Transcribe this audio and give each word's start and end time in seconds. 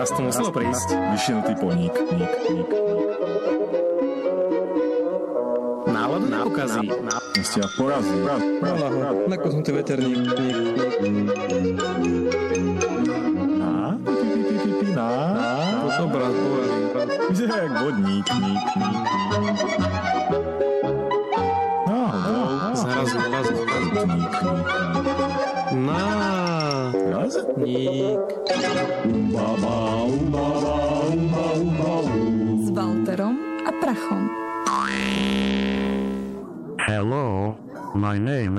Raz 0.00 0.16
to 0.16 0.24
muselo 0.24 0.48
prísť. 0.48 0.96
Vyšinutý 1.12 1.60
poník. 1.60 1.92
Ník, 1.92 2.32
ník, 2.48 2.72
ník. 2.72 3.12
Náladu 5.92 6.24
neukazí. 6.24 6.88
Ste 7.44 7.60
porazí. 7.76 8.16
Nakosnutý 9.28 9.76
veterník. 9.76 10.24
Ník, 10.24 10.40
ník. 10.40 10.56
Na? 13.60 13.92
Pi, 14.00 14.24
pi, 14.24 14.40
pi, 14.40 14.56
pi, 14.56 14.70
pi, 14.72 14.88
na? 14.96 15.08
To 15.84 15.88
som 15.92 16.08
brat, 16.08 16.32
povedal. 16.32 16.80
Vyzerá 17.28 17.56
jak 17.60 17.72
vodník. 17.84 18.24
Ník, 18.40 18.68
ník, 18.80 19.04
ník. 19.04 19.84
Náhodou. 21.84 22.72
Zrazu, 22.72 23.16
zrazu. 23.20 23.52
Ník, 23.52 24.04
ník, 24.16 24.32
ník. 24.48 24.68
Na. 25.76 26.00
Raz? 27.12 27.36
Ník. 27.60 28.19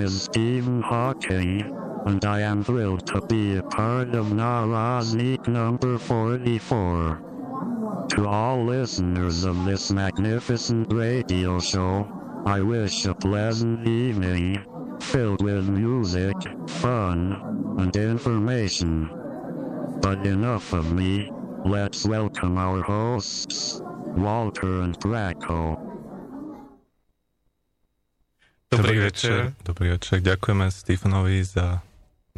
Is 0.01 0.23
Stephen 0.23 0.81
Hawking, 0.81 1.61
and 2.07 2.25
I 2.25 2.39
am 2.39 2.63
thrilled 2.63 3.05
to 3.05 3.21
be 3.21 3.57
a 3.57 3.61
part 3.61 4.15
of 4.15 4.27
Naraznik 4.27 5.47
number 5.47 5.99
44. 5.99 7.21
To 8.09 8.27
all 8.27 8.65
listeners 8.65 9.43
of 9.43 9.63
this 9.63 9.91
magnificent 9.91 10.91
radio 10.91 11.59
show, 11.59 12.07
I 12.47 12.61
wish 12.61 13.05
a 13.05 13.13
pleasant 13.13 13.87
evening, 13.87 14.65
filled 15.01 15.43
with 15.43 15.69
music, 15.69 16.35
fun, 16.67 17.75
and 17.77 17.95
information. 17.95 19.07
But 20.01 20.25
enough 20.25 20.73
of 20.73 20.91
me, 20.91 21.29
let's 21.63 22.07
welcome 22.07 22.57
our 22.57 22.81
hosts, 22.81 23.83
Walter 24.17 24.81
and 24.81 24.97
Draco. 24.97 25.90
Dobrý 28.71 29.03
večer. 29.03 29.51
Dobrý 29.67 29.99
večer. 29.99 30.23
Ďakujeme 30.23 30.71
Stephenovi 30.71 31.43
za 31.43 31.83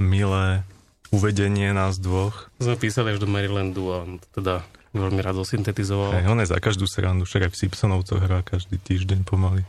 milé 0.01 0.65
uvedenie 1.13 1.69
nás 1.77 2.01
dvoch. 2.01 2.49
Sme 2.57 2.73
písali 2.73 3.13
až 3.13 3.21
do 3.21 3.29
Marylandu 3.29 3.93
a 3.93 4.01
on 4.01 4.17
teda 4.33 4.65
veľmi 4.97 5.21
rád 5.21 5.45
syntetizoval. 5.45 6.17
Hej, 6.17 6.25
on 6.25 6.41
je 6.41 6.49
za 6.49 6.57
každú 6.57 6.89
srandu, 6.89 7.29
však 7.29 7.45
aj 7.45 7.51
v 7.53 7.59
Simpsonovcoch 7.61 8.17
hrá 8.17 8.41
každý 8.41 8.81
týždeň 8.81 9.21
pomaly. 9.29 9.61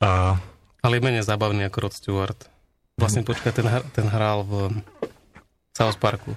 A 0.00 0.40
Ale 0.80 0.96
je 0.96 1.04
menej 1.04 1.28
zábavný 1.28 1.68
ako 1.68 1.78
Rod 1.84 1.92
Stewart. 1.92 2.40
Vlastne 2.96 3.20
počkaj, 3.20 3.52
ten, 3.52 3.68
ten 3.92 4.06
hral 4.08 4.48
v 4.48 4.72
South 5.76 6.00
Parku. 6.00 6.32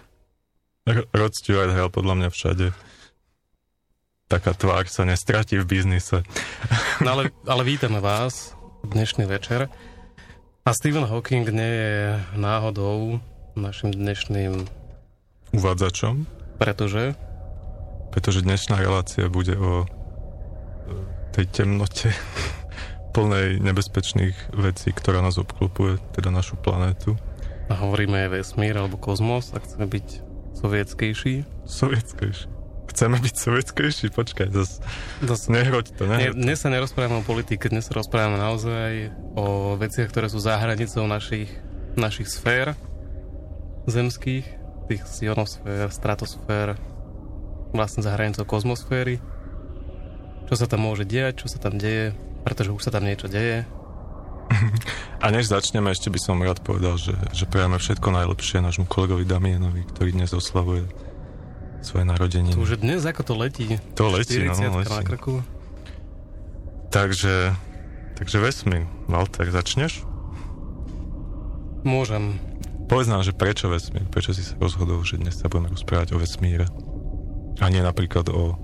Rod 1.15 1.31
Stewart 1.31 1.71
hral 1.71 1.87
podľa 1.87 2.19
mňa 2.19 2.29
všade. 2.35 2.75
Taká 4.27 4.53
tvár 4.53 4.87
sa 4.87 5.03
nestratí 5.03 5.59
v 5.59 5.65
biznise. 5.67 6.23
No 7.03 7.17
ale, 7.17 7.33
ale 7.43 7.61
vítame 7.67 7.99
vás 7.99 8.55
dnešný 8.83 9.27
večer. 9.27 9.67
A 10.63 10.69
Stephen 10.71 11.03
Hawking 11.03 11.43
nie 11.51 11.71
je 11.75 11.95
náhodou 12.39 13.19
našim 13.53 13.91
dnešným, 13.91 14.65
Uvádzačom, 15.53 16.25
pretože 16.57 17.13
pretože 18.09 18.41
dnešná 18.41 18.81
relácia 18.81 19.29
bude 19.29 19.53
o 19.53 19.85
tej 21.33 21.45
temnote 21.49 22.09
plnej 23.13 23.61
nebezpečných 23.61 24.33
vecí, 24.53 24.89
ktorá 24.93 25.21
nás 25.21 25.37
obklopuje, 25.37 26.01
teda 26.17 26.33
našu 26.33 26.57
planétu. 26.57 27.13
a 27.69 27.73
hovoríme 27.77 28.29
vesmír 28.29 28.77
alebo 28.77 28.97
kozmos 28.97 29.53
a 29.53 29.61
chceme 29.61 29.85
byť 29.89 30.07
sovietskejší. 30.57 31.33
Sovietskejší. 31.65 32.62
Chceme 33.03 33.19
byť 33.19 33.35
sovietskejší? 33.35 34.15
Počkaj, 34.15 34.47
zas 34.55 34.79
Zas- 35.19 35.51
nehroď 35.51 35.91
to, 35.91 36.07
nehroď. 36.07 36.39
dnes 36.39 36.55
sa 36.55 36.71
nerozprávame 36.71 37.19
o 37.19 37.27
politike, 37.27 37.67
dnes 37.67 37.91
sa 37.91 37.99
rozprávame 37.99 38.39
naozaj 38.39 39.11
o 39.35 39.75
veciach, 39.75 40.07
ktoré 40.07 40.31
sú 40.31 40.39
za 40.39 40.55
hranicou 40.55 41.03
našich, 41.03 41.51
našich 41.99 42.31
sfér 42.31 42.79
zemských, 43.91 44.47
tých 44.87 45.03
ionosfér, 45.19 45.91
stratosfér, 45.91 46.79
vlastne 47.75 48.07
za 48.07 48.15
hranicou 48.15 48.47
kozmosféry. 48.47 49.19
Čo 50.47 50.55
sa 50.55 50.71
tam 50.71 50.87
môže 50.87 51.03
diať, 51.03 51.43
čo 51.43 51.51
sa 51.51 51.59
tam 51.59 51.75
deje, 51.75 52.15
pretože 52.47 52.71
už 52.71 52.87
sa 52.87 52.91
tam 52.95 53.03
niečo 53.03 53.27
deje. 53.27 53.67
A 55.19 55.27
než 55.27 55.51
začneme, 55.51 55.91
ešte 55.91 56.07
by 56.07 56.19
som 56.23 56.39
rád 56.39 56.63
povedal, 56.63 56.95
že, 56.95 57.19
že 57.35 57.51
prejame 57.51 57.83
všetko 57.83 58.15
najlepšie 58.15 58.63
nášmu 58.63 58.87
kolegovi 58.87 59.27
Damienovi, 59.27 59.83
ktorý 59.91 60.15
dnes 60.15 60.31
oslavuje 60.31 60.87
svoje 61.83 62.07
narodeniny. 62.07 62.55
To 62.55 62.63
už 62.63 62.79
dnes 62.79 63.03
ako 63.03 63.21
to 63.21 63.33
letí. 63.35 63.67
To 63.99 64.07
letí, 64.09 64.39
no, 64.43 64.55
40 64.55 64.79
letí. 64.83 64.95
na 64.95 65.03
krku. 65.03 65.33
Takže, 66.89 67.53
takže 68.15 68.37
vesmír. 68.39 68.87
Walter, 69.09 69.49
začneš? 69.49 70.05
Môžem. 71.83 72.39
Povedz 72.87 73.09
nám, 73.11 73.25
že 73.27 73.35
prečo 73.35 73.67
vesmír? 73.67 74.07
Prečo 74.07 74.31
si 74.31 74.45
sa 74.45 74.55
rozhodol, 74.59 75.03
že 75.03 75.19
dnes 75.19 75.35
sa 75.35 75.51
budeme 75.51 75.73
rozprávať 75.73 76.15
o 76.15 76.21
vesmíre? 76.21 76.69
A 77.59 77.67
nie 77.67 77.83
napríklad 77.83 78.29
o 78.31 78.55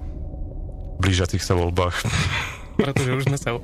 blížiacich 1.00 1.44
sa 1.44 1.56
voľbách. 1.56 2.06
Pretože 2.79 3.12
už 3.16 3.24
sme 3.28 3.40
sa 3.40 3.56
o, 3.56 3.59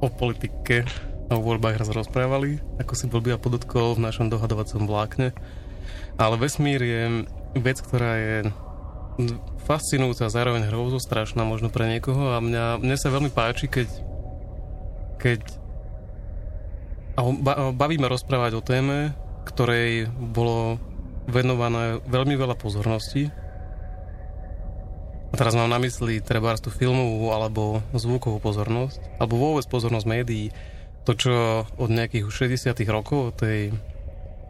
o 0.00 0.08
politike 0.08 0.88
a 1.28 1.32
o 1.36 1.44
voľbách 1.44 1.80
raz 1.80 1.88
rozprávali, 1.92 2.60
ako 2.80 2.92
si 2.96 3.08
blbý 3.08 3.36
a 3.36 3.40
podotkol 3.40 3.96
v 3.96 4.04
našom 4.08 4.28
dohadovacom 4.28 4.84
vlákne. 4.88 5.32
Ale 6.20 6.38
vesmír 6.38 6.80
je 6.80 7.02
vec, 7.54 7.78
ktorá 7.80 8.12
je 8.18 8.36
fascinujúca, 9.64 10.26
zároveň 10.26 10.66
hrôzo 10.68 10.98
strašná 10.98 11.46
možno 11.46 11.70
pre 11.70 11.86
niekoho 11.86 12.34
a 12.34 12.42
mňa, 12.42 12.82
mne 12.82 12.96
sa 12.98 13.14
veľmi 13.14 13.30
páči, 13.30 13.70
keď 13.70 13.88
keď 15.22 15.40
a 17.14 17.20
ba- 17.40 17.70
bavíme 17.70 18.10
rozprávať 18.10 18.52
o 18.58 18.62
téme, 18.62 19.14
ktorej 19.46 20.10
bolo 20.10 20.82
venované 21.30 22.02
veľmi 22.04 22.34
veľa 22.34 22.58
pozornosti. 22.58 23.30
A 25.30 25.34
teraz 25.34 25.54
mám 25.54 25.70
na 25.70 25.78
mysli 25.82 26.22
treba 26.22 26.54
tú 26.58 26.70
filmovú 26.70 27.30
alebo 27.30 27.82
zvukovú 27.94 28.38
pozornosť, 28.42 29.18
alebo 29.18 29.34
vôbec 29.38 29.66
pozornosť 29.66 30.06
médií. 30.06 30.50
To, 31.06 31.12
čo 31.14 31.34
od 31.78 31.90
nejakých 31.90 32.26
už 32.26 32.34
60 32.50 32.74
rokov, 32.88 33.36
tej, 33.38 33.74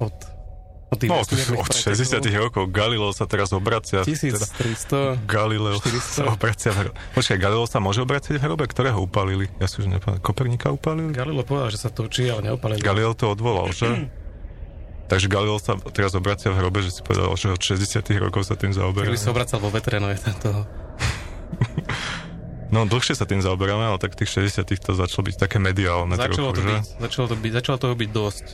od, 0.00 0.14
od 0.94 0.98
tých 1.02 1.10
No, 1.10 1.18
od 1.22 1.26
pretekov, 1.26 1.66
60 1.74 2.22
rokov 2.38 2.62
Galileo 2.70 3.10
sa 3.10 3.26
teraz 3.26 3.50
obracia. 3.50 4.06
Teda 4.06 4.38
1300, 4.46 5.26
Galileo 5.26 5.76
400. 5.82 6.00
sa 6.00 6.22
obracia 6.30 6.70
v. 6.70 6.94
Počkaj, 7.18 7.36
Galileo 7.36 7.66
sa 7.66 7.82
môže 7.82 8.00
obraciať 8.00 8.38
v 8.38 8.42
hrobe? 8.46 8.64
Ktorého 8.70 8.98
upálili? 9.02 9.50
Ja 9.58 9.66
si 9.66 9.82
už 9.82 9.90
nepamätám. 9.90 10.22
Kopernika 10.22 10.70
upálili? 10.70 11.10
Galileo 11.10 11.42
povedal, 11.42 11.74
že 11.74 11.82
sa 11.82 11.90
točí, 11.90 12.30
ale 12.30 12.54
neopalil. 12.54 12.78
Galileo 12.78 13.12
to 13.18 13.34
odvolal, 13.34 13.74
že? 13.74 13.90
Takže 15.04 15.28
Galileo 15.28 15.60
sa 15.60 15.76
teraz 15.92 16.16
obracia 16.16 16.48
v 16.48 16.56
hrobe, 16.64 16.80
že 16.80 16.88
si 16.88 17.00
povedal, 17.04 17.28
že 17.36 17.52
od 17.52 17.60
60 17.60 18.00
rokov 18.16 18.48
sa 18.48 18.56
tým 18.56 18.72
zaoberá. 18.72 19.04
Keby 19.04 19.20
sa 19.20 19.36
obracal 19.36 19.60
vo 19.60 19.68
vetre, 19.68 20.00
no 20.00 20.08
je 20.08 20.16
to 20.40 20.64
No, 22.74 22.88
dlhšie 22.90 23.14
sa 23.14 23.22
tým 23.22 23.38
zaoberáme, 23.38 23.86
ale 23.86 23.98
tak 24.02 24.18
tých 24.18 24.34
60 24.34 24.66
to 24.82 24.98
začalo 24.98 25.30
byť 25.30 25.36
také 25.38 25.62
mediálne 25.62 26.18
začalo 26.18 26.50
trochu, 26.50 26.58
to 26.58 26.62
že? 26.64 26.66
byť, 26.66 26.84
začalo 27.06 27.26
to 27.30 27.36
byť, 27.38 27.52
začalo 27.54 27.76
toho 27.78 27.94
byť 27.94 28.10
dosť. 28.10 28.46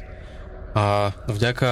A 0.77 0.84
vďaka 1.31 1.71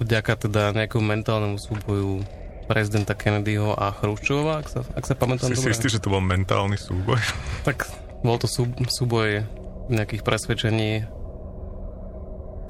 vďaka 0.00 0.48
teda 0.48 0.72
nejakému 0.72 1.04
mentálnemu 1.04 1.56
súboju 1.60 2.24
prezidenta 2.70 3.12
Kennedyho 3.12 3.74
a 3.74 3.92
Chruščova, 3.92 4.62
ak 4.62 4.66
sa, 4.70 4.80
ak 4.96 5.04
sa 5.04 5.14
pamätám 5.18 5.50
Si 5.52 5.58
si 5.58 5.68
istý, 5.68 5.92
že 5.92 6.00
to 6.00 6.08
bol 6.08 6.22
mentálny 6.22 6.78
súboj? 6.78 7.18
Tak 7.68 7.90
bol 8.22 8.38
to 8.38 8.46
sú, 8.46 8.70
súboj 8.88 9.44
nejakých 9.90 10.22
presvedčení. 10.22 11.04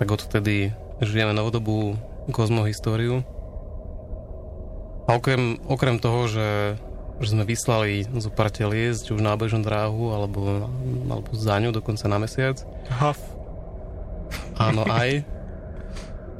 Tak 0.00 0.08
odvtedy 0.08 0.72
žijeme 1.04 1.36
novodobú 1.36 1.94
kozmohistóriu. 2.32 3.22
A 5.06 5.18
okrem, 5.18 5.58
okrem 5.66 5.98
toho, 5.98 6.30
že, 6.30 6.78
že 7.20 7.28
sme 7.34 7.44
vyslali 7.44 8.06
zo 8.06 8.30
pár 8.30 8.48
telies, 8.54 9.02
či 9.02 9.12
už 9.12 9.20
na 9.20 9.34
bežnú 9.34 9.60
dráhu, 9.60 10.14
alebo, 10.14 10.70
alebo 11.10 11.28
za 11.34 11.58
ňu 11.58 11.74
dokonca 11.74 12.06
na 12.06 12.22
mesiac. 12.22 12.62
Haf. 12.88 13.18
Áno, 14.56 14.86
aj. 14.88 15.20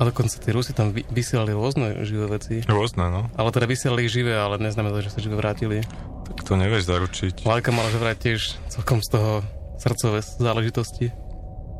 A 0.02 0.10
dokonca 0.10 0.34
tí 0.34 0.50
Rusi 0.50 0.74
tam 0.74 0.90
vy, 0.90 1.06
vysielali 1.14 1.54
rôzne 1.54 2.02
živé 2.02 2.26
veci. 2.26 2.58
Rôzne, 2.66 3.06
no. 3.06 3.30
Ale 3.38 3.54
teda 3.54 3.70
vysielali 3.70 4.10
ich 4.10 4.10
živé, 4.10 4.34
ale 4.34 4.58
neznamená, 4.58 4.98
že 4.98 5.14
sa 5.14 5.22
živé 5.22 5.38
vrátili. 5.38 5.86
Tak 6.26 6.42
to 6.42 6.58
nevieš 6.58 6.90
zaručiť. 6.90 7.46
Lajka 7.46 7.70
mala 7.70 7.86
že 7.86 8.02
vrať 8.02 8.16
tiež 8.18 8.40
celkom 8.66 8.98
z 8.98 9.14
toho 9.14 9.32
srdcové 9.78 10.18
záležitosti. 10.26 11.14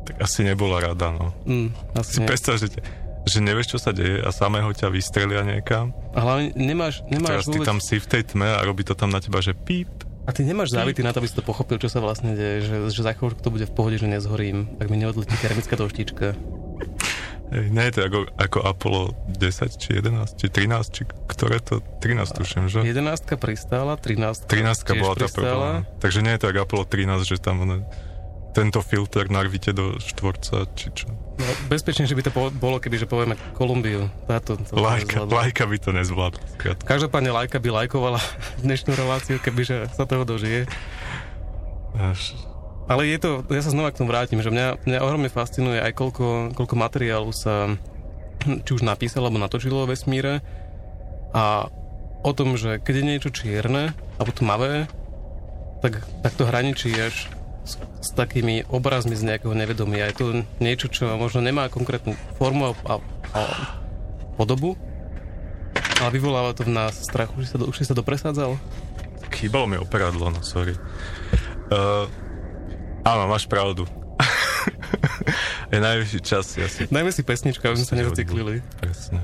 Tak 0.07 0.23
asi 0.23 0.47
nebola 0.47 0.79
rada, 0.79 1.11
no. 1.11 1.35
Mm, 1.43 1.75
asi 1.99 2.15
Si 2.15 2.19
nie. 2.23 2.27
predstav, 2.31 2.55
že, 2.55 2.71
te, 2.71 2.79
že 3.27 3.43
nevieš, 3.43 3.75
čo 3.75 3.77
sa 3.83 3.91
deje 3.91 4.23
a 4.23 4.31
samého 4.31 4.71
ťa 4.71 4.87
vystrelia 4.87 5.43
niekam. 5.43 5.91
A 6.15 6.23
hlavne 6.23 6.55
nemáš, 6.55 7.03
nemáš 7.11 7.43
Teraz 7.43 7.47
ty 7.51 7.59
vôbec... 7.59 7.67
tam 7.67 7.79
si 7.83 7.99
v 7.99 8.07
tej 8.07 8.23
tme 8.23 8.47
a 8.55 8.63
robí 8.63 8.87
to 8.87 8.95
tam 8.95 9.11
na 9.11 9.19
teba, 9.19 9.43
že 9.43 9.51
píp. 9.51 9.91
A 10.23 10.31
ty 10.31 10.47
nemáš 10.47 10.71
závity 10.71 11.03
na 11.03 11.11
to, 11.11 11.19
aby 11.19 11.27
si 11.27 11.35
to 11.35 11.43
pochopil, 11.43 11.75
čo 11.75 11.91
sa 11.91 11.99
vlastne 11.99 12.31
deje, 12.39 12.63
že, 12.63 12.75
že 12.87 13.03
za 13.03 13.11
chvíľu 13.11 13.35
to 13.35 13.51
bude 13.51 13.67
v 13.67 13.73
pohode, 13.75 13.99
že 13.99 14.07
nezhorím, 14.07 14.79
ak 14.79 14.87
mi 14.87 14.95
neodletí 14.95 15.35
termická 15.43 15.75
doštička. 15.75 16.31
Hej, 17.51 17.65
nie 17.69 17.85
je 17.85 17.93
to 17.93 18.01
ako, 18.07 18.19
ako 18.33 18.57
Apollo 18.63 19.03
10, 19.29 19.75
či 19.75 19.89
11, 19.99 20.39
či 20.39 20.47
13, 20.47 20.95
či 20.95 21.01
ktoré 21.27 21.59
to? 21.59 21.83
13 21.99 22.23
tuším, 22.33 22.65
že? 22.71 22.81
11 22.81 23.35
pristála, 23.35 23.99
13 23.99 24.47
13 24.47 24.87
tiež 24.87 25.01
bola 25.01 25.15
tá 25.15 25.27
prvá. 25.27 25.71
Takže 25.99 26.23
nie 26.23 26.33
je 26.33 26.39
to 26.39 26.47
ako 26.49 26.59
Apollo 26.63 26.85
13, 26.87 27.27
že 27.27 27.37
tam 27.37 27.61
one, 27.61 27.83
tento 28.53 28.79
filter 28.79 29.27
narvíte 29.27 29.73
do 29.73 29.97
štvorca, 29.97 30.69
či 30.77 30.93
čo. 30.93 31.09
No, 31.33 31.49
bezpečnejšie 31.67 32.13
by 32.13 32.23
to 32.23 32.31
po- 32.31 32.53
bolo, 32.53 32.77
keby 32.77 33.01
že 33.01 33.09
povieme 33.09 33.33
Kolumbiu. 33.57 34.05
Táto, 34.29 34.53
to 34.53 34.77
Lajka, 34.77 35.25
lajka 35.25 35.65
by 35.65 35.77
to 35.81 35.89
nezvládla. 35.89 36.41
skrátka. 36.53 36.85
Každopádne 36.85 37.33
Lajka 37.33 37.57
by 37.57 37.69
lajkovala 37.83 38.21
dnešnú 38.65 38.93
reláciu, 38.93 39.41
kebyže 39.41 39.89
sa 39.91 40.05
toho 40.05 40.21
dožije. 40.23 40.69
Až, 41.93 42.33
Ale 42.83 43.07
je 43.07 43.17
to, 43.19 43.29
ja 43.47 43.63
sa 43.63 43.71
znova 43.71 43.95
k 43.95 44.03
tomu 44.03 44.11
vrátim, 44.11 44.43
že 44.43 44.51
mňa, 44.51 44.83
mňa 44.83 44.99
ohromne 45.03 45.31
fascinuje 45.31 45.79
aj 45.79 45.95
koľko, 45.95 46.51
koľko 46.51 46.75
materiálu 46.75 47.31
sa 47.31 47.71
či 48.43 48.71
už 48.75 48.83
napísalo 48.83 49.31
alebo 49.31 49.39
natočilo 49.39 49.87
o 49.87 49.89
vesmíre 49.89 50.43
a 51.31 51.71
o 52.23 52.31
tom, 52.35 52.59
že 52.59 52.83
keď 52.83 52.93
je 52.99 53.07
niečo 53.07 53.29
čierne 53.31 53.95
alebo 54.19 54.35
tmavé, 54.35 54.91
tak, 55.79 56.03
tak 56.23 56.31
to 56.35 56.43
hraničí 56.43 56.91
až 56.99 57.31
s, 57.63 57.79
s 57.79 58.09
takými 58.11 58.67
obrazmi 58.67 59.15
z 59.15 59.31
nejakého 59.31 59.55
nevedomia. 59.55 60.11
Je 60.11 60.15
to 60.19 60.25
niečo, 60.59 60.91
čo 60.91 61.15
možno 61.15 61.39
nemá 61.39 61.71
konkrétnu 61.71 62.19
formu 62.35 62.75
a, 62.83 62.99
a, 62.99 63.41
podobu, 64.35 64.75
ale 66.03 66.11
vyvoláva 66.11 66.51
to 66.51 66.67
v 66.67 66.75
nás 66.75 66.99
strach. 66.99 67.31
Už 67.39 67.47
si 67.47 67.49
sa, 67.51 67.57
už 67.63 67.75
si 67.79 67.87
sa 67.87 67.95
dopresádzal? 67.95 68.59
chýbalo 69.33 69.67
mi 69.67 69.75
operadlo, 69.75 70.31
no 70.31 70.39
sorry. 70.39 70.77
Uh, 71.67 72.07
áno, 73.03 73.27
máš 73.27 73.45
pravdu. 73.45 73.83
je 75.73 75.79
najvyšší 75.79 76.19
čas, 76.23 76.55
ja 76.55 76.67
si 76.71 76.87
Dajme 76.87 77.11
si 77.11 77.23
pesničku, 77.23 77.63
aby 77.63 77.77
sme 77.79 77.87
sa 77.87 77.95
nezaciklili. 77.99 78.63
Presne. 78.79 79.21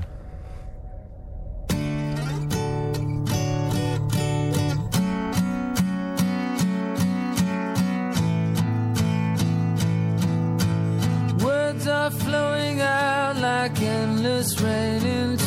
Words 11.40 11.86
are 11.88 12.12
flowing 12.12 12.80
out 12.84 13.36
like 13.40 13.80
endless 13.80 14.60
rain 14.60 15.00
into 15.00 15.39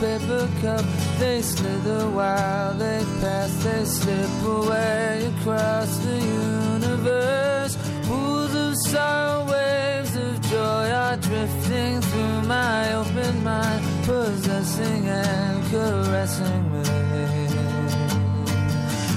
paper 0.00 0.48
cup. 0.60 0.84
They 1.18 1.42
slither 1.42 2.10
while 2.10 2.74
they 2.74 3.04
pass, 3.20 3.50
they 3.64 3.84
slip 3.84 4.42
away 4.42 5.32
across 5.32 5.98
the 5.98 6.18
universe. 6.18 7.76
Pools 8.06 8.54
of 8.54 8.76
sorrow, 8.86 9.50
waves 9.50 10.16
of 10.16 10.40
joy 10.42 10.90
are 10.90 11.16
drifting 11.16 12.00
through 12.00 12.42
my 12.42 12.94
open 12.94 13.44
mind, 13.44 13.84
possessing 14.04 15.08
and 15.08 15.70
caressing 15.70 16.72
me. 16.72 17.28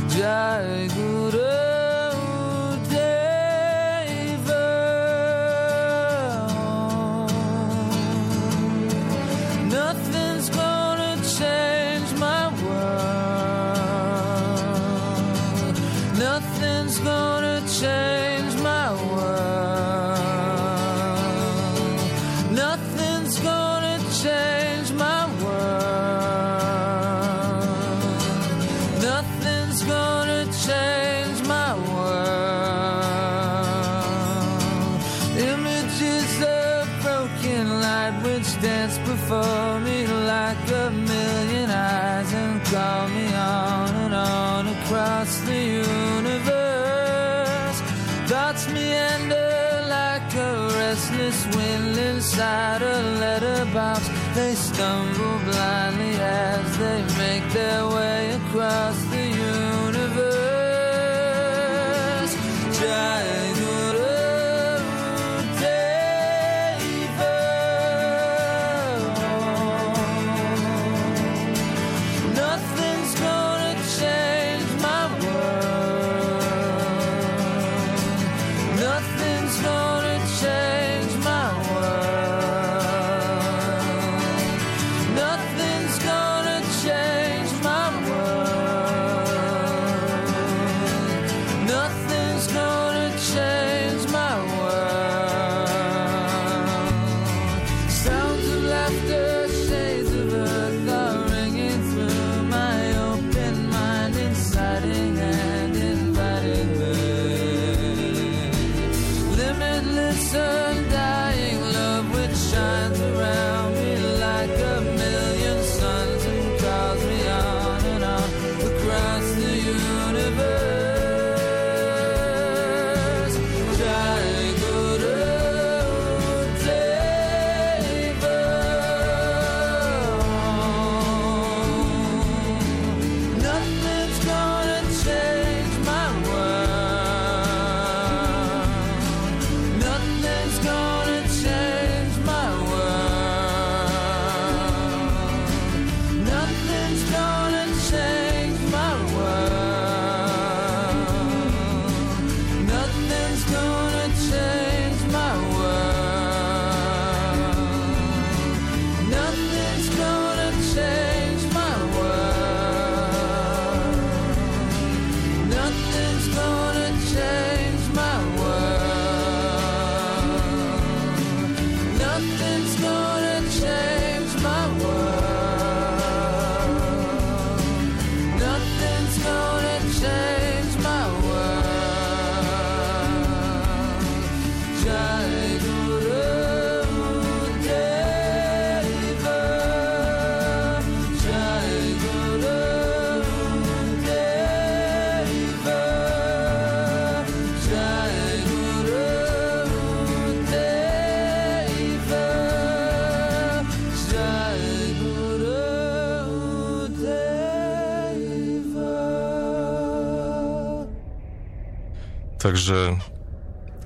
Jai 0.09 0.87
Guru 0.93 1.80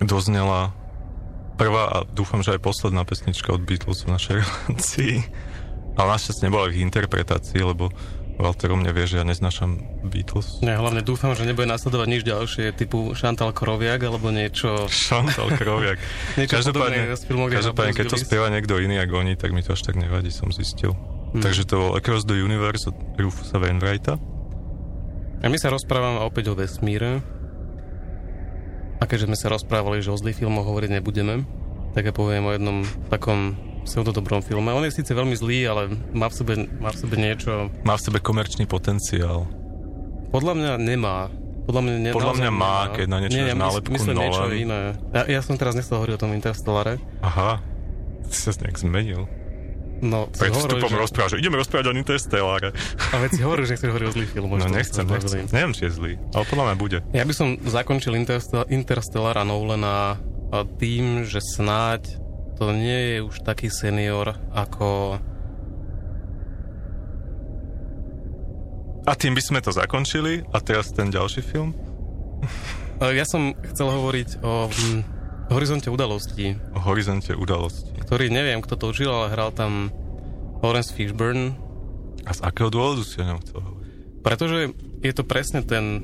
doznela 0.05 0.71
prvá 1.55 1.89
a 1.89 1.97
dúfam, 2.05 2.43
že 2.43 2.55
aj 2.55 2.61
posledná 2.61 3.01
pesnička 3.07 3.55
od 3.55 3.63
Beatles 3.63 4.05
v 4.05 4.13
našej 4.13 4.33
relácii. 4.43 5.15
Ale 5.95 6.07
našťastie 6.11 6.51
nebola 6.51 6.69
ich 6.69 6.83
interpretácii, 6.83 7.63
lebo 7.63 7.89
Walter 8.35 8.67
o 8.67 8.75
mne 8.75 8.91
vie, 8.91 9.07
že 9.07 9.23
ja 9.23 9.25
neznášam 9.25 10.03
Beatles. 10.11 10.59
Ja 10.59 10.75
hlavne 10.83 10.99
dúfam, 10.99 11.31
že 11.31 11.47
nebude 11.47 11.71
nasledovať 11.71 12.07
nič 12.11 12.21
ďalšie, 12.27 12.75
typu 12.75 13.15
Chantal 13.15 13.55
Kroviak 13.55 14.03
alebo 14.03 14.27
niečo... 14.27 14.87
Chantal 15.07 15.55
Kroviak. 15.55 15.95
Niečo 16.39 16.59
Každopádne, 16.59 17.15
filmov, 17.15 17.47
každopádne 17.47 17.95
keď 17.95 18.05
to 18.11 18.19
spieva 18.19 18.51
niekto 18.51 18.75
iný 18.75 18.99
ako 18.99 19.23
oni, 19.23 19.39
tak 19.39 19.55
mi 19.55 19.63
to 19.63 19.71
až 19.71 19.87
tak 19.87 19.95
nevadí, 19.95 20.35
som 20.35 20.51
zistil. 20.51 20.91
Hmm. 21.31 21.39
Takže 21.39 21.63
to 21.63 21.79
bol 21.79 21.91
Across 21.95 22.27
the 22.27 22.35
Universe 22.35 22.91
od 22.91 22.95
Rufusa 23.15 23.55
Wainwrighta. 23.55 24.19
A 25.39 25.47
my 25.47 25.55
sa 25.55 25.71
rozprávame 25.71 26.19
opäť 26.19 26.51
o 26.51 26.59
vesmíre. 26.59 27.23
A 28.99 29.03
keďže 29.03 29.27
sme 29.27 29.37
sa 29.37 29.51
rozprávali, 29.51 29.99
že 29.99 30.11
o 30.11 30.17
zlých 30.17 30.39
filmoch 30.39 30.63
hovoriť 30.63 30.89
nebudeme, 30.99 31.43
tak 31.91 32.07
ja 32.07 32.13
poviem 32.15 32.47
o 32.47 32.51
jednom 32.55 32.77
takom 33.07 33.55
pseudodobrom 33.85 34.41
filme. 34.41 34.73
On 34.73 34.83
je 34.83 34.91
síce 34.91 35.11
veľmi 35.11 35.35
zlý, 35.37 35.67
ale 35.67 35.81
má 36.11 36.27
v 36.27 36.35
sebe, 36.35 36.53
má 36.81 36.89
v 36.89 36.97
sebe 36.99 37.15
niečo... 37.15 37.69
Má 37.85 37.95
v 37.95 38.03
sebe 38.03 38.17
komerčný 38.19 38.65
potenciál. 38.65 39.45
Podľa 40.33 40.53
mňa 40.57 40.71
nemá. 40.81 41.29
Podľa 41.65 41.81
mňa, 41.81 41.93
ne, 41.97 42.09
Podľa 42.13 42.35
mňa 42.37 42.51
má, 42.53 42.85
nemá. 42.85 42.93
keď 42.93 43.05
na 43.09 43.17
niečo 43.25 43.35
Nie, 43.37 43.45
ja 43.49 43.57
nálepku 43.57 43.89
myslím 43.89 44.17
niečo 44.21 44.43
Nolan. 44.45 44.57
iné. 44.57 44.81
Ja, 45.17 45.23
ja 45.25 45.41
som 45.41 45.57
teraz 45.57 45.73
nechcel 45.73 45.97
hovoriť 45.97 46.13
o 46.13 46.21
tom 46.21 46.31
Interstellare. 46.37 47.01
Aha, 47.25 47.57
ty 48.29 48.35
sa 48.37 48.53
nejak 48.53 48.77
zmenil. 48.77 49.25
No, 50.03 50.27
Pred 50.27 50.51
vstupom 50.51 50.91
že... 50.91 50.97
rozpráva, 50.99 51.27
že 51.31 51.39
ideme 51.39 51.55
rozprávať 51.55 51.85
o 51.87 51.93
Interstellare. 51.95 52.75
A 53.11 53.15
veď 53.15 53.29
si 53.31 53.41
hovoril, 53.47 53.63
že 53.63 53.79
nechceš 53.79 53.89
hovoriť 53.95 54.07
o. 54.07 54.15
No 54.43 54.59
to 54.59 54.67
nechcem, 54.67 55.03
sa 55.03 55.03
nechcem. 55.07 55.29
zbavili. 55.31 55.55
Neviem, 55.55 55.71
či 55.71 55.81
je 55.87 55.91
zlý, 55.91 56.13
ale 56.35 56.43
podľa 56.51 56.63
mňa 56.67 56.75
bude. 56.75 56.97
Ja 57.15 57.23
by 57.23 57.33
som 57.33 57.47
zakončil 57.63 58.13
Interstellar, 58.19 58.67
Interstellar 58.67 59.35
a 59.39 59.43
Nolana 59.47 60.19
tým, 60.63 61.27
že 61.27 61.43
snáď 61.43 62.15
to 62.55 62.71
nie 62.71 63.19
je 63.19 63.27
už 63.27 63.35
taký 63.43 63.67
senior 63.67 64.39
ako... 64.55 65.19
A 69.05 69.13
tým 69.13 69.37
by 69.37 69.43
sme 69.43 69.59
to 69.61 69.69
zakončili 69.69 70.41
a 70.49 70.57
teraz 70.63 70.89
ten 70.89 71.13
ďalší 71.13 71.45
film 71.45 71.77
Ja 73.03 73.27
som 73.27 73.53
chcel 73.69 73.91
hovoriť 73.91 74.41
o 74.41 74.71
hm, 74.71 74.99
horizonte 75.51 75.91
udalostí, 75.91 76.57
o 76.73 76.79
horizonte 76.79 77.35
udalosti. 77.35 77.94
Ktorý 78.05 78.29
neviem, 78.29 78.59
kto 78.59 78.75
točil, 78.75 79.07
ale 79.07 79.29
hral 79.29 79.49
tam 79.49 79.89
Lawrence 80.61 80.89
Fishburne, 80.89 81.57
A 82.21 82.31
z 82.31 82.41
akého 82.41 82.69
dôvodu 82.69 83.01
si 83.01 83.17
o 83.17 83.25
ňom 83.25 83.39
chcel 83.39 83.59
hovoriť? 83.59 83.83
pretože 84.21 84.59
je 84.99 85.13
to 85.13 85.21
presne 85.21 85.61
ten, 85.61 86.01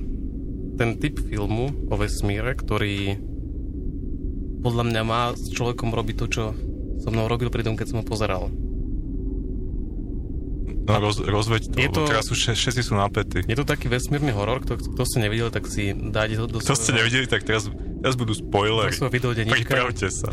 ten 0.76 0.94
typ 0.96 1.18
filmu 1.20 1.74
o 1.88 1.96
vesmíre, 1.96 2.54
ktorý 2.54 3.18
podľa 4.60 4.84
mňa 4.84 5.02
má 5.02 5.22
s 5.32 5.50
človekom 5.50 5.90
robiť 5.90 6.16
to, 6.16 6.26
čo 6.28 6.44
so 6.98 7.10
mnou 7.10 7.26
robil 7.26 7.50
pri 7.50 7.62
tom, 7.62 7.74
keď 7.74 7.88
som 7.88 7.98
ho 7.98 8.06
pozeral. 8.06 8.54
No 10.82 10.98
roz, 11.00 11.18
rozveď 11.18 11.62
to, 11.68 11.78
Je 11.78 11.90
to- 11.90 12.06
teraz 12.06 12.26
už 12.28 12.38
še- 12.40 12.54
všetci 12.56 12.82
sú 12.84 12.94
napätí. 12.94 13.42
Je 13.42 13.54
to 13.56 13.64
taký 13.64 13.86
vesmírny 13.88 14.30
horor, 14.30 14.60
kto, 14.60 14.78
kto 14.78 15.02
ste 15.04 15.18
nevideli, 15.20 15.50
tak 15.50 15.66
si 15.66 15.90
dáte 15.90 16.36
to 16.36 16.46
do 16.48 16.58
To 16.60 16.74
ste 16.76 16.92
nevideli, 16.92 17.26
tak 17.26 17.42
teraz, 17.42 17.70
teraz 17.98 18.14
budú 18.14 18.34
spoilery. 18.34 18.90
Svojho 18.92 19.10
videodenníčka. 19.12 19.62
Pripravte 19.62 20.10
sa. 20.10 20.30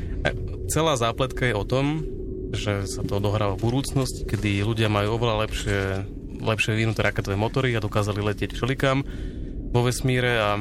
Celá 0.68 1.00
zápletka 1.00 1.48
je 1.48 1.56
o 1.56 1.64
tom, 1.64 2.04
že 2.52 2.84
sa 2.84 3.00
to 3.00 3.16
odohráva 3.16 3.56
v 3.56 3.72
budúcnosti, 3.72 4.28
kedy 4.28 4.60
ľudia 4.60 4.92
majú 4.92 5.16
oveľa 5.16 5.48
lepšie, 5.48 5.80
lepšie 6.44 6.76
vyvinuté 6.76 7.00
raketové 7.00 7.40
motory 7.40 7.72
a 7.72 7.80
dokázali 7.80 8.20
letieť 8.20 8.52
všelikam 8.52 9.00
vo 9.72 9.80
vesmíre 9.84 10.32
a 10.36 10.60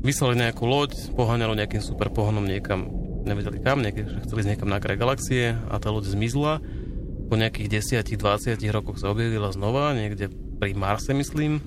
vyslali 0.00 0.32
nejakú 0.40 0.64
loď, 0.64 1.12
poháňalo 1.12 1.56
nejakým 1.60 1.84
super 1.84 2.08
pohonom 2.08 2.44
niekam, 2.44 2.88
nevedeli 3.28 3.60
kam, 3.60 3.84
niekde, 3.84 4.08
chceli 4.24 4.48
ísť 4.48 4.50
niekam 4.56 4.72
na 4.72 4.80
kraj 4.80 4.96
galaxie 4.96 5.56
a 5.56 5.76
tá 5.76 5.92
loď 5.92 6.08
zmizla. 6.08 6.64
Po 7.28 7.36
nejakých 7.36 8.00
10-20 8.08 8.56
rokoch 8.72 8.96
sa 8.96 9.12
objavila 9.12 9.52
znova, 9.52 9.92
niekde 9.92 10.32
pri 10.56 10.72
Marse, 10.72 11.12
myslím. 11.12 11.60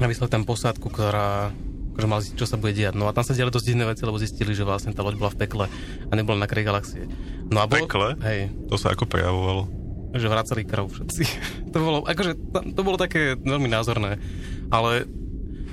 A 0.00 0.08
vyslali 0.08 0.32
tam 0.32 0.48
posádku, 0.48 0.88
ktorá 0.88 1.52
akože 1.96 2.04
mali 2.06 2.22
čo 2.30 2.44
sa 2.44 2.54
bude 2.54 2.70
diať. 2.70 2.92
No 2.92 3.08
a 3.08 3.12
tam 3.12 3.24
sa 3.24 3.32
diali 3.32 3.48
dosť 3.48 3.66
divné 3.66 3.84
veci, 3.84 4.02
lebo 4.02 4.16
zistili, 4.16 4.52
že 4.52 4.62
vlastne 4.62 4.92
tá 4.92 5.00
loď 5.00 5.16
bola 5.16 5.32
v 5.32 5.38
pekle 5.38 5.64
a 6.02 6.12
nebola 6.12 6.36
na 6.36 6.44
kraji 6.44 6.62
galaxie. 6.62 7.02
No 7.46 7.58
a 7.58 7.64
bolo, 7.64 7.82
Pekle? 7.82 8.20
Hej, 8.20 8.52
To 8.66 8.76
sa 8.76 8.90
ako 8.90 9.06
prejavovalo. 9.06 9.64
že 10.12 10.26
vracali 10.26 10.62
krv 10.62 10.86
všetci. 10.86 11.22
to 11.72 11.78
bolo, 11.78 11.98
akože, 12.02 12.32
to, 12.68 12.80
bolo 12.80 12.96
také 12.96 13.32
veľmi 13.34 13.66
názorné. 13.66 14.20
Ale 14.68 15.08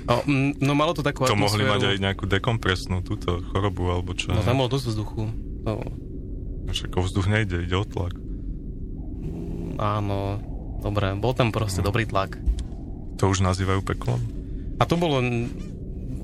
o, 0.02 0.16
mm, 0.20 0.58
no 0.58 0.72
malo 0.72 0.92
to 0.92 1.00
takú 1.00 1.24
To 1.24 1.32
mohli 1.32 1.60
atmosféru- 1.60 1.70
mať 1.70 1.82
aj 1.86 1.98
nejakú 1.98 2.24
dekompresnú 2.26 3.00
túto 3.00 3.44
chorobu, 3.48 3.88
alebo 3.90 4.12
čo. 4.12 4.30
No 4.30 4.40
tam 4.40 4.58
bolo 4.58 4.68
dosť 4.70 4.86
vzduchu. 4.90 5.22
No, 5.62 5.80
Však 6.66 6.92
vzduch 6.94 7.26
nejde, 7.26 7.60
ide 7.60 7.74
o 7.74 7.84
tlak. 7.84 8.16
áno, 9.76 10.38
dobre, 10.80 11.12
bol 11.14 11.32
tam 11.32 11.50
proste 11.50 11.80
No. 11.80 11.88
dobrý 11.88 12.04
tlak. 12.04 12.38
To 13.16 13.28
už 13.28 13.40
nazývajú 13.40 13.80
peklom? 13.82 14.20
A 14.76 14.84
to 14.84 14.94
bolo, 14.94 15.22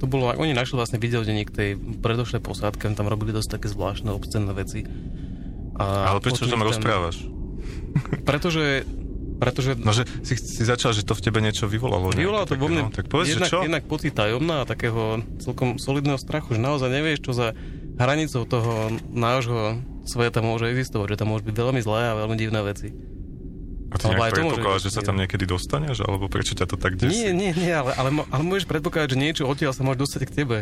to 0.00 0.08
bolo, 0.08 0.32
oni 0.32 0.56
našli 0.56 0.80
vlastne 0.80 0.96
videodenník 0.96 1.52
tej 1.52 1.76
predošlej 2.00 2.40
posádky, 2.40 2.88
oni 2.88 2.96
tam 2.96 3.12
robili 3.12 3.36
dosť 3.36 3.60
také 3.60 3.68
zvláštne, 3.68 4.08
obscenné 4.10 4.56
veci. 4.56 4.88
A 5.76 6.16
Ale 6.16 6.24
prečo 6.24 6.48
tam 6.48 6.64
ich 6.64 6.68
rozprávaš? 6.72 7.16
Pretože, 8.24 8.88
pretože 9.36 9.76
No, 9.76 9.92
že 9.92 10.08
si, 10.24 10.40
si 10.40 10.62
začal, 10.64 10.96
že 10.96 11.04
to 11.04 11.12
v 11.12 11.22
tebe 11.24 11.44
niečo 11.44 11.68
vyvolalo. 11.68 12.12
nejaké 12.12 12.22
Vyvolalo 12.24 12.46
to 12.48 12.54
vo 12.56 12.68
mne 12.68 12.82
No, 12.88 12.92
tak 12.92 13.06
povedz, 13.12 13.36
jednak, 13.36 13.48
že 13.48 13.52
čo? 13.52 13.58
jednak 13.60 13.84
pocit 13.84 14.12
tajomná 14.16 14.64
a 14.64 14.68
takého 14.68 15.20
celkom 15.40 15.76
solidného 15.76 16.16
strachu, 16.16 16.56
že 16.56 16.60
naozaj 16.60 16.88
nevieš, 16.88 17.18
čo 17.24 17.32
za 17.36 17.52
hranicou 18.00 18.48
toho 18.48 18.88
nášho 19.12 19.80
sveta 20.08 20.40
môže 20.40 20.72
existovať, 20.72 21.14
že 21.14 21.18
tam 21.20 21.36
môže 21.36 21.44
byť 21.44 21.54
veľmi 21.54 21.80
zlé 21.84 22.02
a 22.08 22.18
veľmi 22.24 22.36
divné 22.40 22.60
veci. 22.64 22.88
Ty 23.90 24.06
Alebo 24.06 24.22
aj 24.22 24.30
to 24.30 24.40
môže 24.40 24.60
byť 24.60 24.80
že 24.80 24.90
sa 24.90 25.02
tam 25.02 25.16
niekedy 25.16 25.44
dostaneš? 25.44 26.00
Alebo 26.00 26.26
prečo 26.26 26.54
ťa 26.54 26.64
to 26.64 26.76
tak 26.76 26.94
desí? 26.94 27.10
Nie, 27.10 27.30
nie, 27.32 27.50
nie, 27.52 27.70
ale, 27.70 27.90
ale, 27.92 28.08
ale 28.22 28.42
môžeš 28.42 28.64
predpokladať, 28.64 29.08
že 29.10 29.18
niečo 29.18 29.42
odtiaľ 29.44 29.72
sa 29.72 29.82
môže 29.82 29.98
dostať 29.98 30.20
k 30.24 30.32
tebe. 30.36 30.58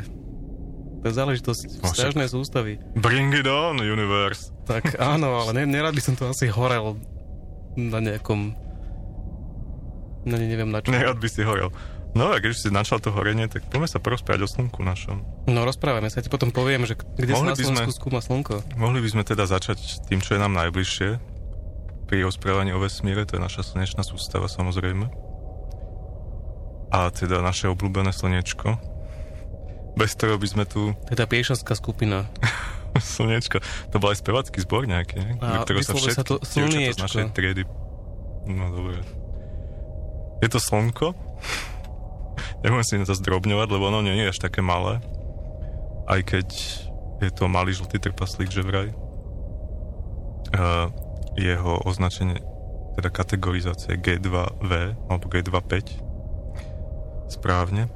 To 0.98 1.04
je 1.04 1.14
záležitosť 1.14 1.60
No, 1.68 1.72
však- 1.84 1.92
vzťažnej 1.92 2.28
sústavy. 2.28 2.72
Bring 2.94 3.30
it 3.32 3.44
on, 3.44 3.78
universe. 3.78 4.50
Tak 4.64 4.96
áno, 4.96 5.38
ale 5.38 5.54
ne, 5.54 5.64
nerad 5.68 5.92
by 5.92 6.00
som 6.00 6.14
to 6.14 6.26
asi 6.26 6.48
horel 6.48 6.96
na 7.74 8.00
nejakom... 8.00 8.56
No 10.24 10.34
ne, 10.34 10.44
neviem 10.44 10.68
na 10.68 10.80
čo. 10.80 10.90
Nerad 10.90 11.16
by 11.16 11.28
si 11.28 11.40
horel. 11.40 11.70
No 12.12 12.32
a 12.32 12.40
keď 12.40 12.50
už 12.50 12.58
si 12.58 12.68
načal 12.68 12.98
to 12.98 13.12
horenie, 13.12 13.46
tak 13.46 13.68
poďme 13.68 13.86
sa 13.86 14.00
porozprávať 14.00 14.40
o 14.42 14.48
slnku 14.48 14.80
našom. 14.80 15.20
No 15.44 15.62
rozprávame 15.62 16.08
sa, 16.08 16.18
ja 16.18 16.26
ti 16.26 16.32
potom 16.32 16.48
poviem, 16.48 16.82
že 16.82 16.96
kde 16.96 17.30
sa 17.30 17.38
Mohli 17.38 17.46
na 17.46 17.52
by 17.52 17.60
sme- 17.60 17.68
Slovensku 17.78 17.92
skúma 17.94 18.18
slnko. 18.18 18.54
Mohli 18.74 18.98
by 18.98 19.08
sme 19.10 19.22
teda 19.22 19.44
začať 19.44 19.78
tým, 20.08 20.18
čo 20.18 20.34
je 20.34 20.40
nám 20.40 20.50
najbližšie. 20.50 21.37
Pri 22.08 22.24
rozprávaní 22.24 22.72
o 22.72 22.80
vesmíre, 22.80 23.28
to 23.28 23.36
je 23.36 23.42
naša 23.44 23.60
slnečná 23.60 24.00
sústava 24.00 24.48
samozrejme. 24.48 25.12
A 26.88 27.12
teda 27.12 27.44
naše 27.44 27.68
obľúbené 27.68 28.16
slnečko. 28.16 28.80
Bez 29.92 30.16
ktorého 30.16 30.40
by 30.40 30.48
sme 30.48 30.64
tu... 30.64 30.96
Tá 31.12 31.28
piešanská 31.28 31.76
skupina. 31.76 32.24
Slnečko. 32.96 33.60
To 33.92 34.00
bol 34.00 34.16
aj 34.16 34.24
spevacký 34.24 34.64
zbor 34.64 34.88
nejaký, 34.88 35.20
ne? 35.20 35.32
A 35.44 35.62
ktorého 35.62 35.84
sa 35.84 35.92
vyslovuje 35.92 36.16
sa 36.16 36.24
všetky 36.24 36.32
to 36.32 36.34
dievčatá 36.40 36.48
z 36.48 36.50
slniečko. 36.56 37.02
našej 37.04 37.24
triedy... 37.36 37.62
No 38.48 38.66
dobre. 38.72 39.04
Je 40.40 40.48
to 40.48 40.58
slnko. 40.58 41.12
Nebudem 42.64 42.86
si 42.88 42.96
to 43.04 43.14
zdrobňovať, 43.14 43.68
lebo 43.68 43.84
ono 43.92 44.00
nie 44.00 44.16
je 44.16 44.32
až 44.32 44.38
také 44.40 44.64
malé. 44.64 45.04
Aj 46.08 46.20
keď 46.24 46.48
je 47.20 47.30
to 47.36 47.44
malý 47.52 47.76
žltý 47.76 48.00
trpaslík, 48.00 48.48
že 48.48 48.64
vraj. 48.64 48.88
Uh, 50.56 50.88
jeho 51.38 51.78
označenie, 51.86 52.42
teda 52.98 53.14
kategorizácia 53.14 53.94
je 53.94 54.02
G2V 54.02 54.72
alebo 55.06 55.24
G25 55.30 56.02
správne. 57.30 57.86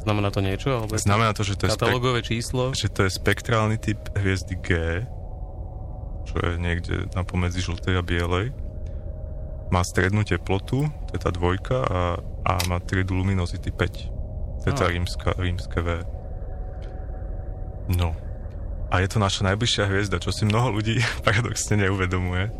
Znamená 0.00 0.32
to 0.32 0.40
niečo? 0.40 0.80
Alebo 0.80 0.96
Znamená 0.96 1.36
to, 1.36 1.44
že 1.44 1.60
to 1.60 1.68
je 1.68 1.76
katalógové 1.76 2.24
číslo? 2.24 2.72
že 2.72 2.88
to 2.88 3.04
je 3.04 3.12
spektrálny 3.12 3.76
typ 3.76 4.00
hviezdy 4.16 4.56
G, 4.62 4.68
čo 6.24 6.36
je 6.40 6.56
niekde 6.56 7.10
na 7.12 7.20
pomedzi 7.26 7.60
žltej 7.60 8.00
a 8.00 8.02
bielej. 8.04 8.54
Má 9.68 9.84
strednú 9.84 10.24
teplotu, 10.24 10.88
to 10.88 11.10
je 11.14 11.20
tá 11.20 11.30
dvojka, 11.30 11.84
a, 11.84 12.00
a 12.46 12.52
má 12.66 12.80
triedu 12.80 13.14
luminosity 13.14 13.70
5. 13.70 14.64
To 14.64 14.64
je 14.66 14.74
tá 14.74 14.86
rímska, 14.88 15.36
rímske 15.36 15.78
V. 15.84 15.88
No. 17.92 18.29
A 18.90 18.98
je 18.98 19.08
to 19.08 19.22
naša 19.22 19.46
najbližšia 19.46 19.86
hviezda, 19.86 20.18
čo 20.18 20.34
si 20.34 20.42
mnoho 20.42 20.74
ľudí 20.74 20.98
paradoxne 21.26 21.78
neuvedomuje. 21.78 22.50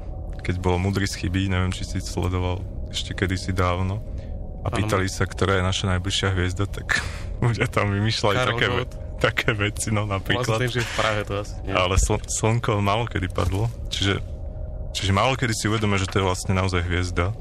Keď 0.40 0.56
bol 0.58 0.78
Mudrý 0.78 1.04
z 1.04 1.26
chyby, 1.26 1.50
neviem, 1.50 1.74
či 1.74 1.84
si 1.84 1.98
sledoval 2.00 2.62
ešte 2.88 3.12
kedysi 3.12 3.52
dávno, 3.52 4.00
a 4.60 4.68
pýtali 4.68 5.08
sa, 5.08 5.24
ktorá 5.24 5.56
je 5.56 5.64
naša 5.64 5.96
najbližšia 5.96 6.28
hviezda, 6.36 6.68
tak 6.68 7.00
ľudia 7.44 7.64
tam 7.66 7.92
vymýšľali 7.96 8.34
Karol 8.36 8.50
také, 8.52 8.66
ve- 8.68 8.90
také 9.16 9.48
veci, 9.56 9.88
no 9.88 10.04
Vlastne 10.04 10.16
napríklad. 10.20 10.58
tým, 10.60 10.72
že 10.72 10.82
v 10.84 10.92
Prahe 10.96 11.20
to 11.24 11.32
asi 11.40 11.54
nie. 11.64 11.72
Ale 11.72 11.96
sl- 11.96 12.20
slnko 12.20 12.80
málo 12.84 13.08
kedy 13.08 13.32
padlo, 13.32 13.72
čiže, 13.88 14.20
čiže 14.92 15.12
málo 15.16 15.36
kedy 15.40 15.52
si 15.56 15.64
uvedome, 15.64 15.96
že 15.96 16.08
to 16.08 16.20
je 16.20 16.28
vlastne 16.28 16.52
naozaj 16.52 16.84
hviezda. 16.84 17.32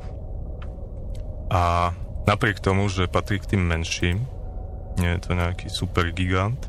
A 1.52 1.92
napriek 2.24 2.62
tomu, 2.64 2.88
že 2.88 3.10
patrí 3.12 3.42
k 3.42 3.56
tým 3.56 3.68
menším, 3.68 4.24
nie 4.96 5.12
je 5.16 5.22
to 5.24 5.32
nejaký 5.36 5.68
super 5.68 6.08
gigant, 6.16 6.60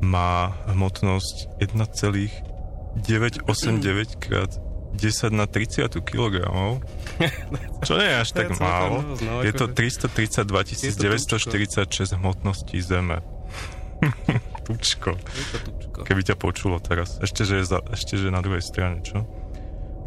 má 0.00 0.48
hmotnosť 0.70 1.58
1,989 1.58 4.16
krát 4.18 4.50
10 4.88 5.30
na 5.36 5.44
30 5.46 6.00
kg. 6.00 6.48
Čo 7.86 7.92
nie 8.00 8.08
je 8.08 8.16
až 8.16 8.30
tak 8.32 8.56
málo. 8.56 9.04
no, 9.20 9.44
Je 9.44 9.52
to 9.52 9.68
akože- 9.68 10.08
332 10.08 10.64
946 10.96 12.16
hmotností 12.16 12.80
Zeme. 12.80 13.20
Tučko. 14.66 15.18
Keby 16.06 16.22
ťa 16.24 16.36
počulo 16.38 16.78
teraz. 16.78 17.18
Ešte, 17.20 17.44
že 17.44 17.56
je, 17.60 17.64
za, 17.66 17.78
ešte, 17.90 18.16
že 18.16 18.28
je 18.28 18.34
na 18.34 18.40
druhej 18.44 18.62
strane, 18.62 19.02
čo? 19.02 19.26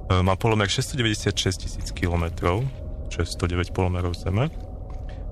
E, 0.07 0.21
Má 0.23 0.35
polomer 0.39 0.69
696 0.69 1.63
tisíc 1.67 1.91
kilometrov, 1.91 2.63
čo 3.11 3.21
je 3.21 3.27
109 3.27 3.73
polomerov 3.75 4.15
Zeme. 4.15 4.47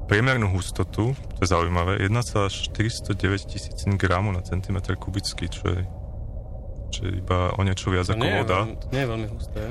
Priemernú 0.10 0.50
hustotu, 0.50 1.14
to 1.14 1.40
je 1.40 1.48
zaujímavé, 1.48 2.02
1,409 2.02 3.46
tisíc 3.46 3.78
gramu 3.86 4.34
na 4.34 4.42
centimetr 4.42 4.98
kubický, 4.98 5.46
čo 5.46 5.70
je, 5.70 5.82
čo 6.90 7.00
je 7.06 7.22
iba 7.22 7.54
o 7.54 7.62
niečo 7.62 7.94
viac 7.94 8.10
To 8.10 8.18
ako 8.18 8.26
nie, 8.26 8.34
je 8.34 8.40
voda. 8.42 8.58
veľmi, 8.66 8.76
to 8.82 8.88
nie 8.90 9.02
je 9.06 9.10
veľmi 9.14 9.28
husté. 9.30 9.62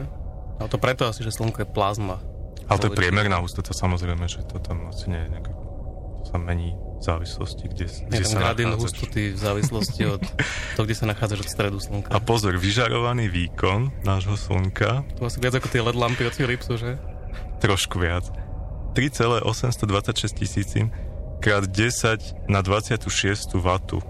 Ale 0.59 0.68
to 0.71 0.78
preto 0.78 1.02
asi, 1.11 1.26
že 1.26 1.35
Slnko 1.35 1.66
je 1.66 1.68
plazma. 1.68 2.23
Ale 2.71 2.78
to 2.78 2.87
je 2.87 2.95
priemerná 2.95 3.42
hustota, 3.42 3.75
samozrejme, 3.75 4.30
že 4.30 4.47
to 4.47 4.62
tam 4.62 4.87
asi 4.87 5.11
nie 5.11 5.18
je 5.26 5.28
nejak... 5.35 5.47
To 5.49 6.35
sa 6.35 6.38
mení 6.38 6.75
v 6.99 7.02
závislosti, 7.02 7.64
kde, 7.71 7.87
Je 7.88 8.11
kde 8.11 8.26
sa 8.26 8.38
gradient 8.42 8.75
hustoty 8.75 9.33
v 9.33 9.38
závislosti 9.38 10.02
od 10.07 10.23
toho, 10.78 10.85
kde 10.85 10.97
sa 10.99 11.07
nachádzaš 11.07 11.47
od 11.47 11.50
stredu 11.50 11.78
Slnka. 11.83 12.11
A 12.14 12.18
pozor, 12.23 12.54
vyžarovaný 12.59 13.26
výkon 13.30 13.90
nášho 14.07 14.35
Slnka 14.38 15.02
To 15.18 15.26
asi 15.26 15.38
viac 15.42 15.59
ako 15.59 15.66
tie 15.66 15.83
LED 15.83 15.99
lampy 15.99 16.26
od 16.26 16.35
Philipsu, 16.35 16.78
že? 16.78 16.99
trošku 17.59 17.99
viac. 17.99 18.23
3,826 18.99 20.33
tisícin 20.33 20.90
krát 21.40 21.64
10 21.71 22.50
na 22.50 22.62
26 22.62 23.55
vatu. 23.55 24.02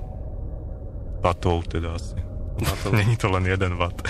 Vatov 1.21 1.69
teda 1.69 1.93
asi. 1.93 2.17
Vatov. 2.57 2.93
Není 2.97 3.17
to 3.21 3.29
len 3.29 3.45
1 3.45 3.69
watt. 3.77 4.01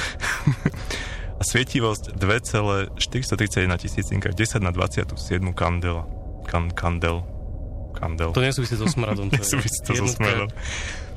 A 1.38 1.42
svietivosť 1.42 2.14
2,431 2.14 3.74
tisícin 3.74 4.22
krát 4.22 4.38
10 4.38 4.62
na 4.62 4.70
27 4.70 5.18
kandela. 5.50 6.06
Kan, 6.46 6.70
kandel. 6.70 7.26
Kandel. 7.98 8.30
To 8.30 8.38
nesúvisí 8.38 8.78
so 8.78 8.86
smradom. 8.86 9.34
Nesúvisí 9.34 9.82
to 9.82 9.90
so 9.90 9.98
jednotka 9.98 10.14
smradom. 10.14 10.48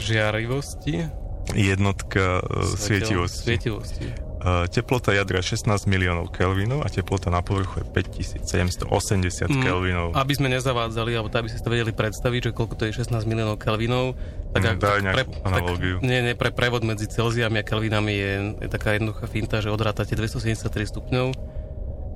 Žiarivosti. 0.01 1.05
Jednotka 1.53 2.41
e, 2.41 2.65
svietivosti. 2.65 3.45
Svietivosti. 3.45 4.30
Uh, 4.41 4.65
teplota 4.65 5.11
jadra 5.11 5.37
16 5.37 5.69
miliónov 5.85 6.29
kelvinov 6.29 6.81
a 6.81 6.89
teplota 6.89 7.29
na 7.29 7.39
povrchu 7.39 7.77
je 7.77 7.85
5780 7.85 9.45
Mm, 9.47 9.61
kelvinov. 9.61 10.07
Aby 10.13 10.33
sme 10.33 10.49
nezavádzali, 10.49 11.13
alebo 11.13 11.29
aby 11.29 11.45
si 11.45 11.57
to 11.57 11.67
vedeli 11.67 11.91
predstaviť, 11.91 12.41
že 12.41 12.51
koľko 12.51 12.73
to 12.73 12.83
je 12.83 12.97
16 12.97 13.21
miliónov 13.23 13.55
kelvinov, 13.55 14.17
tak, 14.49 14.59
Mm, 14.59 14.67
ak- 14.67 14.79
daj 14.79 14.99
nejakú 14.99 15.31
analogiu. 15.43 15.95
Tak, 15.95 16.03
nie, 16.03 16.19
nie, 16.21 16.33
pre 16.33 16.49
prevod 16.49 16.81
medzi 16.81 17.05
Celziami 17.05 17.57
a 17.57 17.63
kelvinami 17.63 18.11
je, 18.11 18.31
je 18.57 18.67
taká 18.67 18.93
jednoduchá 18.93 19.25
finta, 19.25 19.57
že 19.57 19.69
odrátate 19.69 20.11
273 20.11 20.57
stupňov 20.87 21.27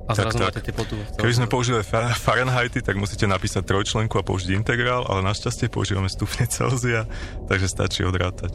a 0.02 0.10
Tak, 0.10 0.16
zrazu 0.16 0.36
tak. 0.36 0.46
máte 0.48 0.62
teplotu. 0.64 0.94
Keby 1.14 1.30
sme 1.32 1.46
použili 1.46 1.78
fa- 1.80 2.10
Fahrenheity, 2.12 2.78
tak 2.80 2.94
musíte 2.94 3.24
napísať 3.24 3.62
trojčlenku 3.62 4.14
a 4.14 4.24
použiť 4.24 4.50
integrál, 4.52 5.02
ale 5.04 5.22
našťastie 5.24 5.66
používame 5.68 6.06
stupne 6.08 6.42
Celzia, 6.48 7.06
takže 7.46 7.66
stačí 7.66 8.02
odrátať. 8.02 8.50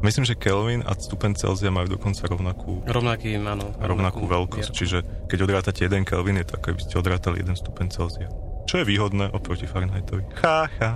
Myslím, 0.00 0.24
že 0.24 0.34
Kelvin 0.34 0.82
a 0.82 0.92
stupen 0.94 1.32
Celzia 1.32 1.70
majú 1.70 1.94
dokonca 1.94 2.26
rovnakú, 2.26 2.82
Rovnaký, 2.84 3.38
áno. 3.38 3.72
rovnakú 3.78 4.26
veľkosť, 4.26 4.68
mierku. 4.72 4.76
čiže 4.76 4.98
keď 5.26 5.38
odrátate 5.44 5.86
jeden 5.86 6.02
Kelvin, 6.02 6.36
je 6.40 6.46
to 6.48 6.58
ako 6.58 6.64
keby 6.72 6.80
ste 6.82 6.94
odrátali 6.98 7.36
jeden 7.40 7.56
stupen 7.56 7.88
Celzia. 7.88 8.28
Čo 8.64 8.80
je 8.80 8.84
výhodné 8.84 9.32
oproti 9.32 9.64
Fahrenheitovi. 9.64 10.24
Ha, 10.44 10.68
ha. 10.80 10.90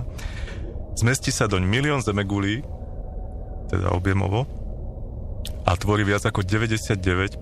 Zmestí 0.93 1.29
sa 1.29 1.47
doň 1.47 1.63
milión 1.63 2.01
zemegulí, 2.01 2.61
teda 3.69 3.93
objemovo, 3.93 4.45
a 5.63 5.73
tvorí 5.73 6.01
viac 6.01 6.25
ako 6.25 6.41
99%, 6.41 7.39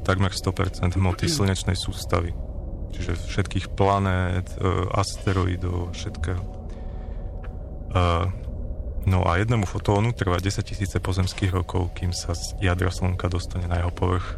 takmer 0.00 0.32
100% 0.32 0.94
hmoty 0.94 1.26
slnečnej 1.36 1.76
sústavy. 1.76 2.32
Čiže 2.90 3.16
všetkých 3.16 3.66
planét, 3.72 4.46
e, 4.56 4.88
asteroidov, 4.92 5.92
všetkého. 5.92 6.42
No 9.02 9.24
a 9.24 9.36
jednému 9.36 9.64
fotónu 9.64 10.12
trvá 10.12 10.36
10 10.36 10.60
tisíce 10.62 10.96
pozemských 10.96 11.50
rokov, 11.50 11.94
kým 11.94 12.10
sa 12.10 12.32
z 12.32 12.52
jadra 12.58 12.88
Slnka 12.88 13.26
dostane 13.26 13.64
na 13.64 13.78
jeho 13.78 13.88
povrch. 13.88 14.36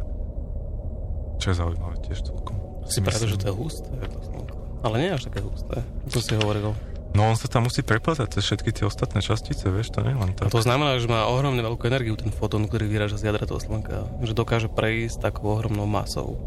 Čo 1.37 1.51
je 1.51 1.55
zaujímavé 1.57 1.95
tiež 2.01 2.23
celkom. 2.23 2.55
Si 2.85 2.99
preto, 2.99 3.25
že 3.25 3.35
to 3.35 3.47
je 3.47 3.55
husté, 3.55 3.91
to 4.05 4.19
slnko. 4.21 4.55
Ale 4.81 4.95
nie 4.97 5.09
až 5.09 5.27
také 5.27 5.39
husté, 5.39 5.83
to 6.05 6.19
si 6.19 6.31
hovoril. 6.33 6.71
No 7.11 7.25
on 7.25 7.35
sa 7.35 7.45
tam 7.45 7.63
musí 7.63 7.79
preplatať 7.79 8.25
cez 8.29 8.43
všetky 8.43 8.73
tie 8.73 8.83
ostatné 8.83 9.19
častice, 9.19 9.61
vieš, 9.65 9.91
to 9.91 10.01
nie 10.01 10.11
len 10.11 10.33
A 10.33 10.35
tak. 10.35 10.49
to 10.49 10.59
znamená, 10.59 10.97
že 10.97 11.05
má 11.05 11.23
ohromne 11.25 11.59
veľkú 11.59 11.83
energiu 11.85 12.15
ten 12.15 12.27
fotón, 12.29 12.65
ktorý 12.65 12.87
vyráža 12.87 13.15
z 13.15 13.29
jadra 13.29 13.43
toho 13.43 13.59
slnka. 13.59 14.09
Že 14.19 14.33
dokáže 14.33 14.67
prejsť 14.67 15.21
takou 15.21 15.53
ohromnou 15.53 15.85
masou. 15.85 16.39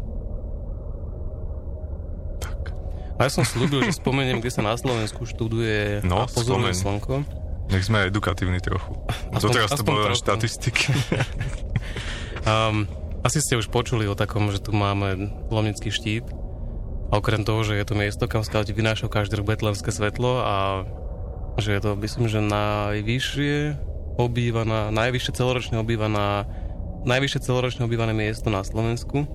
tak. 2.37 2.73
A 3.15 3.23
ja 3.23 3.31
som 3.31 3.41
slúbil, 3.41 3.81
že 3.81 3.95
spomeniem, 3.95 4.37
kde 4.37 4.51
sa 4.51 4.61
na 4.61 4.75
Slovensku 4.75 5.23
študuje 5.23 6.03
No, 6.03 6.21
a 6.21 6.27
pozoruje 6.27 6.69
spomeň. 6.69 6.83
slnko. 6.99 7.15
Nech 7.67 7.83
sme 7.83 8.07
edukatívni 8.07 8.63
trochu. 8.63 8.95
Aspoň- 9.31 9.41
Doteraz 9.43 9.71
to 9.75 9.83
bolo 9.83 10.15
štatistiky. 10.15 10.87
Um, 12.47 12.87
asi 13.27 13.43
ste 13.43 13.59
už 13.59 13.67
počuli 13.67 14.07
o 14.07 14.15
takom, 14.15 14.47
že 14.55 14.63
tu 14.63 14.71
máme 14.71 15.19
Lomnický 15.51 15.91
štít. 15.91 16.31
A 17.11 17.19
okrem 17.19 17.43
toho, 17.43 17.59
že 17.67 17.75
je 17.75 17.83
to 17.83 17.91
miesto, 17.91 18.23
kam 18.23 18.39
skauti 18.39 18.71
vynášajú 18.71 19.11
každý 19.11 19.43
rok 19.43 19.51
betlemské 19.51 19.91
svetlo 19.91 20.39
a 20.39 20.55
že 21.59 21.75
je 21.75 21.81
to, 21.83 21.99
myslím, 21.99 22.31
že 22.31 22.39
najvyššie 22.39 23.55
obývaná, 24.15 24.95
najvyššie 24.95 25.31
celoročne 25.35 25.75
obývaná, 25.83 26.47
najvyššie 27.03 27.43
celoročne 27.43 27.83
obývané 27.83 28.15
miesto 28.15 28.47
na 28.47 28.63
Slovensku. 28.63 29.27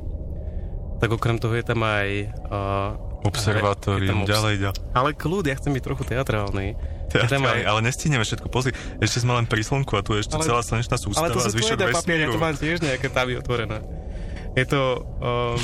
Tak 0.97 1.13
okrem 1.13 1.37
toho 1.37 1.53
je 1.53 1.65
tam 1.69 1.85
aj... 1.85 2.09
Uh, 2.49 3.12
Observatórium, 3.23 4.19
je 4.19 4.23
obs- 4.27 4.31
ďalej, 4.31 4.55
ďalej. 4.59 4.79
Ale 4.93 5.11
kľud, 5.15 5.45
ja 5.47 5.55
chcem 5.55 5.73
byť 5.73 5.83
trochu 5.83 6.03
teatrálny. 6.05 6.67
Je 7.13 7.29
tam 7.29 7.45
aj- 7.45 7.65
Ale 7.65 7.81
nestihneme 7.85 8.25
všetko. 8.25 8.49
Pozri, 8.49 8.73
ešte 8.99 9.21
sme 9.21 9.37
len 9.37 9.45
pri 9.45 9.61
slnku 9.61 9.93
a 9.95 10.03
tu 10.03 10.17
je 10.17 10.25
ešte 10.25 10.41
Ale- 10.41 10.47
celá 10.49 10.61
slnečná 10.61 10.97
Ale 10.97 11.05
sústava 11.05 11.29
to 11.29 11.39
a 11.39 11.45
sú 11.45 11.53
zvyšok 11.55 11.77
tvoje 11.77 11.95
papiere, 11.95 12.21
ja 12.25 12.29
to 12.29 12.41
mám 12.41 12.57
tiež 12.57 12.79
nejaké 12.81 13.07
tabby 13.09 13.37
otvorené. 13.37 13.79
Je 14.53 14.65
to 14.65 14.81
um, 15.21 15.61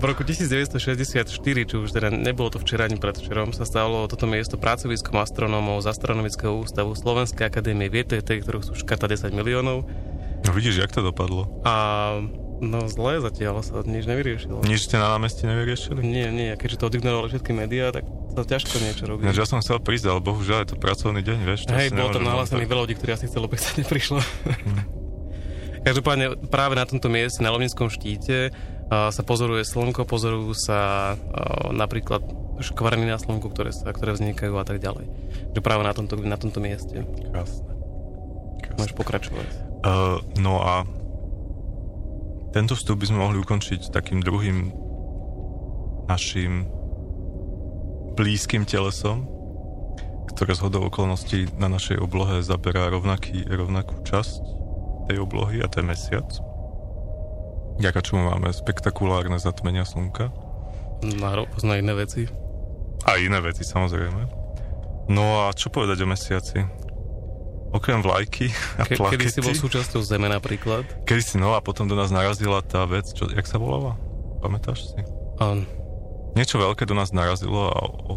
v 0.00 0.04
roku 0.04 0.24
1964, 0.24 1.28
čo 1.66 1.76
už 1.84 1.90
teda 1.92 2.08
nebolo 2.08 2.48
to 2.48 2.58
včera 2.58 2.88
ani 2.88 2.96
predvčerom, 2.96 3.52
sa 3.52 3.68
stalo 3.68 4.08
toto 4.08 4.24
miesto 4.24 4.56
pracoviskom 4.56 5.18
astronómov 5.18 5.84
z 5.84 5.92
Astronomického 5.92 6.56
ústavu 6.56 6.96
Slovenskej 6.96 7.44
akadémie 7.44 7.86
VTT, 7.86 8.40
ktorú 8.40 8.64
sú 8.64 8.72
škata 8.74 9.06
10 9.06 9.30
miliónov. 9.30 9.84
No 10.40 10.50
vidíš, 10.50 10.80
jak 10.80 10.90
to 10.90 11.04
dopadlo. 11.04 11.52
A 11.62 12.16
no 12.60 12.86
zle 12.86 13.24
zatiaľ 13.24 13.64
sa 13.64 13.80
nič 13.82 14.04
nevyriešilo. 14.04 14.62
Nič 14.68 14.86
ste 14.86 15.00
na 15.00 15.16
námestí 15.16 15.48
nevyriešili? 15.48 16.00
Nie, 16.04 16.28
nie, 16.28 16.52
keďže 16.54 16.76
to 16.80 16.84
odignorovali 16.92 17.32
všetky 17.32 17.50
médiá, 17.56 17.90
tak 17.90 18.04
to 18.06 18.42
ťažko 18.44 18.76
niečo 18.84 19.04
robí. 19.08 19.24
Ináč 19.24 19.40
ja 19.40 19.48
som 19.48 19.58
chcel 19.64 19.80
prísť, 19.80 20.12
ale 20.12 20.20
bohužiaľ 20.20 20.64
je 20.64 20.68
to 20.72 20.76
pracovný 20.76 21.24
deň, 21.24 21.38
vieš. 21.42 21.60
Hej, 21.72 21.96
bolo 21.96 22.12
tam 22.14 22.28
nahlásených 22.28 22.68
veľa 22.68 22.82
ľudí, 22.86 22.94
ktorí 23.00 23.10
asi 23.16 23.26
chceli 23.26 23.44
opäť 23.48 23.60
sa 23.66 23.70
neprišlo. 23.80 24.20
Každopádne 25.88 26.36
práve 26.52 26.76
na 26.76 26.84
tomto 26.84 27.08
mieste, 27.08 27.40
na 27.40 27.48
Lovnickom 27.56 27.88
štíte, 27.88 28.52
sa 28.90 29.22
pozoruje 29.24 29.64
slnko, 29.64 30.04
pozorujú 30.04 30.52
sa 30.52 31.14
napríklad 31.72 32.20
škvarny 32.60 33.08
na 33.08 33.16
slnku, 33.16 33.48
ktoré, 33.48 33.72
sa, 33.72 33.88
ktoré 33.88 34.12
vznikajú 34.12 34.52
a 34.60 34.64
tak 34.68 34.84
ďalej. 34.84 35.08
Že 35.56 35.60
práve 35.64 35.82
na 35.88 35.96
tomto, 35.96 36.20
na 36.20 36.36
tomto 36.36 36.60
mieste. 36.60 37.08
Krásne. 37.32 37.72
Môžeš 38.76 38.92
pokračovať. 38.92 39.48
Uh, 39.80 40.20
no 40.36 40.60
a 40.60 40.84
tento 42.50 42.74
vstup 42.74 42.98
by 42.98 43.06
sme 43.06 43.18
mohli 43.22 43.38
ukončiť 43.38 43.94
takým 43.94 44.20
druhým 44.20 44.74
našim 46.10 46.66
blízkym 48.18 48.66
telesom, 48.66 49.24
ktoré 50.34 50.58
z 50.58 50.62
hodou 50.66 50.90
okolností 50.90 51.46
na 51.62 51.70
našej 51.70 52.02
oblohe 52.02 52.42
zaberá 52.42 52.90
rovnaký, 52.90 53.46
rovnakú 53.46 54.02
časť 54.02 54.42
tej 55.06 55.22
oblohy 55.22 55.62
a 55.62 55.70
to 55.70 55.82
je 55.82 55.86
mesiac. 55.86 56.26
Ďaká 57.80 58.02
čomu 58.04 58.28
máme 58.28 58.52
spektakulárne 58.52 59.40
zatmenia 59.40 59.88
slnka 59.88 60.28
Na 61.16 61.32
pozná 61.48 61.80
iné 61.80 61.96
veci. 61.96 62.28
a 63.08 63.16
iné 63.16 63.40
veci 63.40 63.64
samozrejme. 63.64 64.22
No 65.08 65.48
a 65.48 65.54
čo 65.56 65.72
povedať 65.72 66.04
o 66.04 66.10
mesiaci? 66.10 66.89
Okrem 67.70 68.02
vlajky 68.02 68.50
a 68.78 68.82
Ke, 68.82 68.98
plakety. 68.98 69.26
kedy 69.26 69.26
si 69.30 69.40
bol 69.46 69.54
súčasťou 69.54 70.02
Zeme 70.02 70.26
napríklad. 70.26 70.82
Kedy 71.06 71.22
si 71.22 71.36
no 71.38 71.54
a 71.54 71.62
potom 71.62 71.86
do 71.86 71.94
nás 71.94 72.10
narazila 72.10 72.62
tá 72.66 72.82
vec, 72.86 73.06
čo, 73.14 73.30
jak 73.30 73.46
sa 73.46 73.62
volala? 73.62 73.94
Pamätáš 74.42 74.90
si? 74.90 75.00
A 75.38 75.62
Niečo 76.34 76.62
veľké 76.62 76.86
do 76.86 76.94
nás 76.94 77.10
narazilo 77.10 77.74
a 77.74 77.78
o, 77.90 78.14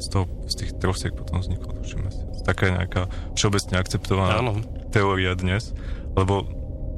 z, 0.00 0.06
toho, 0.08 0.24
z 0.48 0.54
tých 0.64 0.70
trosiek 0.80 1.12
potom 1.12 1.44
vznikol 1.44 1.76
tuším 1.80 2.08
mesiac. 2.08 2.28
Taká 2.44 2.62
je 2.68 2.72
nejaká 2.72 3.02
všeobecne 3.36 3.76
akceptovaná 3.76 4.40
áno, 4.40 4.64
teória 4.92 5.36
dnes, 5.36 5.76
lebo 6.16 6.48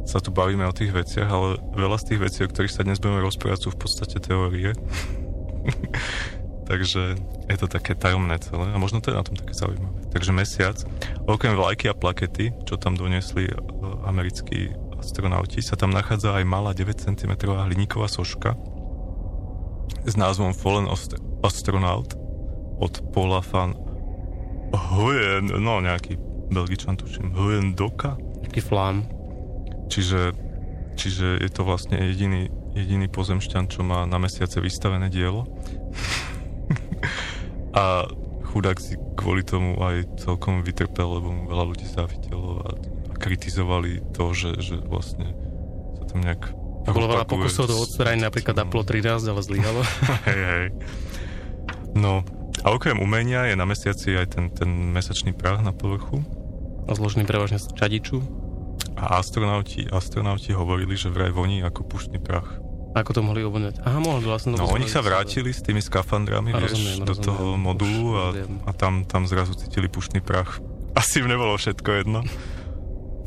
sa 0.07 0.23
tu 0.23 0.31
bavíme 0.31 0.65
o 0.65 0.73
tých 0.73 0.95
veciach, 0.95 1.29
ale 1.29 1.59
veľa 1.75 1.99
z 1.99 2.15
tých 2.15 2.21
vecí, 2.23 2.39
o 2.47 2.51
ktorých 2.51 2.73
sa 2.73 2.87
dnes 2.87 3.03
budeme 3.03 3.21
rozprávať, 3.27 3.69
sú 3.69 3.71
v 3.75 3.81
podstate 3.83 4.17
teórie. 4.23 4.73
takže 6.71 7.19
je 7.51 7.57
to 7.59 7.67
také 7.67 7.99
tajomné 7.99 8.39
celé 8.39 8.71
a 8.71 8.79
možno 8.79 9.03
to 9.03 9.11
je 9.11 9.19
na 9.19 9.27
tom 9.27 9.35
také 9.35 9.53
zaujímavé. 9.53 9.98
Takže 10.09 10.33
mesiac, 10.33 10.77
okrem 11.29 11.53
vlajky 11.53 11.93
a 11.93 11.95
plakety, 11.95 12.53
čo 12.65 12.81
tam 12.81 12.97
doniesli 12.97 13.45
e, 13.45 13.55
americkí 14.09 14.73
astronauti, 14.97 15.61
sa 15.61 15.77
tam 15.77 15.93
nachádza 15.93 16.33
aj 16.35 16.45
malá 16.49 16.73
9 16.73 16.97
cm 16.97 17.33
hliníková 17.45 18.09
soška 18.09 18.57
s 20.03 20.15
názvom 20.17 20.57
Fallen 20.57 20.89
Ast- 20.89 21.21
Astronaut 21.45 22.17
od 22.81 22.95
Paula 23.13 23.45
van 23.53 23.77
Huyen, 24.73 25.53
no 25.61 25.81
nejaký 25.81 26.17
belgičan 26.49 26.97
tuším, 26.97 27.37
Huyen 27.37 27.77
Doka, 27.77 28.17
Taký 28.49 28.61
flám. 28.65 29.05
čiže, 29.93 30.33
čiže 30.97 31.37
je 31.45 31.51
to 31.53 31.63
vlastne 31.69 32.01
jediný, 32.01 32.49
jediný 32.73 33.07
pozemšťan, 33.13 33.69
čo 33.69 33.85
má 33.85 34.09
na 34.09 34.17
mesiace 34.17 34.61
vystavené 34.61 35.13
dielo. 35.13 35.45
a 37.77 38.09
chudák 38.49 38.79
si 38.81 38.97
kvôli 39.15 39.45
tomu 39.45 39.77
aj 39.77 40.19
celkom 40.19 40.65
vytrpel, 40.65 41.21
lebo 41.21 41.29
mu 41.29 41.43
veľa 41.47 41.65
ľudí 41.69 41.85
závidelo 41.85 42.65
a, 42.65 42.69
a 43.09 43.15
kritizovali 43.15 44.01
to, 44.17 44.33
že, 44.33 44.51
že 44.59 44.77
vlastne 44.81 45.37
sa 46.01 46.05
tam 46.09 46.25
nejak 46.25 46.57
Bolo 46.89 47.05
veľa 47.05 47.29
pokusov 47.29 47.69
s- 47.69 47.93
odstrániť 47.93 48.25
napríklad 48.25 48.57
Apollo 48.65 48.89
13, 48.89 49.29
ale 49.29 49.41
zlyhalo. 49.45 49.81
hej, 50.29 50.41
hej. 50.41 50.67
No, 51.93 52.25
a 52.65 52.73
okrem 52.73 52.97
umenia 52.97 53.45
je 53.45 53.55
na 53.61 53.69
mesiaci 53.69 54.17
aj 54.17 54.27
ten, 54.33 54.45
ten 54.49 54.71
mesačný 54.97 55.37
prach 55.37 55.61
na 55.61 55.77
povrchu. 55.77 56.25
A 56.89 56.97
zložený 56.97 57.29
prevažne 57.29 57.61
z 57.61 57.69
čadiču. 57.77 58.25
A 58.97 59.21
astronauti, 59.21 59.85
astronauti 59.85 60.57
hovorili, 60.57 60.97
že 60.97 61.13
vraj 61.13 61.29
voní 61.31 61.61
ako 61.61 61.85
puštný 61.85 62.19
prach. 62.19 62.57
Ako 62.97 63.11
to 63.13 63.21
mohli 63.21 63.45
ovoňať? 63.45 63.85
Aha, 63.85 64.01
mohli 64.01 64.25
vlastne. 64.25 64.57
No, 64.57 64.69
oni 64.73 64.89
sa 64.89 65.05
vrátili 65.05 65.53
s 65.53 65.61
tými 65.61 65.85
skafandrami, 65.85 66.57
A 66.57 66.63
vieš, 66.63 66.81
rozumiem, 66.81 66.99
do 67.05 67.13
rozumiem. 67.13 67.27
toho 67.29 67.45
modulu 67.61 68.07
a, 68.17 68.25
a 68.65 68.71
tam, 68.73 69.05
tam 69.05 69.29
zrazu 69.29 69.53
cítili 69.57 69.93
puštný 69.93 70.25
prach. 70.25 70.59
Asi 71.01 71.21
im 71.21 71.29
nebolo 71.29 71.55
všetko 71.55 71.89
jedno. 72.01 72.25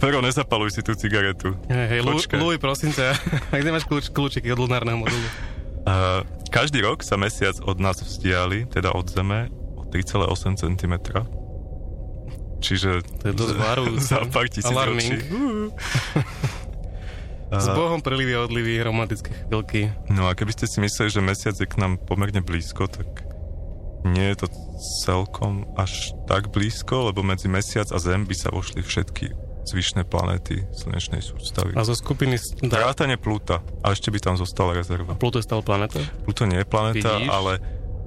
Fero, 0.01 0.17
nezapaluj 0.17 0.73
si 0.73 0.81
tú 0.81 0.97
cigaretu. 0.97 1.53
Hej, 1.69 1.85
hej. 1.93 1.99
Louis, 2.41 2.57
prosím 2.57 2.89
ťa, 2.89 3.13
kde 3.61 3.69
máš 3.69 3.85
kľúč, 3.85 4.09
kľúčiky 4.09 4.49
od 4.49 4.65
lunárneho 4.65 4.97
modulu? 4.97 5.27
Uh, 5.85 6.25
každý 6.49 6.81
rok 6.81 7.05
sa 7.05 7.21
mesiac 7.21 7.53
od 7.61 7.77
nás 7.77 8.01
vzdiali, 8.01 8.65
teda 8.65 8.97
od 8.97 9.05
Zeme, 9.05 9.53
o 9.77 9.85
3,8 9.85 10.57
cm. 10.57 10.93
Čiže 12.61 13.01
To 13.21 13.25
je 13.29 13.33
dosť 13.33 13.53
za 14.09 14.25
pár 14.29 14.45
tisíc 14.49 14.69
ročí. 14.73 15.17
S 17.51 17.67
Bohom 17.75 17.99
prelivy 17.99 18.31
a 18.31 18.47
odlivy, 18.47 18.79
romantické 18.79 19.35
chvíľky. 19.43 19.91
no 20.07 20.31
a 20.31 20.31
keby 20.31 20.55
ste 20.55 20.71
si 20.71 20.79
mysleli, 20.79 21.11
že 21.11 21.19
mesiac 21.19 21.55
je 21.59 21.67
k 21.67 21.75
nám 21.83 21.99
pomerne 21.99 22.39
blízko, 22.39 22.87
tak 22.87 23.27
nie 24.07 24.31
je 24.33 24.45
to 24.45 24.47
celkom 25.05 25.67
až 25.77 26.15
tak 26.25 26.49
blízko, 26.49 27.11
lebo 27.11 27.21
medzi 27.21 27.51
mesiac 27.51 27.91
a 27.91 27.99
Zem 27.99 28.25
by 28.25 28.33
sa 28.33 28.49
vošli 28.49 28.81
všetky 28.81 29.29
zvyšné 29.61 30.09
planéty 30.09 30.65
slnečnej 30.73 31.21
sústavy. 31.21 31.77
A 31.77 31.85
zo 31.85 31.93
skupiny... 31.93 32.41
Dá, 32.65 32.81
Vrátane 32.81 33.13
Pluta. 33.21 33.61
A 33.85 33.93
ešte 33.93 34.09
by 34.09 34.17
tam 34.17 34.35
zostala 34.39 34.73
rezerva. 34.73 35.13
Pluto 35.13 35.37
je 35.37 35.45
stále 35.45 35.61
planéta? 35.61 36.01
Pluto 36.25 36.49
nie 36.49 36.57
je 36.57 36.65
planéta, 36.65 37.21
Vidíš? 37.21 37.29
ale, 37.29 37.53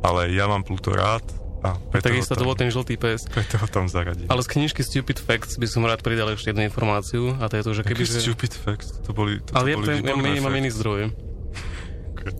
ale 0.02 0.34
ja 0.34 0.50
mám 0.50 0.66
Pluto 0.66 0.90
rád 0.90 1.22
a 1.64 1.80
Takisto 1.96 2.36
to 2.36 2.44
bol 2.44 2.52
ten 2.52 2.68
žltý 2.68 3.00
pes. 3.00 3.24
preto 3.24 3.56
ho 3.56 3.64
tam 3.64 3.88
zaradím. 3.88 4.28
Ale 4.28 4.44
z 4.44 4.48
knižky 4.52 4.84
Stupid 4.84 5.16
Facts 5.16 5.56
by 5.56 5.64
som 5.64 5.80
rád 5.88 6.04
pridal 6.04 6.28
ešte 6.36 6.52
jednu 6.52 6.68
informáciu 6.68 7.32
a 7.40 7.48
to 7.48 7.56
je 7.56 7.62
to, 7.64 7.72
že 7.72 7.82
keby... 7.88 8.04
Že... 8.04 8.20
stupid 8.20 8.52
facts, 8.52 9.00
to 9.00 9.16
boli, 9.16 9.40
to, 9.40 9.56
Ale 9.56 9.72
to 9.72 9.80
boli 9.80 10.04
ja, 10.04 10.12
ja 10.12 10.44
mám 10.44 10.56
iný 10.60 10.68
zdroj. 10.68 11.08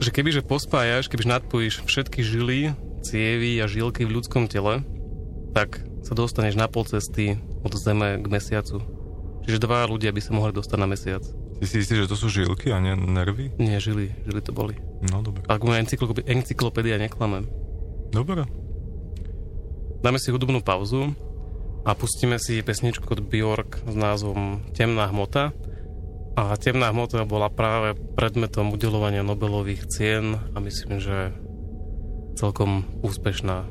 Že 0.01 0.11
kebyže 0.13 0.41
pospájaš, 0.45 1.09
kebyže 1.09 1.29
nadpojíš 1.29 1.75
všetky 1.89 2.21
žily, 2.21 2.77
cievy 3.05 3.61
a 3.61 3.67
žilky 3.69 4.05
v 4.05 4.21
ľudskom 4.21 4.45
tele, 4.49 4.85
tak 5.57 5.81
sa 6.05 6.13
dostaneš 6.13 6.61
na 6.61 6.69
pol 6.69 6.85
cesty 6.85 7.41
od 7.65 7.73
Zeme 7.77 8.21
k 8.21 8.27
mesiacu. 8.29 8.85
Čiže 9.45 9.61
dva 9.61 9.85
ľudia 9.89 10.13
by 10.13 10.21
sa 10.21 10.33
mohli 10.33 10.53
dostať 10.57 10.79
na 10.81 10.89
mesiac. 10.89 11.25
Ty 11.61 11.65
si 11.69 11.81
istý, 11.81 12.01
že 12.01 12.09
to 12.09 12.17
sú 12.17 12.33
žilky 12.33 12.73
a 12.73 12.81
nie 12.81 12.97
nervy? 12.97 13.53
Nie, 13.61 13.81
žily, 13.81 14.13
žily 14.25 14.41
to 14.41 14.53
boli. 14.53 14.77
No, 15.13 15.21
dobre. 15.21 15.45
Ak 15.49 15.61
moja 15.61 15.85
encyklopédia, 15.85 16.25
encyklopédia 16.33 16.97
neklame. 16.97 17.45
Dobre. 18.09 18.49
Dáme 20.05 20.21
si 20.21 20.29
hudobnú 20.29 20.61
pauzu 20.61 21.17
a 21.89 21.97
pustíme 21.97 22.37
si 22.37 22.61
pesničku 22.61 23.09
od 23.09 23.25
Bjork 23.25 23.89
s 23.89 23.97
názvom 23.97 24.61
Temná 24.77 25.09
hmota. 25.09 25.57
A 26.37 26.53
temná 26.61 26.93
hmota 26.93 27.25
bola 27.25 27.49
práve 27.49 27.97
predmetom 28.13 28.69
udelovania 28.69 29.25
Nobelových 29.25 29.89
cien 29.89 30.37
a 30.53 30.61
myslím, 30.61 31.01
že 31.01 31.33
celkom 32.37 32.85
úspešná. 33.01 33.65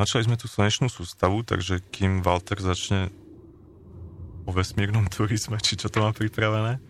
Načali 0.00 0.24
sme 0.24 0.40
tú 0.40 0.48
slnečnú 0.48 0.88
sústavu, 0.88 1.44
takže 1.44 1.84
kým 1.92 2.24
Walter 2.24 2.56
začne 2.56 3.12
o 4.48 4.50
vesmírnom 4.50 5.04
turizme, 5.12 5.60
či 5.60 5.76
čo 5.76 5.92
to 5.92 6.00
má 6.00 6.16
pripravené, 6.16 6.80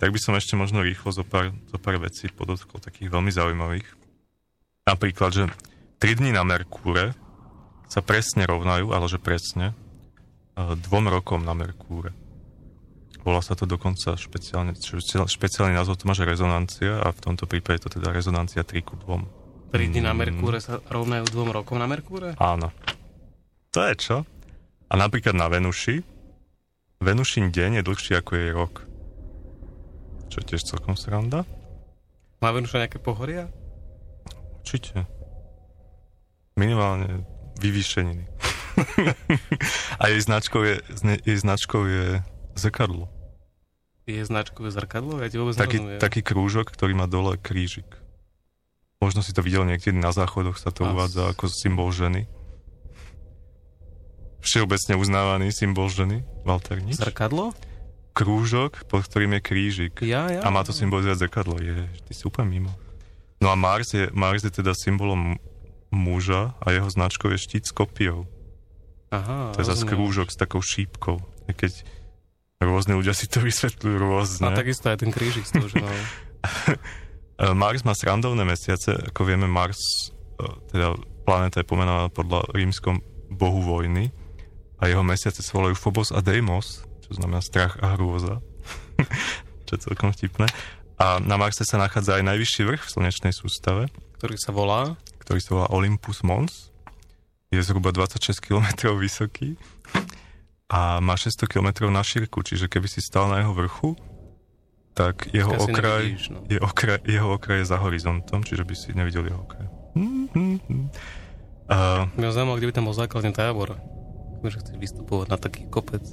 tak 0.00 0.08
by 0.10 0.18
som 0.18 0.32
ešte 0.34 0.56
možno 0.56 0.80
rýchlo 0.80 1.12
zo 1.12 1.22
pár, 1.22 1.52
zo 1.68 1.76
pár 1.76 2.00
vecí 2.00 2.32
podotkol, 2.32 2.80
takých 2.80 3.12
veľmi 3.12 3.30
zaujímavých. 3.30 3.88
Napríklad, 4.88 5.30
že 5.30 5.44
3 6.00 6.18
dní 6.18 6.32
na 6.32 6.42
Merkúre 6.42 7.12
sa 7.86 8.00
presne 8.00 8.48
rovnajú, 8.48 8.90
ale 8.90 9.06
že 9.06 9.22
presne, 9.22 9.72
e, 9.72 10.74
dvom 10.74 11.12
rokom 11.12 11.44
na 11.44 11.54
Merkúre. 11.54 12.10
Volá 13.24 13.40
sa 13.40 13.56
to 13.56 13.64
dokonca 13.64 14.20
špeciálne, 14.20 14.76
špeciál- 14.76 15.30
špeciálny 15.30 15.72
názov 15.72 15.96
to 15.96 16.04
má, 16.04 16.12
že 16.12 16.28
rezonancia 16.28 17.00
a 17.00 17.08
v 17.08 17.22
tomto 17.24 17.48
prípade 17.48 17.80
to 17.80 17.88
teda 17.88 18.12
rezonancia 18.12 18.60
3 18.60 18.84
ku 18.84 19.00
2. 19.00 19.43
3 19.74 19.90
dní 19.90 20.06
na 20.06 20.14
Mm. 20.14 20.22
Merkúre 20.22 20.62
sa 20.62 20.78
rovnajú 20.86 21.26
dvom 21.34 21.50
rokom 21.50 21.82
na 21.82 21.90
Merkúre? 21.90 22.38
Áno. 22.38 22.70
To 23.74 23.82
je 23.82 23.94
čo? 23.98 24.16
A 24.86 24.94
napríklad 24.94 25.34
na 25.34 25.50
Venuši, 25.50 25.98
Venušin 27.02 27.50
deň 27.50 27.82
je 27.82 27.82
dlhší 27.82 28.12
ako 28.14 28.32
jej 28.38 28.54
rok. 28.54 28.86
Čo 30.30 30.36
je 30.38 30.54
tiež 30.54 30.62
celkom 30.62 30.94
sranda. 30.94 31.42
Má 32.38 32.54
Venuša 32.54 32.86
nejaké 32.86 33.02
pohoria? 33.02 33.50
Určite. 34.62 35.10
Minimálne 36.54 37.26
vyvýšeniny. 37.58 38.30
A 40.00 40.06
jej 40.06 40.22
značkou 40.22 40.62
je, 40.62 40.78
jej 41.26 41.38
značkou 41.42 41.82
je 41.82 42.22
zrkadlo. 42.54 43.10
Je 44.06 44.22
značkové 44.22 44.70
zrkadlo? 44.70 45.18
Ja 45.18 45.26
ti 45.26 45.34
vôbec 45.42 45.58
Taký, 45.58 45.82
nerozumiem. 45.82 45.98
taký 45.98 46.20
krúžok, 46.22 46.70
ktorý 46.70 46.94
má 46.94 47.10
dole 47.10 47.34
krížik. 47.42 48.03
Možno 49.04 49.20
si 49.20 49.36
to 49.36 49.44
videl 49.44 49.68
niekedy 49.68 49.92
na 50.00 50.16
záchodoch, 50.16 50.56
sa 50.56 50.72
to 50.72 50.88
As- 50.88 50.96
uvádza 50.96 51.28
ako 51.28 51.52
symbol 51.52 51.92
ženy. 51.92 52.24
Všeobecne 54.40 54.96
uznávaný 54.96 55.52
symbol 55.52 55.92
ženy. 55.92 56.24
Walter, 56.48 56.80
nič? 56.80 56.96
Zrkadlo? 56.96 57.52
Krúžok, 58.16 58.88
pod 58.88 59.04
ktorým 59.04 59.36
je 59.36 59.40
krížik. 59.44 59.94
Ja, 60.00 60.32
ja. 60.32 60.40
A 60.40 60.48
má 60.48 60.64
to 60.64 60.72
symbolizovať 60.72 61.28
zrkadlo. 61.28 61.60
Je, 61.60 61.84
ty 62.08 62.12
si 62.16 62.24
úplne 62.24 62.48
mimo. 62.48 62.72
No 63.44 63.52
a 63.52 63.56
Mars 63.60 63.92
je, 63.92 64.08
Mars 64.16 64.40
je 64.40 64.48
teda 64.48 64.72
symbolom 64.72 65.36
muža 65.92 66.56
a 66.64 66.72
jeho 66.72 66.88
značkou 66.88 67.28
je 67.28 67.38
štít 67.44 67.68
s 67.68 67.76
kopiou. 67.76 68.24
Aha, 69.12 69.52
To 69.52 69.60
je 69.60 69.68
zase 69.68 69.84
krúžok 69.84 70.32
s 70.32 70.36
takou 70.40 70.64
šípkou. 70.64 71.20
Keď 71.44 71.84
rôzne 72.64 72.96
ľudia 72.96 73.12
si 73.12 73.28
to 73.28 73.44
vysvetľujú 73.44 73.96
rôzne. 74.00 74.48
A 74.48 74.56
takisto 74.56 74.88
aj 74.88 75.04
ten 75.04 75.12
krížik 75.12 75.44
z. 75.44 75.60
E, 75.60 75.60
Mars 77.38 77.82
má 77.82 77.98
srandovné 77.98 78.46
mesiace, 78.46 78.94
ako 79.10 79.26
vieme, 79.26 79.50
Mars, 79.50 80.10
e, 80.38 80.46
teda 80.70 80.94
planéta 81.26 81.64
je 81.64 81.66
pomenovaná 81.66 82.06
podľa 82.12 82.46
rímskom 82.54 83.02
bohu 83.32 83.58
vojny 83.64 84.14
a 84.78 84.86
jeho 84.86 85.02
mesiace 85.02 85.42
sa 85.42 85.56
volajú 85.58 85.74
Phobos 85.74 86.14
a 86.14 86.22
Deimos, 86.22 86.86
čo 87.02 87.18
znamená 87.18 87.42
strach 87.42 87.74
a 87.82 87.98
hrôza, 87.98 88.38
čo 89.66 89.72
je 89.74 89.80
celkom 89.82 90.14
vtipné. 90.14 90.46
A 90.94 91.18
na 91.18 91.34
Marse 91.34 91.66
sa 91.66 91.74
nachádza 91.74 92.22
aj 92.22 92.28
najvyšší 92.30 92.62
vrch 92.70 92.82
v 92.86 92.92
slnečnej 92.94 93.34
sústave, 93.34 93.90
ktorý 94.20 94.36
sa 94.38 94.54
volá. 94.54 94.94
ktorý 95.26 95.40
sa 95.42 95.50
volá 95.58 95.68
Olympus 95.74 96.22
Mons. 96.22 96.70
Je 97.50 97.58
zhruba 97.64 97.90
26 97.90 98.38
km 98.38 98.94
vysoký 98.94 99.58
a 100.70 101.02
má 101.02 101.18
600 101.18 101.50
km 101.50 101.90
na 101.90 102.02
šírku, 102.02 102.44
čiže 102.46 102.70
keby 102.70 102.86
si 102.86 103.02
stal 103.02 103.30
na 103.30 103.42
jeho 103.42 103.54
vrchu, 103.56 103.98
tak 104.94 105.26
jeho 105.34 105.50
okraj, 105.50 106.06
nevidíš, 106.06 106.30
no. 106.30 106.38
je 106.46 106.58
okraj, 106.62 107.02
jeho 107.02 107.28
okraj 107.34 107.58
je 107.62 107.66
za 107.66 107.78
horizontom, 107.82 108.46
čiže 108.46 108.62
by 108.62 108.74
si 108.78 108.94
nevidel 108.94 109.26
jeho 109.26 109.42
okraj. 109.42 109.66
Uh, 111.64 112.06
Mňa 112.14 112.28
zaujímalo, 112.30 112.58
kde 112.62 112.68
by 112.70 112.74
tam 112.74 112.86
bol 112.86 112.94
základný 112.94 113.34
tábor. 113.34 113.74
Že 114.44 114.60
chceš 114.60 114.76
vystupovať 114.76 115.26
na 115.32 115.38
taký 115.40 115.64
kopec. 115.72 116.04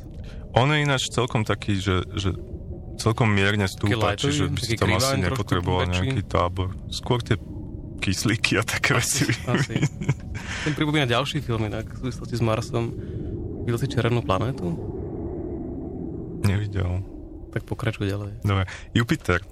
on 0.56 0.72
je 0.72 0.80
ináč 0.82 1.12
celkom 1.12 1.44
taký, 1.44 1.76
že, 1.78 2.08
že 2.16 2.32
celkom 2.96 3.28
mierne 3.28 3.68
stúpa, 3.68 4.16
lightový, 4.16 4.32
čiže 4.32 4.44
by 4.48 4.62
si 4.64 4.76
tam 4.80 4.96
asi 4.96 5.20
nepotreboval 5.20 5.92
nejaký 5.92 6.24
tábor. 6.24 6.72
Skôr 6.88 7.20
tie 7.20 7.36
kyslíky 8.02 8.58
a 8.58 8.64
také 8.64 8.98
veci. 8.98 9.30
Asi. 9.46 9.78
Ten 10.66 10.74
pripomína 10.74 11.06
ďalší 11.06 11.44
film 11.44 11.70
inak 11.70 11.92
v 11.92 12.08
súvislosti 12.08 12.36
s 12.40 12.44
Marsom. 12.44 12.86
Videl 13.68 13.78
si 13.78 13.88
Červenú 13.92 14.26
planétu? 14.26 14.74
Nevidel. 16.48 17.11
Tak 17.52 17.68
pokračuj 17.68 18.08
ďalej. 18.08 18.32
Dobre, 18.42 18.66
Jupiter. 18.96 19.44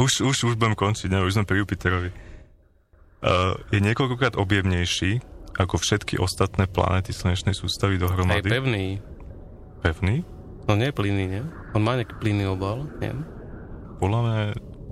Už, 0.00 0.24
už, 0.24 0.36
už 0.48 0.54
budem 0.56 0.72
končiť, 0.72 1.12
ne? 1.12 1.20
už 1.20 1.34
sme 1.36 1.44
pri 1.44 1.60
Jupiterovi. 1.60 2.08
Uh, 3.20 3.58
je 3.68 3.82
niekoľkokrát 3.82 4.38
objemnejší 4.38 5.20
ako 5.58 5.76
všetky 5.76 6.16
ostatné 6.22 6.70
planéty 6.70 7.10
slnečnej 7.10 7.52
sústavy 7.52 7.98
dohromady. 7.98 8.46
pevný. 8.46 9.02
Pevný? 9.82 10.22
No 10.70 10.78
nie 10.78 10.94
plynný, 10.94 11.24
nie? 11.26 11.42
On 11.74 11.82
má 11.82 11.98
nejaký 11.98 12.14
plynný 12.22 12.46
obal, 12.46 12.86
neviem. 13.02 13.26
Podľa 13.98 14.20
mňa 14.22 14.36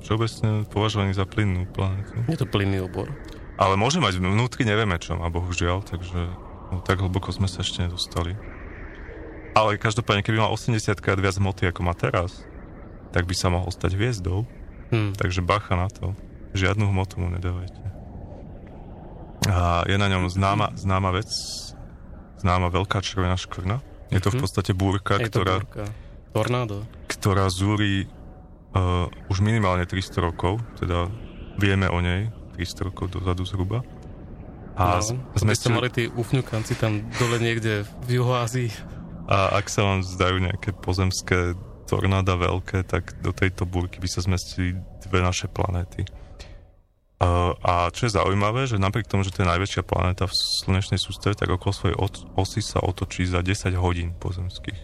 všeobecne 0.03 0.49
považovaný 0.67 1.15
za 1.15 1.25
plynnú 1.25 1.71
planétu. 1.71 2.19
Je 2.27 2.37
to 2.37 2.51
plynný 2.51 2.83
obor. 2.83 3.07
Ale 3.57 3.79
môže 3.79 4.03
mať 4.03 4.19
vnútri, 4.19 4.67
nevieme 4.67 4.99
čo 4.99 5.15
má, 5.17 5.31
bohužiaľ, 5.31 5.87
takže 5.87 6.21
no, 6.75 6.83
tak 6.83 6.99
hlboko 7.01 7.31
sme 7.31 7.47
sa 7.47 7.63
ešte 7.63 7.87
nedostali. 7.87 8.35
Ale 9.57 9.75
každopádne, 9.75 10.21
keby 10.21 10.37
mal 10.39 10.53
80 10.53 10.77
krát 10.97 11.17
viac 11.17 11.35
hmoty 11.35 11.65
ako 11.65 11.81
má 11.81 11.93
teraz, 11.93 12.45
tak 13.11 13.25
by 13.25 13.33
sa 13.33 13.49
mohol 13.49 13.69
stať 13.69 13.97
hviezdou. 13.97 14.45
Hm. 14.89 15.17
Takže 15.17 15.41
bacha 15.41 15.75
na 15.75 15.89
to. 15.89 16.13
Žiadnu 16.53 16.85
hmotu 16.87 17.17
mu 17.17 17.29
nedávajte. 17.31 17.81
A 19.47 19.85
je 19.85 19.95
na 19.95 20.07
ňom 20.07 20.27
známa, 20.27 20.75
známa 20.75 21.11
vec, 21.11 21.31
známa 22.37 22.69
veľká 22.69 23.01
červená 23.01 23.35
škvrna. 23.35 23.81
Je 24.09 24.19
to 24.19 24.31
v 24.31 24.39
Mhm. 24.39 24.43
podstate 24.43 24.73
búrka, 24.73 25.17
Je 25.17 25.27
to 25.27 25.41
ktorá, 25.41 25.55
búrka. 25.59 25.85
Tornádo. 26.31 26.85
ktorá 27.07 27.49
zúri 27.49 28.07
uh, 28.71 29.09
už 29.27 29.41
minimálne 29.41 29.83
300 29.83 30.21
rokov, 30.21 30.61
teda 30.77 31.09
vieme 31.57 31.89
o 31.89 31.99
nej 31.99 32.29
300 32.55 32.85
rokov 32.85 33.09
dozadu 33.11 33.43
zhruba. 33.43 33.81
A 34.77 35.01
no, 35.01 35.17
sme 35.33 35.57
ste 35.57 35.73
mali 35.73 35.89
tí 35.89 36.05
ufňukanci 36.07 36.77
tam 36.77 37.01
dole 37.17 37.41
niekde 37.41 37.89
v 38.05 38.21
Juhoázii. 38.21 38.69
A 39.27 39.59
ak 39.59 39.67
sa 39.67 39.83
vám 39.83 40.01
zdajú 40.07 40.39
nejaké 40.39 40.71
pozemské 40.75 41.59
tornáda 41.87 42.35
veľké, 42.35 42.83
tak 42.87 43.19
do 43.23 43.31
tejto 43.31 43.67
búrky 43.67 44.03
by 44.03 44.09
sa 44.11 44.23
zmestili 44.23 44.79
dve 45.07 45.23
naše 45.23 45.47
planéty. 45.47 46.07
A 47.63 47.89
čo 47.97 48.07
je 48.07 48.13
zaujímavé, 48.13 48.69
že 48.69 48.77
napriek 48.77 49.09
tomu, 49.09 49.25
že 49.25 49.33
to 49.33 49.41
je 49.41 49.49
najväčšia 49.49 49.89
planéta 49.89 50.29
v 50.29 50.37
slnečnej 50.37 51.01
sústave, 51.01 51.33
tak 51.33 51.49
okolo 51.49 51.73
svojej 51.73 51.97
osy 52.37 52.61
sa 52.61 52.85
otočí 52.85 53.25
za 53.25 53.41
10 53.41 53.73
hodín 53.81 54.13
pozemských. 54.21 54.77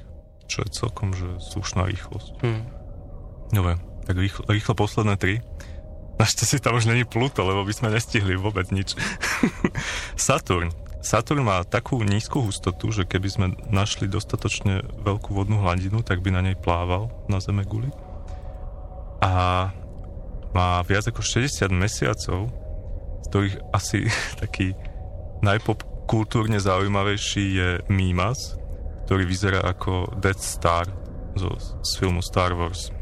Čo 0.49 0.65
je 0.65 0.69
celkom 0.73 1.13
že 1.13 1.29
slušná 1.53 1.85
rýchlosť. 1.93 2.33
Hm. 2.41 2.63
Dobre, 3.53 3.77
tak 4.09 4.17
rýchlo, 4.17 4.49
rýchlo 4.49 4.73
posledné 4.73 5.21
tri. 5.21 5.45
Našťastie 6.17 6.65
tam 6.65 6.81
už 6.81 6.89
není 6.89 7.05
Pluto, 7.05 7.45
lebo 7.45 7.69
by 7.69 7.73
sme 7.77 7.93
nestihli 7.93 8.33
vôbec 8.37 8.69
nič. 8.73 8.97
Saturn. 10.17 10.73
Saturn 11.03 11.43
má 11.43 11.67
takú 11.67 11.99
nízku 12.07 12.39
hustotu, 12.39 12.95
že 12.95 13.03
keby 13.03 13.29
sme 13.29 13.47
našli 13.75 14.07
dostatočne 14.07 14.87
veľkú 15.03 15.35
vodnú 15.35 15.59
hladinu, 15.59 16.07
tak 16.07 16.23
by 16.23 16.31
na 16.31 16.47
nej 16.47 16.55
plával 16.55 17.11
na 17.27 17.43
Zeme 17.43 17.67
guli. 17.67 17.91
A 19.19 19.71
má 20.55 20.79
viac 20.87 21.11
ako 21.11 21.27
60 21.27 21.75
mesiacov, 21.75 22.55
z 23.19 23.27
ktorých 23.35 23.57
asi 23.75 24.07
taký 24.43 24.79
najpopkultúrne 25.43 26.63
zaujímavejší 26.63 27.45
je 27.51 27.69
Mimas, 27.91 28.55
ktorý 29.11 29.27
vyzerá 29.27 29.61
ako 29.67 30.23
Death 30.23 30.39
Star 30.39 30.87
zo, 31.35 31.51
z 31.59 31.91
filmu 31.99 32.23
Star 32.23 32.55
Wars. 32.55 32.95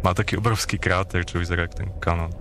Má 0.00 0.16
taký 0.16 0.40
obrovský 0.40 0.80
kráter, 0.80 1.28
čo 1.28 1.36
vyzerá 1.36 1.68
ako 1.68 1.76
ten 1.76 1.90
kanon. 2.00 2.32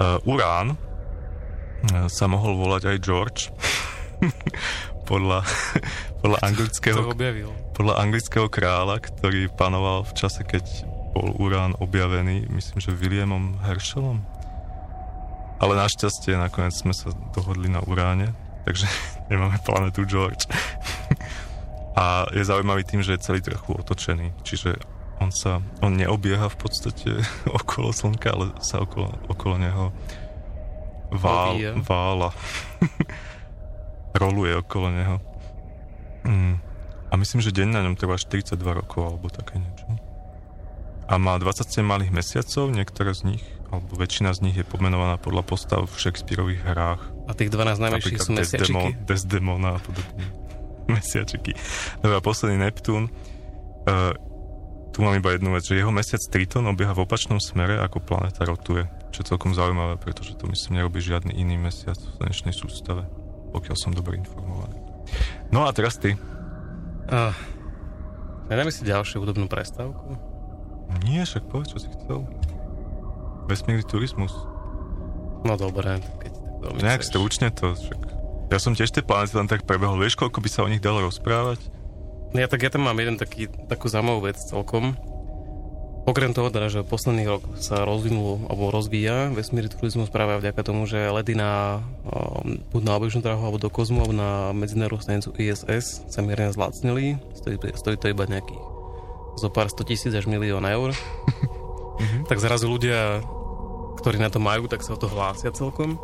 Uh, 0.00 0.16
Urán 0.24 0.72
uh, 0.72 2.08
sa 2.08 2.24
mohol 2.24 2.56
volať 2.56 2.96
aj 2.96 2.98
George. 3.04 3.42
podľa, 5.10 5.42
podľa, 6.22 6.38
anglického, 6.44 7.00
podľa 7.74 7.94
anglického 7.98 8.46
kráľa, 8.46 9.02
ktorý 9.02 9.50
panoval 9.52 10.06
v 10.06 10.12
čase, 10.14 10.46
keď 10.46 10.64
bol 11.10 11.34
Urán 11.42 11.74
objavený, 11.82 12.46
myslím, 12.54 12.78
že 12.78 12.94
Williamom 12.94 13.58
Herschelom. 13.66 14.22
Ale 15.60 15.76
našťastie 15.76 16.38
nakoniec 16.40 16.72
sme 16.72 16.94
sa 16.96 17.12
dohodli 17.36 17.68
na 17.68 17.84
Uráne, 17.84 18.32
takže 18.64 18.86
nemáme 19.30 19.58
planetu 19.66 20.06
George. 20.06 20.46
A 21.98 22.30
je 22.32 22.46
zaujímavý 22.46 22.86
tým, 22.86 23.02
že 23.02 23.18
je 23.18 23.24
celý 23.26 23.42
trochu 23.42 23.74
otočený, 23.74 24.32
čiže 24.46 24.78
on 25.20 25.28
sa, 25.28 25.60
on 25.84 26.00
neobieha 26.00 26.48
v 26.48 26.56
podstate 26.56 27.10
okolo 27.60 27.92
Slnka, 27.92 28.32
ale 28.32 28.46
sa 28.64 28.80
okolo, 28.80 29.12
okolo 29.28 29.60
neho 29.60 29.84
vál, 31.12 31.60
vála. 31.84 32.30
Roluje 34.14 34.58
okolo 34.58 34.90
neho. 34.90 35.16
Mm. 36.26 36.58
A 37.10 37.14
myslím, 37.18 37.42
že 37.42 37.50
deň 37.50 37.68
na 37.74 37.80
ňom 37.86 37.98
trvá 37.98 38.14
42 38.14 38.54
rokov, 38.70 39.02
alebo 39.02 39.26
také 39.30 39.58
niečo. 39.58 39.86
a 41.10 41.18
má 41.18 41.34
27 41.42 41.82
malých 41.82 42.14
mesiacov, 42.14 42.70
niektoré 42.70 43.10
z 43.10 43.34
nich, 43.34 43.44
alebo 43.74 43.98
väčšina 43.98 44.30
z 44.30 44.46
nich 44.46 44.56
je 44.58 44.62
pomenovaná 44.62 45.18
podľa 45.18 45.42
postav 45.42 45.82
v 45.90 45.94
Shakespeareových 45.98 46.62
hrách. 46.62 47.02
A 47.26 47.34
tých 47.34 47.50
12 47.50 47.82
najväčších 47.82 48.18
sú 48.22 48.30
mesiačiky. 48.38 48.70
Desdemon, 48.70 48.90
Desdemona 49.10 49.70
a 49.74 49.80
podobne. 49.82 50.22
Mesiačiky. 50.94 51.54
Dobre, 51.98 52.14
a 52.14 52.22
posledný 52.22 52.62
Neptún. 52.62 53.10
Uh, 53.90 54.14
tu 54.90 55.06
mám 55.06 55.14
iba 55.14 55.34
jednu 55.34 55.54
vec, 55.54 55.62
že 55.62 55.78
jeho 55.78 55.94
mesiac 55.94 56.18
Triton 56.30 56.66
obieha 56.66 56.90
v 56.94 57.06
opačnom 57.06 57.38
smere, 57.38 57.78
ako 57.78 58.02
planéta 58.02 58.42
rotuje. 58.42 58.90
Čo 59.14 59.22
je 59.22 59.28
celkom 59.34 59.54
zaujímavé, 59.54 59.98
pretože 59.98 60.34
to 60.34 60.50
myslím 60.50 60.82
nerobí 60.82 60.98
žiadny 60.98 61.34
iný 61.34 61.58
mesiac 61.58 61.98
v 61.98 62.10
slnečnej 62.22 62.54
sústave, 62.54 63.06
pokiaľ 63.50 63.76
som 63.76 63.92
dobre 63.94 64.18
informovaný. 64.18 64.78
No 65.50 65.66
a 65.66 65.70
teraz 65.74 65.98
ty. 65.98 66.14
Uh, 67.10 67.34
nedáme 68.46 68.70
si 68.70 68.86
ďalšiu 68.86 69.18
hudobnú 69.22 69.50
prestávku? 69.50 70.14
Nie, 71.06 71.26
však 71.26 71.46
povedz, 71.50 71.74
čo 71.74 71.78
si 71.82 71.88
chcel. 71.90 72.26
Vesmírny 73.50 73.82
turizmus. 73.82 74.34
No 75.42 75.58
dobré, 75.58 75.98
keď 76.22 76.32
tak 76.34 76.54
veľmi 76.62 76.78
Nejak 76.82 77.02
chceš. 77.02 77.10
stručne 77.10 77.48
to, 77.50 77.74
však... 77.74 78.00
Ja 78.50 78.58
som 78.58 78.74
tiež 78.74 78.90
tie 78.90 79.06
planety 79.06 79.38
len 79.38 79.46
tak 79.46 79.62
prebehol. 79.62 79.98
Vieš, 80.02 80.18
koľko 80.18 80.42
by 80.42 80.48
sa 80.50 80.66
o 80.66 80.70
nich 80.70 80.82
dalo 80.82 81.06
rozprávať? 81.06 81.62
Ja 82.34 82.46
tak 82.50 82.62
ja 82.62 82.70
tam 82.70 82.86
mám 82.86 82.98
jeden 82.98 83.18
taký, 83.18 83.46
takú 83.70 83.86
zaujímavú 83.90 84.26
vec 84.26 84.38
celkom. 84.38 84.94
Okrem 86.08 86.32
toho 86.32 86.48
teda, 86.48 86.72
že 86.72 86.80
posledných 86.80 87.28
rok 87.28 87.42
sa 87.60 87.84
rozvinulo 87.84 88.48
alebo 88.48 88.72
rozvíja 88.72 89.30
vesmírny 89.36 89.68
turizmus 89.68 90.08
práve 90.08 90.40
vďaka 90.40 90.64
tomu, 90.64 90.88
že 90.88 91.12
lety 91.12 91.36
na, 91.36 91.84
um, 92.08 92.56
buď 92.72 92.82
na 92.82 92.92
obežnú 92.96 93.20
dráhu 93.20 93.44
alebo 93.44 93.60
do 93.60 93.68
kozmu 93.68 94.02
alebo 94.02 94.16
na 94.16 94.56
medzinárodnú 94.56 95.04
stanicu 95.04 95.36
ISS 95.36 96.08
sa 96.08 96.20
mierne 96.24 96.50
zlacnili. 96.56 97.20
Stojí, 97.36 97.60
stojí 97.76 97.96
to 98.00 98.08
iba 98.08 98.24
nejakých 98.24 98.70
zo 99.40 99.48
pár 99.52 99.68
100 99.72 99.88
tisíc 99.88 100.12
až 100.12 100.28
milión 100.28 100.64
eur. 100.64 100.96
tak 102.30 102.40
zrazu 102.40 102.68
ľudia, 102.68 103.20
ktorí 104.00 104.16
na 104.20 104.32
to 104.32 104.40
majú, 104.40 104.66
tak 104.66 104.84
sa 104.84 104.96
o 104.96 105.00
to 105.00 105.08
hlásia 105.08 105.52
celkom. 105.52 106.00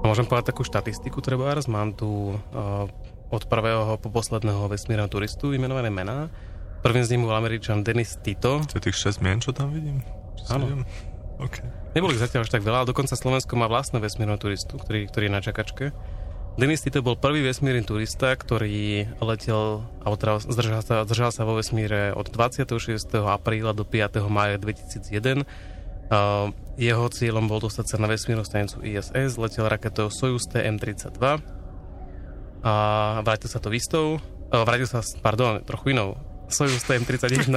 A 0.00 0.08
môžem 0.08 0.24
povedať 0.24 0.54
takú 0.54 0.64
štatistiku 0.64 1.20
trebárs. 1.20 1.68
Mám 1.68 1.98
tu 1.98 2.34
uh, 2.34 2.86
od 3.30 3.42
prvého 3.46 3.94
po 4.00 4.08
posledného 4.10 4.66
vesmírneho 4.66 5.10
turistu 5.10 5.52
vymenované 5.52 5.92
mená. 5.92 6.32
Prvým 6.80 7.04
z 7.04 7.12
nich 7.12 7.20
bol 7.20 7.36
Američan 7.36 7.84
Dennis 7.84 8.16
Tito. 8.24 8.64
To 8.64 8.74
je 8.80 8.88
tých 8.88 8.96
6 8.96 9.20
mien, 9.20 9.36
čo 9.36 9.52
tam 9.52 9.68
vidím? 9.68 10.00
Áno. 10.48 10.64
sedem? 10.64 10.82
OK. 11.40 11.60
Neboli 11.92 12.16
zatiaľ 12.16 12.44
až 12.44 12.52
tak 12.52 12.64
veľa, 12.64 12.84
ale 12.84 12.90
dokonca 12.92 13.16
Slovensko 13.16 13.56
má 13.56 13.68
vlastné 13.68 14.00
vesmírneho 14.00 14.40
turistu, 14.40 14.80
ktorý, 14.80 15.08
ktorý 15.08 15.28
je 15.28 15.32
na 15.32 15.42
čakačke. 15.44 15.84
Denis 16.60 16.84
Tito 16.84 17.00
bol 17.00 17.16
prvý 17.16 17.40
vesmírny 17.40 17.84
turista, 17.84 18.36
ktorý 18.36 19.08
letel, 19.22 19.86
alebo 20.04 20.16
teda 20.20 20.32
zdržal 20.44 20.82
sa, 20.84 20.94
zdržal 21.08 21.30
sa 21.32 21.42
vo 21.48 21.56
vesmíre 21.56 22.12
od 22.12 22.28
26. 22.28 22.68
apríla 23.24 23.72
do 23.72 23.86
5. 23.86 24.20
mája 24.28 24.60
2001. 24.60 25.44
Uh, 26.10 26.50
jeho 26.74 27.06
cieľom 27.06 27.46
bol 27.46 27.62
dostať 27.62 27.86
sa 27.86 27.96
na 28.02 28.10
vesmírnu 28.10 28.42
stanicu 28.42 28.82
ISS, 28.82 29.38
letel 29.38 29.70
raketou 29.70 30.10
Soyuz 30.10 30.50
TM-32 30.50 31.22
a 32.60 32.74
vrátil 33.22 33.46
sa 33.46 33.62
to 33.62 33.70
istou, 33.70 34.18
uh, 34.50 34.64
vrátil 34.66 34.90
sa, 34.90 35.06
pardon, 35.22 35.62
trochu 35.62 35.94
inou, 35.94 36.18
Soyuz 36.50 36.82
TM-31 36.84 37.48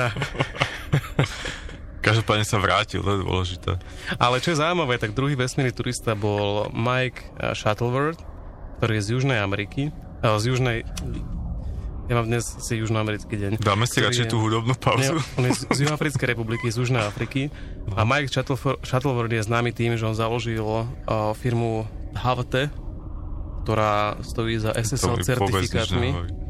Každopádne 1.99 2.43
sa 2.43 2.59
vrátil, 2.59 2.99
to 2.99 3.09
je 3.09 3.19
dôležité. 3.21 3.71
Ale 4.17 4.43
čo 4.43 4.51
je 4.51 4.59
zaujímavé, 4.59 4.99
tak 4.99 5.15
druhý 5.15 5.33
vesmírny 5.33 5.71
turista 5.71 6.11
bol 6.13 6.67
Mike 6.69 7.23
eh, 7.39 7.55
Shuttleworth, 7.55 8.19
ktorý 8.77 8.99
je 8.99 9.03
z 9.03 9.09
Južnej 9.13 9.39
Ameriky. 9.39 9.87
eh, 10.19 10.35
Z 10.35 10.43
Južnej... 10.45 10.83
Ja 12.03 12.19
mám 12.19 12.27
dnes 12.27 12.43
si 12.43 12.75
južnoamerický 12.75 13.31
deň. 13.31 13.51
Dáme 13.63 13.87
si 13.87 14.03
radšej 14.03 14.27
je- 14.27 14.31
tú 14.35 14.43
hudobnú 14.43 14.75
Nie, 14.75 14.83
pauzu. 15.07 15.23
on 15.39 15.47
je 15.47 15.55
z, 15.55 15.61
z 15.71 15.77
Juhoafrickej 15.87 16.35
republiky, 16.35 16.67
z 16.67 16.83
Južnej 16.83 16.99
Afriky. 16.99 17.47
A 17.95 18.03
Mike 18.03 18.27
Shuttleworth 18.83 19.31
je 19.31 19.39
známy 19.39 19.71
tým, 19.71 19.95
že 19.95 20.03
on 20.03 20.11
založil 20.11 20.59
uh, 20.67 20.83
firmu 21.31 21.87
HVT, 22.13 22.67
ktorá 23.63 24.19
stojí 24.19 24.59
za 24.59 24.75
SSL 24.75 25.23
certifikátmi. 25.23 26.42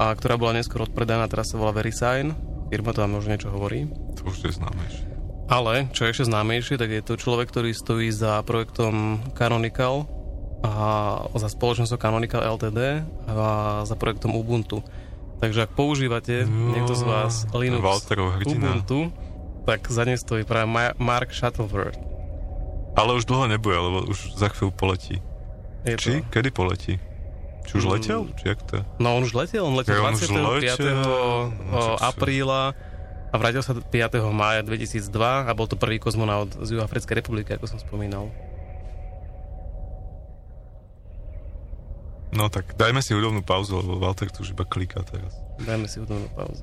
A 0.00 0.16
ktorá 0.16 0.40
bola 0.40 0.56
neskôr 0.56 0.80
odpredaná, 0.80 1.28
teraz 1.28 1.52
sa 1.52 1.60
volá 1.60 1.70
VeriSign. 1.70 2.32
Firma 2.72 2.96
to 2.96 3.04
vám 3.04 3.20
možno 3.20 3.36
niečo 3.36 3.52
hovorí. 3.52 3.84
To 4.16 4.32
už 4.32 4.48
je 4.48 4.56
známejšie. 4.56 5.04
Ale, 5.50 5.90
čo 5.90 6.06
je 6.06 6.12
ešte 6.14 6.30
známejšie, 6.30 6.78
tak 6.78 6.88
je 6.88 7.02
to 7.02 7.18
človek, 7.18 7.50
ktorý 7.50 7.74
stojí 7.74 8.08
za 8.08 8.40
projektom 8.40 9.18
Canonical 9.34 10.06
a 10.62 10.72
za 11.34 11.50
spoločnosťou 11.50 11.98
Canonical 11.98 12.46
LTD 12.46 13.02
a 13.26 13.34
za 13.82 13.96
projektom 13.98 14.32
Ubuntu. 14.32 14.80
Takže 15.40 15.64
ak 15.64 15.72
používate 15.72 16.44
No, 16.44 16.70
niekto 16.70 16.94
z 16.94 17.02
vás 17.02 17.44
Linux 17.50 17.82
Walterov. 17.82 18.38
Ubuntu, 18.40 19.10
tak 19.66 19.88
za 19.88 20.04
ne 20.04 20.14
stojí 20.14 20.44
práve 20.44 20.68
Ma- 20.68 20.94
Mark 20.96 21.32
Shuttleworth. 21.32 21.98
Ale 22.94 23.16
už 23.16 23.24
dlho 23.24 23.48
nebude, 23.48 23.74
lebo 23.74 23.98
už 24.06 24.36
za 24.36 24.48
chvíľu 24.48 24.70
poletí. 24.70 25.18
Je 25.82 25.96
Či? 25.96 26.12
to. 26.20 26.28
Kedy 26.30 26.48
poletí? 26.52 26.94
Či 27.70 27.78
už 27.78 27.84
Mm. 27.84 27.92
letel? 27.92 28.20
Či 28.34 28.44
jak 28.48 28.60
to? 28.64 28.82
No 28.98 29.14
on 29.14 29.22
už 29.22 29.32
letel, 29.32 29.62
on 29.62 29.72
letel 29.72 29.94
Ja, 29.94 30.02
on 30.02 30.12
už 30.12 30.26
25. 30.26 30.74
letel. 30.74 30.90
No, 30.98 31.14
o, 31.70 31.78
čo 31.78 31.90
si- 31.94 32.02
apríla 32.02 32.62
a 33.30 33.34
vrátil 33.36 33.62
sa 33.62 33.72
5. 33.72 33.94
mája 34.28 34.60
2002 34.60 35.06
a 35.40 35.50
bol 35.52 35.64
to 35.64 35.74
prvý 35.74 35.96
kozmonaut 35.96 36.50
z 36.52 36.68
Juhoafrickej 36.68 37.14
republiky, 37.16 37.54
ako 37.54 37.66
som 37.68 37.78
spomínal. 37.78 38.26
No 42.30 42.46
tak 42.46 42.74
dajme 42.74 42.98
si 43.00 43.10
hudobnú 43.10 43.38
pauzu, 43.40 43.78
lebo 43.78 43.98
Walter 43.98 44.26
tu 44.28 44.42
už 44.42 44.50
iba 44.50 44.62
kliká 44.62 45.02
teraz. 45.02 45.34
Dajme 45.60 45.86
si 45.86 45.98
hudobnú 45.98 46.30
pauzu. 46.30 46.62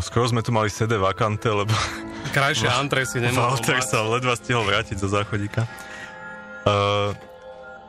Skoro 0.00 0.28
sme 0.28 0.40
tu 0.44 0.50
mali 0.50 0.68
sede 0.68 0.96
vakante, 0.96 1.48
lebo 1.48 1.72
Krajšie 2.30 2.68
antre 2.80 3.04
si 3.08 3.18
nemohol 3.18 3.56
Walter 3.56 3.80
mať. 3.80 3.86
sa 3.88 3.98
ledva 4.04 4.34
stihol 4.36 4.64
vrátiť 4.68 4.96
zo 5.00 5.08
záchodíka. 5.08 5.64
Uh, 6.64 7.16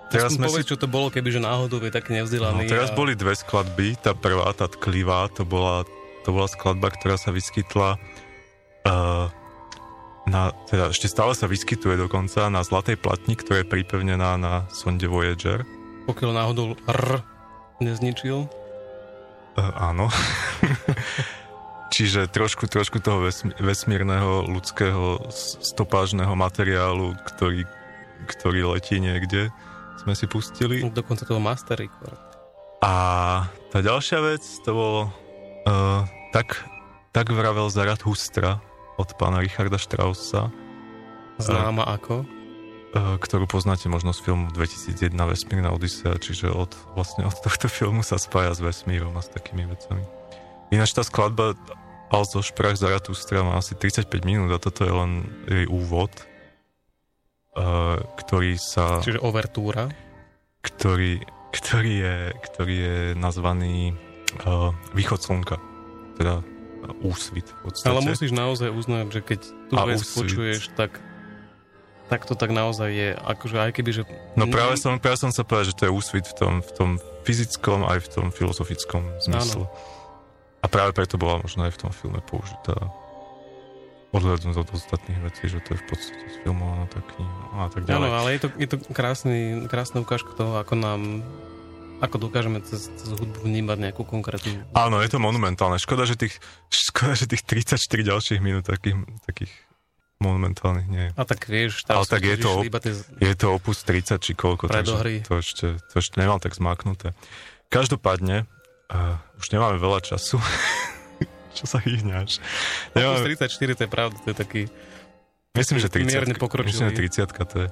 teraz 0.08 0.36
sme 0.36 0.48
si 0.48 0.52
povedz, 0.56 0.68
čo 0.72 0.78
to 0.80 0.88
bolo, 0.88 1.12
kebyže 1.12 1.44
náhodou 1.44 1.84
je 1.84 1.92
taký 1.92 2.16
No, 2.16 2.24
nevzdelaný. 2.24 2.72
teraz 2.72 2.90
a... 2.92 2.96
boli 2.96 3.14
dve 3.16 3.36
skladby. 3.36 4.00
Tá 4.00 4.16
prvá, 4.16 4.48
tá 4.56 4.72
tklivá, 4.72 5.28
to 5.32 5.44
bola, 5.44 5.84
to 6.24 6.30
bola 6.32 6.48
skladba, 6.48 6.90
ktorá 6.96 7.20
sa 7.20 7.36
vyskytla 7.36 8.00
uh, 8.88 9.28
na, 10.30 10.54
teda 10.70 10.94
ešte 10.94 11.10
stále 11.10 11.34
sa 11.36 11.50
vyskytuje 11.50 11.98
dokonca 11.98 12.48
na 12.48 12.62
zlatej 12.64 12.96
platni, 12.96 13.36
ktorá 13.36 13.62
je 13.62 13.68
pripevnená 13.68 14.38
na 14.40 14.70
sonde 14.72 15.10
Voyager. 15.10 15.66
Pokiaľ 16.08 16.32
náhodou 16.34 16.68
R 16.88 17.22
nezničil. 17.84 18.48
Uh, 19.58 19.72
áno. 19.76 20.08
Čiže 21.92 22.32
trošku, 22.32 22.72
trošku 22.72 23.04
toho 23.04 23.28
vesmírneho 23.60 24.48
ľudského 24.48 25.28
stopážneho 25.60 26.32
materiálu, 26.40 27.20
ktorý, 27.28 27.68
ktorý 28.32 28.72
letí 28.72 28.96
niekde, 29.04 29.52
sme 30.00 30.16
si 30.16 30.24
pustili. 30.26 30.80
Dokonca 30.88 31.28
toho 31.28 31.44
Master 31.44 31.76
Record. 31.76 32.18
A 32.82 32.94
tá 33.70 33.84
ďalšia 33.84 34.24
vec, 34.24 34.42
to 34.66 34.72
bolo 34.72 35.02
uh, 35.68 36.02
tak, 36.34 36.64
tak 37.14 37.30
vravel 37.30 37.70
Zarathustra 37.70 38.64
od 38.98 39.12
pána 39.20 39.44
Richarda 39.44 39.78
Straussa, 39.78 40.50
Známa 41.38 41.86
ako. 41.86 42.24
uh, 42.24 43.20
ktorú 43.22 43.46
poznáte 43.46 43.92
možno 43.92 44.16
z 44.16 44.24
filmu 44.26 44.50
2001 44.56 45.14
Vesmírna 45.14 45.70
Odisea, 45.76 46.18
čiže 46.18 46.50
od, 46.50 46.74
vlastne 46.96 47.28
od 47.28 47.36
tohto 47.36 47.70
filmu 47.70 48.02
sa 48.02 48.18
spája 48.18 48.58
s 48.58 48.64
vesmírom 48.64 49.14
a 49.14 49.22
s 49.22 49.30
takými 49.30 49.70
vecami. 49.70 50.02
Ináč 50.72 50.96
tá 50.96 51.04
skladba 51.04 51.54
Also 52.12 52.44
Sprach 52.44 52.76
Zarathustra 52.76 53.40
má 53.40 53.56
asi 53.56 53.72
35 53.72 54.28
minút 54.28 54.52
a 54.52 54.60
toto 54.60 54.84
je 54.84 54.92
len 54.92 55.12
jej 55.48 55.66
úvod, 55.72 56.12
uh, 57.56 58.04
ktorý 58.20 58.60
sa... 58.60 59.00
Čiže 59.00 59.24
overtúra. 59.24 59.88
ktorý, 60.60 61.24
ktorý, 61.56 61.94
je, 62.04 62.16
ktorý 62.52 62.76
je 62.76 62.98
nazvaný 63.16 63.96
uh, 64.44 64.76
východ 64.92 65.24
slnka. 65.24 65.56
Teda 66.20 66.44
uh, 66.44 67.08
úsvit 67.08 67.48
v 67.48 67.72
podstate. 67.72 67.96
Ale 67.96 68.04
musíš 68.04 68.36
naozaj 68.36 68.70
uznať, 68.76 69.06
že 69.08 69.22
keď 69.24 69.40
tú 69.72 69.74
A 69.80 69.88
vec 69.88 70.04
úsvit. 70.04 70.16
počuješ, 70.20 70.62
tak 70.76 71.00
tak 72.12 72.28
to 72.28 72.36
tak 72.36 72.52
naozaj 72.52 72.92
je. 72.92 73.10
Akože 73.16 73.56
aj 73.56 73.72
keby, 73.72 73.92
že... 73.96 74.04
No 74.36 74.44
práve 74.52 74.76
som, 74.76 75.00
práve 75.00 75.16
som 75.16 75.32
sa 75.32 75.48
povedal, 75.48 75.72
že 75.72 75.80
to 75.80 75.88
je 75.88 75.96
úsvit 75.96 76.28
v 76.28 76.36
tom, 76.36 76.54
v 76.60 76.72
tom 76.76 76.90
fyzickom 77.24 77.88
aj 77.88 78.04
v 78.04 78.08
tom 78.12 78.26
filozofickom 78.36 79.16
zmysle. 79.24 79.64
A 80.62 80.68
práve 80.68 80.92
preto 80.92 81.18
bola 81.18 81.42
možno 81.42 81.66
aj 81.66 81.74
v 81.74 81.80
tom 81.80 81.92
filme 81.92 82.22
použitá 82.22 82.78
odhľadnúť 84.12 84.56
od 84.58 84.70
ostatných 84.70 85.20
vecí, 85.24 85.48
že 85.48 85.60
to 85.60 85.74
je 85.74 85.80
v 85.80 85.86
podstate 85.88 86.26
sfilmovaná 86.36 86.86
tá 86.86 87.00
kniha 87.00 87.36
a 87.56 87.72
tak 87.72 87.82
Áno, 87.82 88.06
ďalej. 88.06 88.10
ale 88.12 88.30
je 88.30 88.40
to, 88.40 88.48
je 88.54 88.68
to 88.68 88.78
krásny, 88.92 89.38
krásna 89.66 89.98
ukážka 90.00 90.32
toho, 90.32 90.60
ako 90.60 90.74
nám 90.76 91.02
ako 92.02 92.18
dokážeme 92.20 92.60
cez, 92.62 92.90
cez 92.90 93.08
hudbu 93.08 93.46
vnímať 93.46 93.78
nejakú 93.78 94.02
konkrétnu... 94.02 94.66
Áno, 94.74 94.98
je 95.00 95.08
to 95.08 95.22
monumentálne. 95.22 95.78
Škoda, 95.78 96.04
že 96.04 96.18
tých, 96.18 96.34
škoda, 96.68 97.14
že 97.14 97.30
tých 97.30 97.46
34 97.46 97.78
ďalších 97.78 98.42
minút 98.42 98.66
takých, 98.66 98.98
takých 99.22 99.54
monumentálnych 100.18 100.88
nie 100.90 101.04
je. 101.08 101.12
A 101.14 101.24
tak 101.24 101.46
vieš, 101.46 101.86
Ale 101.86 102.02
tam 102.02 102.10
tak 102.10 102.22
je 102.26 102.36
to- 102.42 102.66
iba 102.66 102.82
tie... 102.82 102.98
Je 103.22 103.36
to 103.38 103.54
opus 103.54 103.86
30 103.86 104.18
či 104.18 104.34
koľko, 104.34 104.66
Predohry. 104.66 105.22
takže 105.22 105.30
to 105.30 105.34
ešte, 105.38 105.66
to 105.78 105.96
ešte 105.96 106.16
nemám 106.18 106.42
tak 106.42 106.58
zmáknuté. 106.58 107.14
Každopádne, 107.70 108.50
uh, 108.92 109.40
už 109.40 109.50
nemáme 109.56 109.80
veľa 109.80 110.04
času. 110.04 110.38
Čo 111.58 111.66
sa 111.68 111.78
hýňaš? 111.84 112.40
Nemáme, 112.96 113.28
34, 113.28 113.76
to 113.76 113.82
je 113.84 113.92
pravda, 113.92 114.16
to 114.24 114.30
je 114.32 114.38
taký... 114.38 114.62
myslím, 115.56 115.78
že 115.80 115.92
30. 115.92 116.08
mierne 116.08 116.36
pokročilý. 116.40 116.92
Myslím, 116.92 117.08
že 117.12 117.28
30 117.28 117.52
to 117.52 117.58
je. 117.68 117.70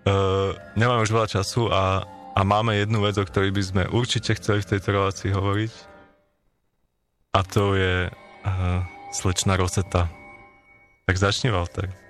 Uh, 0.00 0.56
nemáme 0.78 1.04
už 1.04 1.12
veľa 1.12 1.28
času 1.28 1.68
a, 1.68 2.06
a 2.32 2.40
máme 2.40 2.78
jednu 2.78 3.04
vec, 3.04 3.18
o 3.18 3.24
ktorej 3.26 3.52
by 3.52 3.62
sme 3.62 3.82
určite 3.90 4.32
chceli 4.38 4.62
v 4.64 4.70
tejto 4.74 4.88
relácii 4.96 5.30
hovoriť. 5.34 5.72
A 7.36 7.40
to 7.46 7.78
je 7.78 8.08
uh, 8.10 8.80
slečna 9.14 9.54
Rosetta. 9.54 10.10
Tak 11.06 11.14
začni, 11.18 11.50
Walter. 11.50 12.09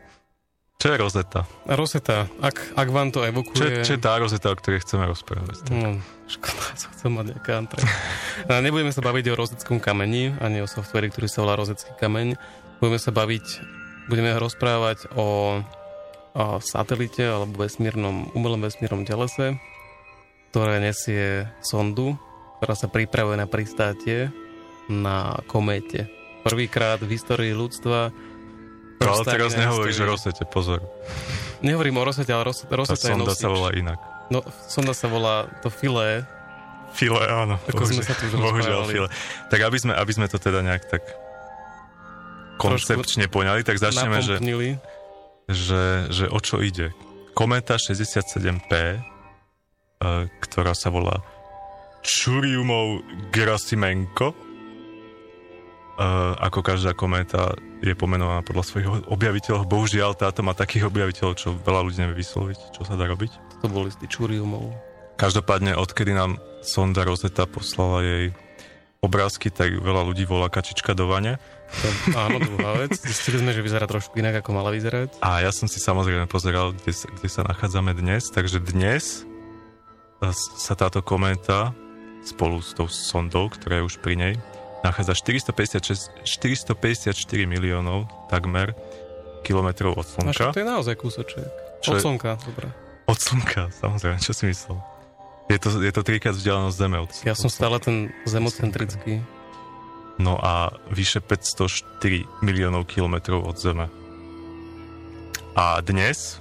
Čo 0.80 0.96
je 0.96 0.96
Rosetta? 0.96 1.44
A 1.68 1.76
Rosetta, 1.76 2.24
ak, 2.40 2.72
ak 2.72 2.88
vám 2.88 3.12
to 3.12 3.20
Čo, 3.20 3.28
evokuje... 3.28 3.84
čo 3.84 3.92
je 3.94 4.00
tá 4.00 4.16
Rosetta, 4.16 4.48
o 4.48 4.56
ktorej 4.56 4.80
chceme 4.80 5.04
rozprávať? 5.04 5.68
Tak. 5.68 5.76
No, 5.76 6.00
škoda, 6.24 6.72
som 6.80 6.88
chcel 6.96 7.12
mať 7.12 7.36
nejaké 7.36 7.52
antre. 7.52 7.84
Nebudeme 8.48 8.88
sa 8.88 9.04
baviť 9.04 9.24
o 9.28 9.34
rozeckom 9.36 9.76
kameni, 9.76 10.32
ani 10.40 10.64
o 10.64 10.66
softveri, 10.66 11.12
ktorý 11.12 11.28
sa 11.28 11.44
volá 11.44 11.60
rozecký 11.60 11.92
kameň. 12.00 12.32
Budeme 12.80 12.96
sa 12.96 13.12
baviť, 13.12 13.46
budeme 14.08 14.32
rozprávať 14.40 15.12
o, 15.12 15.60
o 16.32 16.44
satelite 16.64 17.28
alebo 17.28 17.60
vesmírnom, 17.60 18.32
umelom 18.32 18.64
vesmírnom 18.64 19.04
telese, 19.04 19.60
ktoré 20.48 20.80
nesie 20.80 21.44
sondu, 21.60 22.16
ktorá 22.56 22.72
sa 22.72 22.88
pripravuje 22.88 23.36
na 23.36 23.44
pristátie 23.44 24.32
na 24.88 25.44
kométe. 25.44 26.08
Prvýkrát 26.40 27.04
v 27.04 27.20
histórii 27.20 27.52
ľudstva 27.52 28.16
No, 29.00 29.16
ale 29.16 29.24
teraz 29.24 29.56
nehovoríš 29.56 30.04
o. 30.04 30.12
Rosete, 30.12 30.44
pozor. 30.44 30.84
Nehovorím 31.64 31.96
o 32.00 32.04
Rosete, 32.04 32.32
ale 32.32 32.52
Ros- 32.52 32.68
Roseta 32.68 33.00
je 33.00 33.16
sonda 33.16 33.32
sa 33.32 33.48
volá 33.48 33.72
inak. 33.72 33.98
No, 34.28 34.44
sonda 34.68 34.92
sa 34.92 35.08
volá 35.08 35.48
to 35.64 35.72
filé, 35.72 36.24
File, 36.90 37.22
áno. 37.22 37.54
Ako 37.70 37.86
sme 37.86 38.02
sa 38.02 38.18
tu 38.18 38.26
už 38.26 38.34
bohužiaľ, 38.34 38.82
file. 38.90 39.06
Tak 39.46 39.60
aby 39.62 39.78
sme, 39.78 39.92
aby 39.94 40.10
sme 40.10 40.26
to 40.26 40.42
teda 40.42 40.58
nejak 40.58 40.90
tak 40.90 41.06
koncepčne 42.58 43.30
poňali, 43.30 43.62
tak 43.62 43.78
začneme, 43.78 44.20
že, 44.20 44.36
že, 45.48 45.82
že 46.10 46.24
o 46.28 46.38
čo 46.42 46.60
ide. 46.60 46.90
Kometa 47.32 47.78
67P, 47.78 48.72
e, 48.74 48.98
ktorá 50.44 50.74
sa 50.74 50.90
volá 50.90 51.22
Čuriumov 52.02 53.06
Gerasimenko, 53.30 54.34
e, 54.34 54.36
ako 56.40 56.64
každá 56.64 56.96
kométa 56.96 57.52
je 57.84 57.92
pomenovaná 57.92 58.40
podľa 58.40 58.64
svojich 58.64 58.88
objaviteľov. 59.04 59.68
Bohužiaľ, 59.68 60.16
táto 60.16 60.40
má 60.40 60.56
takých 60.56 60.88
objaviteľov, 60.88 61.32
čo 61.36 61.52
veľa 61.52 61.80
ľudí 61.84 61.98
nevie 62.00 62.24
vysloviť, 62.24 62.72
čo 62.72 62.82
sa 62.88 62.96
dá 62.96 63.04
robiť. 63.04 63.60
To 63.60 63.68
boli 63.68 63.92
z 63.92 64.00
čuriumov. 64.08 64.72
Každopádne, 65.20 65.76
odkedy 65.76 66.16
nám 66.16 66.40
sonda 66.64 67.04
Rosetta 67.04 67.44
poslala 67.44 68.00
jej 68.00 68.24
obrázky, 69.04 69.52
tak 69.52 69.76
veľa 69.76 70.04
ľudí 70.08 70.24
volá 70.24 70.48
kačička 70.48 70.96
do 70.96 71.08
vane. 71.08 71.36
To, 71.70 71.88
áno, 72.16 72.36
druhá 72.40 72.80
vec. 72.80 72.96
Zistili 72.96 73.40
sme, 73.40 73.52
že 73.52 73.64
vyzerá 73.64 73.84
trošku 73.84 74.16
inak, 74.16 74.40
ako 74.40 74.56
mala 74.56 74.72
vyzerať. 74.72 75.20
A 75.20 75.44
ja 75.44 75.52
som 75.52 75.68
si 75.68 75.80
samozrejme 75.80 76.28
pozeral, 76.28 76.72
kde 76.76 76.92
kde 76.96 77.28
sa 77.28 77.44
nachádzame 77.44 77.92
dnes. 77.96 78.28
Takže 78.32 78.60
dnes 78.60 79.24
e, 80.20 80.32
sa 80.36 80.74
táto 80.76 81.00
kométa 81.04 81.72
spolu 82.24 82.60
s 82.60 82.76
tou 82.76 82.88
sondou, 82.88 83.48
ktorá 83.48 83.80
je 83.80 83.88
už 83.88 83.96
pri 84.04 84.16
nej, 84.16 84.34
nachádza 84.80 85.12
456, 85.12 86.24
454 86.24 87.12
miliónov 87.44 88.08
takmer 88.32 88.72
kilometrov 89.44 89.96
od 89.96 90.06
Slnka. 90.06 90.32
však 90.32 90.56
to 90.56 90.60
je 90.60 90.68
naozaj 90.68 90.94
kúsoček. 90.96 91.50
Čo 91.80 91.96
Od 91.96 92.00
slnka, 92.04 92.36
dobre. 92.44 92.68
Od 93.08 93.16
Slnka, 93.16 93.72
samozrejme, 93.72 94.20
čo 94.20 94.36
si 94.36 94.44
myslel? 94.52 94.76
Je 95.48 95.58
to, 95.58 95.80
je 95.80 95.90
to 95.90 96.02
trikrát 96.04 96.36
vzdialenosť 96.36 96.76
Zeme 96.76 96.98
od 97.00 97.10
Ja 97.26 97.34
som 97.34 97.50
stále 97.50 97.80
ten 97.80 98.14
zemocentrický. 98.28 99.24
No 100.20 100.36
a 100.36 100.76
vyše 100.92 101.24
504 101.24 102.44
miliónov 102.44 102.84
kilometrov 102.84 103.48
od 103.48 103.56
Zeme. 103.56 103.88
A 105.56 105.80
dnes 105.80 106.38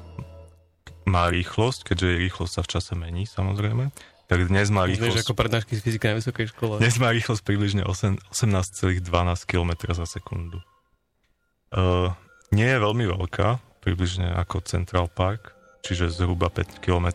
má 1.07 1.31
rýchlosť, 1.31 1.89
keďže 1.89 2.21
rýchlosť 2.27 2.53
sa 2.53 2.61
v 2.61 2.71
čase 2.75 2.93
mení, 2.93 3.25
samozrejme, 3.25 3.89
tak 4.29 4.45
dnes 4.45 4.69
má 4.69 4.85
Vieš, 4.85 5.01
rýchlosť, 5.01 5.25
ako 5.25 5.33
prednášky 5.33 5.73
z 5.73 5.81
fyziky 5.81 6.05
na 6.05 6.15
vysokej 6.21 6.45
škole. 6.53 6.77
dnes 6.77 6.95
má 7.01 7.09
rýchlosť 7.09 7.41
približne 7.41 7.81
8 7.81 8.29
18,12 8.29 9.01
km 9.49 9.71
za 9.89 10.05
sekundu. 10.05 10.61
Uh, 11.73 12.13
nie 12.53 12.69
je 12.69 12.77
veľmi 12.77 13.09
veľká, 13.09 13.57
približne 13.81 14.29
ako 14.37 14.61
Central 14.61 15.09
Park, 15.09 15.57
čiže 15.81 16.13
zhruba 16.13 16.53
5 16.53 16.77
km. 16.77 17.09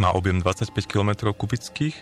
Má 0.00 0.16
objem 0.16 0.40
25 0.40 0.72
km 0.88 1.28
kubických, 1.36 1.96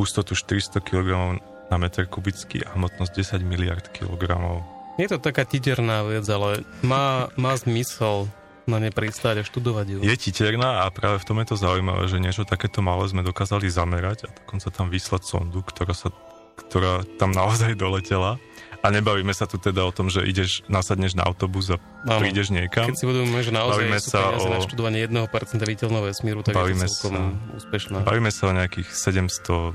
hustotu 0.00 0.32
400 0.32 0.80
kg 0.80 1.36
na 1.68 1.76
meter 1.76 2.08
kubický 2.08 2.64
a 2.64 2.72
hmotnosť 2.80 3.12
10 3.12 3.44
miliard 3.44 3.84
kilogramov. 3.92 4.64
Je 4.96 5.06
to 5.06 5.20
taká 5.20 5.44
titerná 5.44 6.02
vec, 6.02 6.24
ale 6.26 6.64
má, 6.80 7.28
má 7.38 7.54
zmysel 7.54 8.26
na 8.68 8.78
ne 8.78 8.90
pristáť 8.90 9.40
a 9.40 9.44
študovať 9.44 9.86
ju. 9.88 9.98
Je 10.00 10.14
titerná 10.14 10.84
a 10.84 10.90
práve 10.90 11.16
v 11.16 11.26
tom 11.26 11.36
je 11.38 11.48
to 11.48 11.56
zaujímavé, 11.56 12.04
že 12.04 12.16
niečo 12.16 12.44
takéto 12.44 12.78
malé 12.78 13.04
sme 13.04 13.20
dokázali 13.20 13.66
zamerať 13.66 14.18
a 14.24 14.36
dokonca 14.36 14.68
tam 14.68 14.86
vyslať 14.86 15.22
sondu, 15.24 15.60
ktorá, 15.60 15.90
sa, 15.90 16.12
ktorá 16.58 16.92
tam 17.16 17.32
naozaj 17.32 17.74
doletela. 17.74 18.36
A 18.78 18.94
nebavíme 18.94 19.32
sa 19.32 19.42
tu 19.44 19.58
teda 19.58 19.82
o 19.82 19.90
tom, 19.90 20.06
že 20.06 20.22
ideš, 20.22 20.62
nasadneš 20.66 21.12
na 21.12 21.26
autobus 21.26 21.66
a 21.66 21.82
Áno. 22.06 22.22
prídeš 22.22 22.54
niekam. 22.54 22.86
Keď 22.86 22.94
si 22.94 23.04
uvedomíme, 23.04 23.42
že 23.42 23.50
naozaj 23.50 23.74
Bavíme 23.82 23.98
sú 23.98 24.08
sa 24.08 24.30
o- 24.30 24.46
na 24.46 24.62
študovanie 24.62 25.02
1% 25.02 25.18
viditeľného 25.58 26.04
vesmíru, 26.06 26.46
tak 26.46 26.54
Bavíme 26.54 26.86
je 26.86 26.92
to 26.92 27.10
sa- 27.10 27.34
úspešná. 27.58 28.06
Bavíme 28.06 28.30
sa 28.30 28.46
o 28.46 28.54
nejakých 28.54 28.86
700 28.86 29.74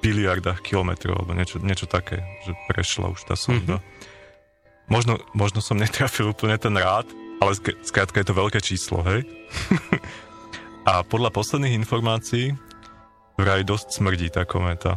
biliardách 0.00 0.62
kilometrov, 0.62 1.12
alebo 1.16 1.34
niečo, 1.34 1.58
niečo 1.58 1.84
také, 1.84 2.22
že 2.42 2.54
prešla 2.66 3.10
už 3.10 3.20
tá 3.22 3.34
sonda. 3.34 3.82
Možno, 4.86 5.18
možno 5.32 5.60
som 5.60 5.76
netrafil 5.76 6.30
úplne 6.30 6.56
ten 6.56 6.72
rád, 6.72 7.06
ale 7.40 7.52
sk- 7.56 7.76
skrátka 7.82 8.20
je 8.20 8.26
to 8.28 8.34
veľké 8.36 8.60
číslo, 8.60 9.00
hej? 9.02 9.24
A 10.90 11.04
podľa 11.04 11.28
posledných 11.32 11.76
informácií 11.76 12.56
vraj 13.36 13.64
dosť 13.64 14.00
smrdí 14.00 14.28
tá 14.32 14.48
kométa. 14.48 14.96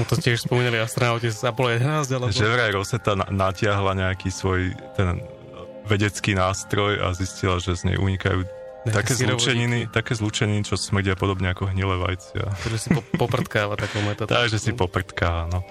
No 0.00 0.02
to 0.06 0.16
tiež 0.18 0.46
spomínali 0.46 0.78
astronauti 0.78 1.28
z 1.30 1.44
Apollo 1.44 1.76
11, 1.80 2.14
alebo... 2.14 2.32
Že 2.32 2.46
vraj 2.50 2.70
Rosetta 2.72 3.12
na- 3.18 3.28
natiahla 3.30 3.92
nejaký 3.94 4.28
svoj 4.30 4.74
ten 4.96 5.22
vedecký 5.84 6.32
nástroj 6.32 7.04
a 7.04 7.12
zistila, 7.12 7.60
že 7.60 7.76
z 7.76 7.92
nej 7.92 7.96
unikajú 8.00 8.48
také 8.88 9.16
zlúčeniny, 9.16 9.88
také 9.88 10.12
zlúčeniny, 10.16 10.64
čo 10.64 10.76
smrdia 10.76 11.16
podobne 11.16 11.52
ako 11.52 11.72
hnilé 11.72 11.96
vajcia. 12.00 12.44
že 12.68 12.78
si 12.80 12.88
po, 12.92 13.00
poprdkáva 13.16 13.76
tá 13.80 13.88
kometa. 13.88 14.28
Takže 14.28 14.60
si 14.60 14.72
poprtká, 14.76 15.48
no. 15.48 15.64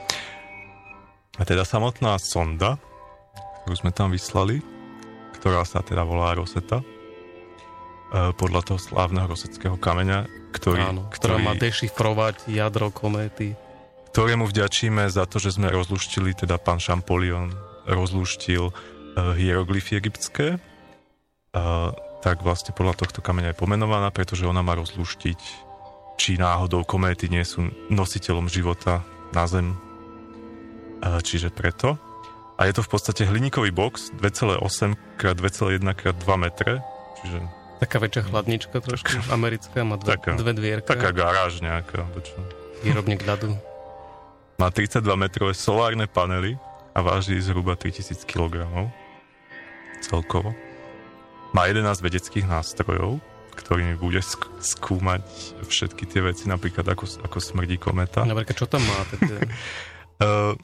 A 1.38 1.42
teda 1.46 1.66
samotná 1.66 2.18
sonda, 2.22 2.78
ktorú 3.66 3.76
sme 3.78 3.92
tam 3.94 4.14
vyslali, 4.14 4.62
ktorá 5.44 5.68
sa 5.68 5.84
teda 5.84 6.08
volá 6.08 6.32
Rosetta, 6.40 6.80
e, 6.80 6.86
podľa 8.40 8.64
toho 8.64 8.80
slávneho 8.80 9.28
roseckého 9.28 9.76
kameňa, 9.76 10.24
ktorý, 10.56 10.88
Áno, 10.88 11.12
ktorá 11.12 11.36
ktorý, 11.36 11.44
má 11.44 11.54
dešifrovať 11.60 12.48
jadro 12.48 12.96
kométy. 12.96 13.60
ktorému 14.16 14.48
vďačíme 14.48 15.04
za 15.12 15.28
to, 15.28 15.44
že 15.44 15.60
sme 15.60 15.68
rozluštili, 15.68 16.32
teda 16.32 16.56
pán 16.56 16.80
Šampolion 16.80 17.52
rozluštil 17.84 18.72
uh, 18.72 19.36
hieroglyfy 19.36 20.00
egyptské. 20.00 20.64
Uh, 21.52 21.92
tak 22.24 22.40
vlastne 22.40 22.72
podľa 22.72 23.04
tohto 23.04 23.20
kameňa 23.20 23.52
je 23.52 23.60
pomenovaná, 23.60 24.16
pretože 24.16 24.48
ona 24.48 24.64
má 24.64 24.80
rozluštiť, 24.80 25.40
či 26.16 26.40
náhodou 26.40 26.88
kométy 26.88 27.28
nie 27.28 27.44
sú 27.44 27.68
nositeľom 27.92 28.48
života 28.48 29.04
na 29.36 29.44
Zem. 29.44 29.76
Čiže 31.04 31.52
preto. 31.52 32.00
A 32.54 32.66
je 32.66 32.74
to 32.74 32.82
v 32.82 32.90
podstate 32.90 33.26
hliníkový 33.26 33.70
box 33.70 34.14
2,8 34.16 34.94
x 35.18 35.22
2,1 35.36 35.82
x 35.84 36.02
2 36.14 36.14
metre, 36.38 36.80
čiže 37.20 37.40
Taká 37.74 38.00
väčšia 38.00 38.24
chladnička 38.24 38.78
trošku, 38.80 39.12
americká, 39.28 39.84
má 39.84 40.00
dve, 40.00 40.16
Taká- 40.16 40.40
dve 40.40 40.54
dvierka. 40.56 40.88
taká 40.88 41.12
garáž 41.12 41.60
nejaká. 41.60 42.08
čo. 42.24 42.40
Výrobník 42.80 43.28
ľadu. 43.28 43.60
Má 44.56 44.72
32 44.72 45.04
metrové 45.20 45.52
solárne 45.52 46.08
panely 46.08 46.56
a 46.96 47.04
váži 47.04 47.36
zhruba 47.44 47.76
3000 47.76 48.24
kg 48.24 48.64
celkovo. 50.00 50.56
Má 51.52 51.68
11 51.68 52.00
vedeckých 52.00 52.48
nástrojov, 52.48 53.20
ktorými 53.54 54.00
bude 54.00 54.24
sk- 54.24 54.48
skúmať 54.64 55.26
všetky 55.68 56.08
tie 56.08 56.24
veci, 56.24 56.48
napríklad 56.48 56.88
ako, 56.88 57.06
ako 57.20 57.38
smrdí 57.38 57.76
kometa. 57.78 58.24
Napríklad, 58.24 58.56
čo 58.56 58.68
tam 58.70 58.80
má? 58.80 59.00
Teda? 59.12 59.44
Uh, 60.24 60.56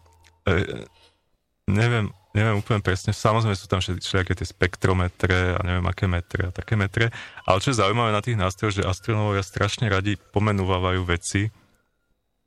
neviem, 1.70 2.10
neviem 2.34 2.58
úplne 2.58 2.82
presne, 2.82 3.14
samozrejme 3.14 3.54
sú 3.58 3.70
tam 3.70 3.82
všet- 3.82 4.02
všelijaké 4.02 4.34
tie 4.34 4.48
spektrometre 4.48 5.58
a 5.58 5.62
neviem 5.62 5.86
aké 5.86 6.06
metre 6.10 6.50
a 6.50 6.56
také 6.56 6.74
metre, 6.74 7.14
ale 7.46 7.62
čo 7.62 7.70
je 7.70 7.80
zaujímavé 7.80 8.10
na 8.10 8.22
tých 8.26 8.38
nástrojoch, 8.38 8.82
že 8.82 8.90
astronómovia 8.90 9.46
strašne 9.46 9.90
radi 9.90 10.18
pomenúvajú 10.18 11.02
veci 11.06 11.50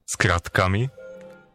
skratkami, 0.07 0.91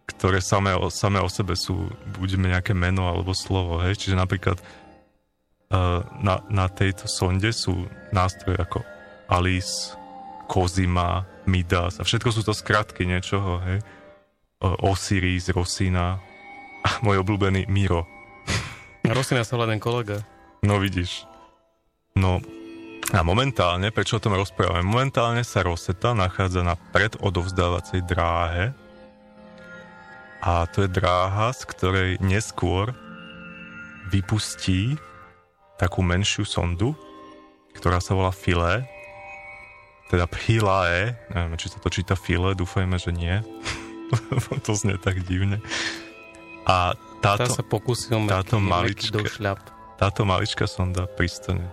ktoré 0.07 0.39
samé 0.39 0.71
o, 0.73 0.87
samé 0.87 1.19
o 1.19 1.27
sebe 1.27 1.59
sú 1.59 1.91
buď 2.15 2.39
nejaké 2.39 2.71
meno 2.71 3.11
alebo 3.11 3.35
slovo, 3.35 3.83
hej, 3.83 3.99
čiže 3.99 4.15
napríklad 4.15 4.55
uh, 4.59 6.03
na, 6.23 6.39
na 6.47 6.71
tejto 6.71 7.11
sonde 7.11 7.51
sú 7.51 7.87
nástroje 8.15 8.55
ako 8.55 8.79
Alice, 9.27 9.95
Kozima, 10.47 11.27
Midas 11.43 11.99
a 11.99 12.07
všetko 12.07 12.31
sú 12.31 12.41
to 12.47 12.55
skratky 12.55 13.03
niečoho, 13.03 13.59
hej. 13.67 13.83
O- 14.63 14.95
Osiris, 14.95 15.51
Rosina 15.51 16.17
a 16.87 17.03
môj 17.03 17.19
obľúbený 17.19 17.67
Miro. 17.67 18.07
Rosina 19.03 19.43
sa 19.43 19.59
ten 19.67 19.83
kolega. 19.83 20.23
No 20.63 20.79
vidíš. 20.79 21.27
No 22.15 22.39
a 23.11 23.23
momentálne, 23.23 23.91
prečo 23.91 24.19
o 24.19 24.23
tom 24.23 24.39
rozprávame? 24.39 24.83
Momentálne 24.83 25.43
sa 25.43 25.63
Rosetta 25.63 26.15
nachádza 26.15 26.63
na 26.63 26.79
predodovzdávacej 26.95 28.07
dráhe 28.07 28.71
a 30.39 30.63
to 30.71 30.87
je 30.87 30.89
dráha, 30.91 31.51
z 31.51 31.63
ktorej 31.71 32.11
neskôr 32.23 32.95
vypustí 34.07 34.95
takú 35.75 35.99
menšiu 35.99 36.47
sondu, 36.47 36.95
ktorá 37.75 37.99
sa 37.99 38.15
volá 38.15 38.31
Filé, 38.31 38.87
teda 40.07 40.23
Philae, 40.27 41.15
neviem, 41.35 41.59
či 41.59 41.67
sa 41.67 41.83
to 41.83 41.91
číta 41.91 42.15
File, 42.15 42.55
dúfajme, 42.55 42.95
že 42.95 43.11
nie, 43.11 43.43
to 44.65 44.71
znie 44.71 44.95
tak 44.95 45.19
divne. 45.27 45.59
A 46.67 46.93
Tá 47.17 47.33
táto, 47.33 47.49
sa 47.49 47.63
pokusí 47.63 48.13
o 48.13 48.21
táto 48.23 48.61
malička- 48.61 49.23
táto 49.97 50.21
maličká 50.21 50.69
sonda 50.69 51.09
pristane. 51.09 51.65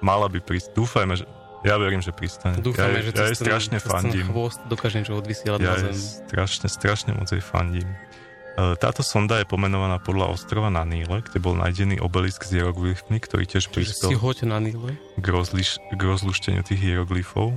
Mala 0.00 0.26
by 0.26 0.40
prísť. 0.40 0.74
Dúfajme, 0.74 1.14
že... 1.14 1.24
Ja 1.60 1.76
verím, 1.76 2.00
že 2.00 2.10
pristane. 2.10 2.56
Dúfame, 2.58 2.98
ja, 2.98 3.04
že 3.04 3.12
ja 3.12 3.22
jej 3.22 3.36
ten- 3.36 3.38
strašne 3.38 3.76
ten 3.76 3.86
fandím. 3.86 4.26
chvost 4.26 4.58
dokáže 4.66 4.98
niečo 4.98 5.14
odvysielať 5.14 5.58
Ja 5.60 5.76
na 5.76 5.76
zem. 5.86 5.94
strašne, 6.26 6.66
strašne 6.66 7.10
moc 7.12 7.28
jej 7.28 7.38
fandím. 7.38 7.84
E, 7.86 8.74
Táto 8.74 9.04
sonda 9.04 9.36
je 9.36 9.46
pomenovaná 9.46 10.00
podľa 10.00 10.32
ostrova 10.32 10.68
na 10.68 10.82
Níle, 10.82 11.20
kde 11.20 11.38
bol 11.38 11.54
nájdený 11.54 12.00
obelisk 12.00 12.42
s 12.42 12.50
hieroglyfmi, 12.50 13.20
ktorý 13.20 13.44
tiež 13.44 13.68
Čiže 13.68 13.68
si 13.68 13.76
pristol 14.08 14.16
hoď 14.16 14.48
na 14.48 14.58
Níle. 14.58 14.96
k, 15.14 15.26
rozliš, 15.28 15.78
k 15.86 16.00
rozlušteniu 16.00 16.64
tých 16.64 16.80
hieroglyfov. 16.80 17.52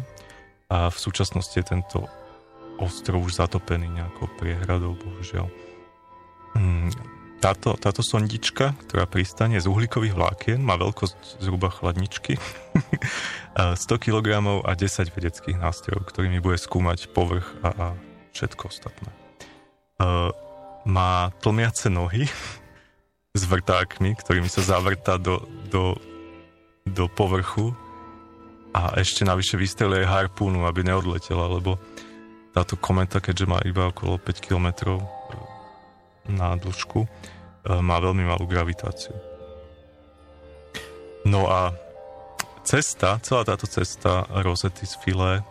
A 0.68 0.92
v 0.92 0.98
súčasnosti 1.00 1.56
je 1.56 1.64
tento 1.64 2.06
ostrov 2.76 3.24
už 3.24 3.40
zatopený 3.40 3.88
nejakou 3.90 4.28
priehradou, 4.36 4.94
bohužiaľ. 4.94 5.48
Hmm, 6.54 6.90
táto, 7.44 7.76
táto 7.76 8.00
sondička, 8.00 8.72
ktorá 8.88 9.04
pristane 9.04 9.60
z 9.60 9.68
uhlíkových 9.68 10.16
vlákien, 10.16 10.60
má 10.64 10.80
veľkosť 10.80 11.44
zhruba 11.44 11.68
chladničky, 11.68 12.40
a 13.60 13.76
100 13.76 13.86
kg 14.00 14.28
a 14.64 14.72
10 14.72 15.12
vedeckých 15.12 15.58
nástrojov, 15.60 16.08
ktorými 16.08 16.40
bude 16.40 16.56
skúmať 16.56 17.12
povrch 17.12 17.46
a, 17.62 17.70
a 17.70 17.86
všetko 18.32 18.72
ostatné. 18.72 19.12
Uh, 20.00 20.32
má 20.88 21.36
tlmiace 21.44 21.92
nohy 21.92 22.32
s 23.40 23.44
vrtákmi, 23.44 24.16
ktorými 24.16 24.48
sa 24.48 24.64
zavrtá 24.64 25.20
do, 25.20 25.44
do, 25.68 26.00
do 26.88 27.12
povrchu 27.12 27.76
a 28.74 28.98
ešte 28.98 29.22
navyše 29.22 29.60
vystrelí 29.60 30.02
aj 30.02 30.32
harpúnu, 30.32 30.66
aby 30.66 30.82
neodletela, 30.82 31.46
lebo 31.46 31.78
táto 32.54 32.74
kometa, 32.78 33.22
keďže 33.22 33.46
má 33.46 33.60
iba 33.66 33.90
okolo 33.90 34.18
5 34.18 34.46
km 34.46 34.98
na 36.26 36.56
dĺžku, 36.56 37.04
e, 37.04 37.10
má 37.80 38.00
veľmi 38.00 38.24
malú 38.24 38.46
gravitáciu. 38.46 39.16
No 41.24 41.48
a 41.48 41.72
cesta, 42.64 43.20
celá 43.24 43.48
táto 43.48 43.64
cesta 43.64 44.28
Rosety 44.30 44.84
z 44.84 44.96
Filé 45.00 45.34
e, 45.40 45.44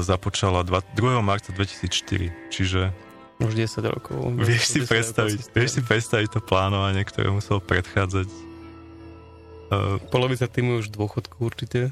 započala 0.00 0.62
dva- 0.62 0.86
2. 0.94 1.18
marca 1.20 1.50
2004, 1.50 2.30
čiže 2.50 2.94
Už 3.42 3.52
10 3.58 3.82
rokov. 3.90 4.18
vieš 4.38 4.70
si 4.70 4.78
10 4.78 4.86
rokov 4.86 4.90
predstaviť, 4.94 5.38
si 5.42 5.50
vieš 5.50 5.70
si 5.74 5.82
predstaviť 5.82 6.28
to 6.30 6.40
plánovanie, 6.40 7.02
ktoré 7.02 7.34
muselo 7.34 7.58
predchádzať 7.58 8.28
e, 8.30 8.38
Polovica 10.08 10.46
týmu 10.46 10.78
už 10.78 10.94
dôchodku 10.94 11.42
určite. 11.42 11.90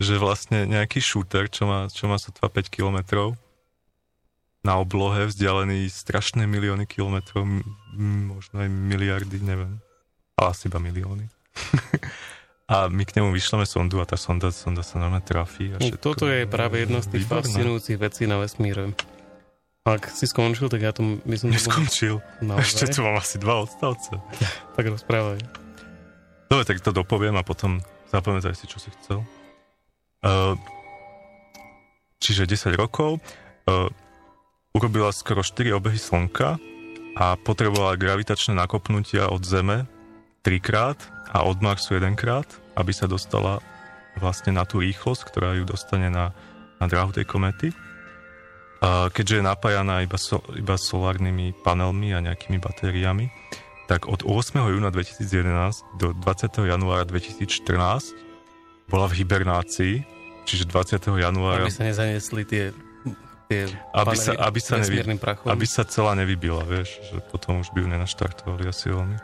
že 0.00 0.16
vlastne 0.16 0.64
nejaký 0.64 0.96
shooter, 0.96 1.44
čo 1.52 1.68
má, 1.68 1.84
čo 1.92 2.08
má 2.08 2.16
sotva 2.16 2.48
5 2.48 2.72
kilometrov 2.72 3.36
na 4.60 4.76
oblohe, 4.76 5.24
vzdialený 5.28 5.88
strašné 5.88 6.44
milióny 6.44 6.84
kilometrov, 6.84 7.48
možno 8.28 8.54
aj 8.60 8.68
miliardy, 8.68 9.40
neviem. 9.40 9.80
Ale 10.36 10.52
asi 10.52 10.68
iba 10.68 10.76
milióny. 10.76 11.24
a 12.72 12.86
my 12.92 13.02
k 13.08 13.20
nemu 13.20 13.32
vyšleme 13.32 13.64
sondu 13.64 14.00
a 14.00 14.06
tá 14.08 14.20
sonda, 14.20 14.52
sonda 14.52 14.84
sa 14.84 15.00
normálne 15.00 15.24
trafí. 15.24 15.72
A 15.72 15.80
všetko. 15.80 16.00
Toto 16.00 16.28
je 16.28 16.44
práve 16.44 16.84
jedna 16.84 17.00
z 17.00 17.16
tých 17.16 17.24
Výborné. 17.24 17.40
fascinujúcich 17.40 17.98
vecí 18.00 18.22
na 18.28 18.36
vesmíre. 18.36 18.92
Ak 19.88 20.12
si 20.12 20.28
skončil, 20.28 20.68
tak 20.68 20.84
ja 20.84 20.92
to 20.92 21.18
myslím, 21.24 21.56
že 21.56 21.64
Neskončil. 21.64 22.14
naozaj. 22.44 22.64
Ešte 22.68 22.84
tu 22.92 23.00
mám 23.00 23.16
asi 23.16 23.40
dva 23.40 23.64
odstavce. 23.64 24.12
Tak 24.76 24.84
rozprávaj. 24.86 25.40
Dobre, 26.48 26.64
tak 26.64 26.80
to 26.80 26.92
dopoviem 26.92 27.36
a 27.36 27.44
potom 27.44 27.80
zapamätaj 28.12 28.56
si, 28.56 28.64
čo 28.64 28.80
si 28.80 28.88
chcel. 28.92 29.24
Uh, 30.20 30.56
čiže 32.20 32.44
10 32.48 32.76
rokov. 32.76 33.20
Uh, 33.68 33.88
urobila 34.74 35.10
skoro 35.10 35.42
4 35.42 35.74
obehy 35.74 35.98
Slnka 35.98 36.58
a 37.18 37.34
potrebovala 37.42 37.98
gravitačné 37.98 38.54
nakopnutia 38.54 39.26
od 39.26 39.42
Zeme 39.42 39.90
trikrát 40.46 40.96
a 41.34 41.42
od 41.44 41.58
Marsu 41.58 41.98
jedenkrát, 41.98 42.46
aby 42.78 42.94
sa 42.94 43.10
dostala 43.10 43.58
vlastne 44.18 44.54
na 44.54 44.64
tú 44.66 44.82
rýchlosť, 44.82 45.22
ktorá 45.26 45.58
ju 45.58 45.64
dostane 45.66 46.10
na, 46.10 46.34
na 46.78 46.86
dráhu 46.86 47.10
tej 47.14 47.26
komety. 47.26 47.74
Keďže 49.12 49.42
je 49.42 49.44
napájaná 49.44 50.00
iba, 50.00 50.16
so, 50.16 50.40
iba 50.56 50.80
solárnymi 50.80 51.52
panelmi 51.60 52.16
a 52.16 52.24
nejakými 52.24 52.56
batériami, 52.56 53.28
tak 53.84 54.08
od 54.08 54.24
8. 54.24 54.56
júna 54.56 54.88
2011 54.88 56.00
do 56.00 56.16
20. 56.16 56.64
januára 56.64 57.04
2014 57.04 58.88
bola 58.88 59.06
v 59.10 59.22
hibernácii, 59.22 59.94
čiže 60.48 60.64
20. 60.72 61.20
januára 61.20 61.68
Aby 61.68 61.74
sa 61.74 61.84
nezaniesli 61.84 62.42
tie 62.48 62.72
tie 63.50 63.66
Aby 63.90 64.14
sa, 64.14 64.30
aby, 64.38 64.58
sa 64.62 64.78
nevy, 64.78 65.02
prachom. 65.18 65.50
aby 65.50 65.66
sa 65.66 65.82
celá 65.82 66.14
nevybila, 66.14 66.62
vieš, 66.62 67.02
že 67.02 67.18
potom 67.26 67.58
už 67.58 67.74
by 67.74 67.82
ju 67.82 67.88
nenaštartovali 67.90 68.64
asi 68.64 68.86
veľmi. 68.88 69.16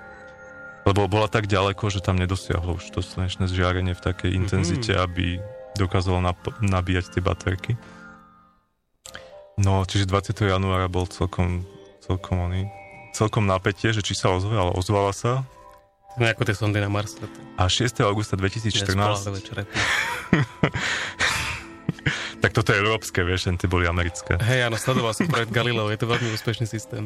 Lebo 0.82 1.06
bola 1.06 1.26
tak 1.26 1.46
ďaleko, 1.46 1.86
že 1.88 1.98
tam 1.98 2.14
nedosiahlo 2.14 2.78
už 2.78 2.90
to 2.90 3.00
slnečné 3.00 3.46
žiarenie 3.46 3.94
v 3.94 4.02
takej 4.02 4.30
Mhm. 4.30 4.38
intenzite, 4.38 4.92
aby 4.92 5.38
dokázalo 5.74 6.18
nap- 6.18 6.58
nabíjať 6.58 7.14
tie 7.14 7.22
baterky. 7.22 7.72
No, 9.56 9.82
čiže 9.82 10.04
20. 10.04 10.46
januára 10.46 10.86
bol 10.86 11.06
celkom, 11.06 11.64
celkom 12.02 12.44
oný, 12.44 12.66
celkom 13.12 13.46
napätie, 13.46 13.88
že 13.90 14.02
či 14.02 14.12
sa 14.12 14.28
ozve, 14.28 14.52
ale 14.52 14.72
ozvala 14.72 15.10
sa. 15.10 15.46
To 16.16 16.24
je 16.24 16.32
ako 16.32 16.42
tie 16.44 16.56
sondy 16.56 16.80
na 16.80 16.88
Marse. 16.88 17.20
A 17.56 17.68
6. 17.68 18.00
augusta 18.02 18.36
2014, 18.36 18.96
Nespolahlivé 18.96 19.40
črepy. 19.40 19.76
tak 22.42 22.54
toto 22.54 22.72
je 22.72 22.80
európske, 22.80 23.22
vieš, 23.22 23.50
tie 23.56 23.68
boli 23.70 23.86
americké. 23.86 24.38
Hej, 24.38 24.70
áno, 24.70 24.76
sledoval 24.78 25.12
som 25.12 25.26
projekt 25.26 25.52
Galileo, 25.52 25.90
je 25.90 25.98
to 26.00 26.06
veľmi 26.10 26.28
úspešný 26.34 26.66
systém. 26.66 27.04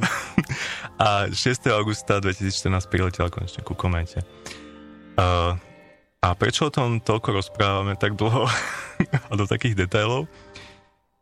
A 1.03 1.28
6. 1.32 1.68
augusta 1.72 2.20
2014 2.20 2.92
priletela 2.92 3.32
konečne 3.32 3.64
ku 3.64 3.72
komente. 3.72 4.20
Uh, 5.16 5.57
a 6.20 6.36
prečo 6.36 6.68
o 6.68 6.74
tom 6.74 7.01
toľko 7.01 7.40
rozprávame 7.40 7.96
tak 7.96 8.16
dlho 8.16 8.44
a 9.30 9.32
do 9.32 9.44
takých 9.48 9.88
detailov? 9.88 10.28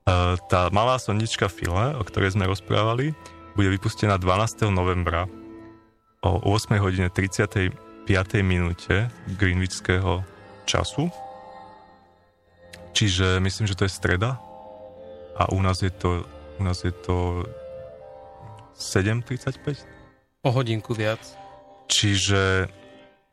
Uh, 0.09 0.35
tá 0.51 0.67
malá 0.75 0.99
sondička 0.99 1.47
File, 1.47 1.95
o 1.95 2.03
ktorej 2.03 2.35
sme 2.35 2.51
rozprávali, 2.51 3.15
bude 3.55 3.71
vypustená 3.75 4.19
12. 4.19 4.71
novembra 4.71 5.31
o 6.23 6.43
8 6.43 6.79
hodine 6.83 7.11
35. 7.11 7.75
minúte 8.43 9.07
greenwichského 9.39 10.27
času. 10.67 11.11
Čiže 12.99 13.39
myslím, 13.39 13.71
že 13.71 13.79
to 13.79 13.87
je 13.87 13.95
streda 13.95 14.43
a 15.39 15.55
u 15.55 15.63
nás 15.63 15.87
je 15.87 15.91
to, 15.95 16.27
u 16.59 16.63
nás 16.67 16.83
je 16.83 16.91
to 16.91 17.47
7.35? 18.75 19.87
O 20.43 20.51
hodinku 20.51 20.99
viac. 20.99 21.23
Čiže, 21.87 22.67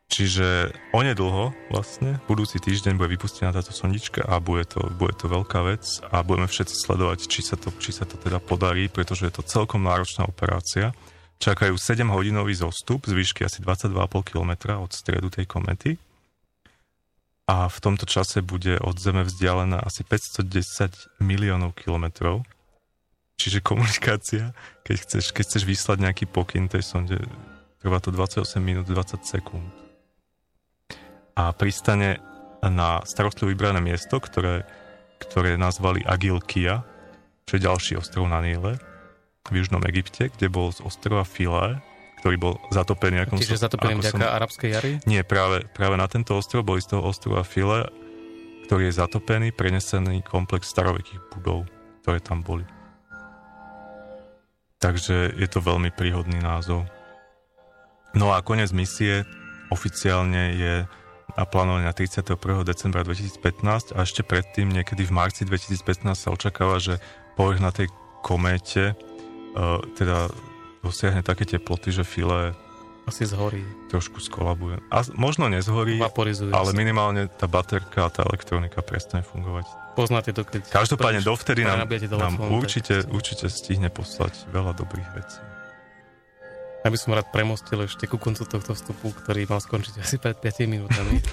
čiže 0.06 0.70
onedlho 0.94 1.50
vlastne, 1.74 2.22
budúci 2.30 2.62
týždeň 2.62 2.94
bude 2.94 3.18
vypustená 3.18 3.50
táto 3.50 3.74
sondička 3.74 4.22
a 4.22 4.38
bude 4.38 4.70
to, 4.70 4.86
bude 5.02 5.18
to 5.18 5.26
veľká 5.26 5.66
vec 5.66 5.82
a 6.14 6.22
budeme 6.22 6.46
všetci 6.46 6.86
sledovať, 6.86 7.26
či 7.26 7.42
sa, 7.42 7.58
to, 7.58 7.74
či 7.82 7.90
sa 7.90 8.06
to 8.06 8.22
teda 8.22 8.38
podarí, 8.38 8.86
pretože 8.86 9.26
je 9.26 9.34
to 9.34 9.42
celkom 9.42 9.82
náročná 9.82 10.30
operácia. 10.30 10.94
Čakajú 11.42 11.74
7-hodinový 11.74 12.54
zostup 12.54 13.10
z 13.10 13.18
výšky 13.18 13.42
asi 13.42 13.66
22,5 13.66 14.30
km 14.30 14.78
od 14.78 14.94
stredu 14.94 15.34
tej 15.34 15.50
komety 15.50 15.98
a 17.46 17.70
v 17.70 17.78
tomto 17.78 18.10
čase 18.10 18.42
bude 18.42 18.82
od 18.82 18.98
Zeme 18.98 19.22
vzdialená 19.22 19.86
asi 19.86 20.02
510 20.02 21.22
miliónov 21.22 21.78
kilometrov. 21.78 22.42
Čiže 23.38 23.62
komunikácia, 23.62 24.58
keď 24.82 24.96
chceš, 25.06 25.26
keď 25.30 25.44
chceš 25.46 25.64
vyslať 25.70 25.98
nejaký 26.02 26.26
pokyn 26.26 26.66
tej 26.66 26.82
sonde, 26.82 27.22
trvá 27.84 28.02
to 28.02 28.10
28 28.10 28.58
minút 28.58 28.90
20 28.90 29.22
sekúnd. 29.22 29.70
A 31.36 31.54
pristane 31.54 32.18
na 32.66 33.04
starostlivo 33.06 33.54
vybrané 33.54 33.78
miesto, 33.84 34.18
ktoré, 34.18 34.66
ktoré 35.22 35.60
nazvali 35.60 36.02
Agilkia, 36.02 36.82
čo 37.46 37.60
je 37.60 37.66
ďalší 37.68 37.94
ostrov 38.00 38.26
na 38.26 38.42
Níle, 38.42 38.82
v 39.46 39.62
južnom 39.62 39.84
Egypte, 39.86 40.34
kde 40.34 40.50
bol 40.50 40.74
z 40.74 40.82
ostrova 40.82 41.22
Philae, 41.22 41.78
ktorý 42.26 42.42
bol 42.42 42.58
zatopený. 42.74 43.30
Ako 43.30 43.38
Čiže 43.38 43.62
som- 43.62 43.70
zatopený 43.70 44.02
vďaka 44.02 44.26
arabskej 44.34 44.70
jary? 44.74 44.92
nie, 45.06 45.22
práve, 45.22 45.62
práve 45.78 45.94
na 45.94 46.10
tento 46.10 46.34
ostrov 46.34 46.66
boli 46.66 46.82
z 46.82 46.98
toho 46.98 47.06
ostrova 47.06 47.46
File, 47.46 47.86
ktorý 48.66 48.90
je 48.90 48.98
zatopený, 48.98 49.54
prenesený 49.54 50.26
komplex 50.26 50.66
starovekých 50.74 51.22
budov, 51.38 51.70
ktoré 52.02 52.18
tam 52.18 52.42
boli. 52.42 52.66
Takže 54.82 55.38
je 55.38 55.46
to 55.46 55.62
veľmi 55.62 55.94
príhodný 55.94 56.42
názov. 56.42 56.90
No 58.18 58.34
a 58.34 58.42
koniec 58.42 58.74
misie 58.74 59.22
oficiálne 59.70 60.58
je 60.58 60.74
naplánovaný 61.38 61.86
na 61.86 61.94
31. 61.94 62.66
decembra 62.66 63.06
2015 63.06 63.94
a 63.94 64.02
ešte 64.02 64.26
predtým, 64.26 64.74
niekedy 64.74 65.06
v 65.06 65.14
marci 65.14 65.46
2015 65.46 66.18
sa 66.18 66.34
očakáva, 66.34 66.82
že 66.82 66.98
povrch 67.38 67.62
na 67.62 67.70
tej 67.70 67.86
kométe 68.26 68.98
uh, 68.98 69.78
teda 69.94 70.34
dosiahne 70.86 71.22
také 71.22 71.44
teploty, 71.44 71.90
že 71.90 72.02
file 72.02 72.54
Asi 73.04 73.26
zhorí. 73.26 73.66
trošku 73.88 74.18
skolabuje. 74.20 74.78
A 74.88 75.02
možno 75.14 75.46
nezhorí, 75.46 75.98
Vaporizuje 75.98 76.50
ale 76.50 76.70
sa. 76.70 76.76
minimálne 76.76 77.26
tá 77.28 77.46
baterka 77.46 78.06
a 78.06 78.10
tá 78.10 78.22
elektronika 78.24 78.80
prestane 78.80 79.22
fungovať. 79.22 79.66
Poznáte 79.94 80.30
to, 80.30 80.42
keď... 80.42 80.70
Každopádne 80.70 81.20
prídeš, 81.20 81.30
dovtedy 81.30 81.62
nám, 81.64 81.78
nám 81.82 81.90
telefón, 81.90 82.38
tak- 82.38 82.54
určite, 82.54 82.94
určite 83.08 83.46
stihne 83.48 83.90
poslať 83.90 84.46
veľa 84.50 84.74
dobrých 84.76 85.10
vecí. 85.14 85.40
Ja 86.82 86.94
by 86.94 86.98
som 86.98 87.14
rád 87.14 87.34
premostil 87.34 87.82
ešte 87.82 88.06
ku 88.06 88.18
koncu 88.18 88.46
tohto 88.46 88.72
vstupu, 88.72 89.10
ktorý 89.16 89.50
mal 89.50 89.58
skončiť 89.58 89.94
asi 89.98 90.22
pred 90.22 90.38
5 90.38 90.70
minútami. 90.70 91.18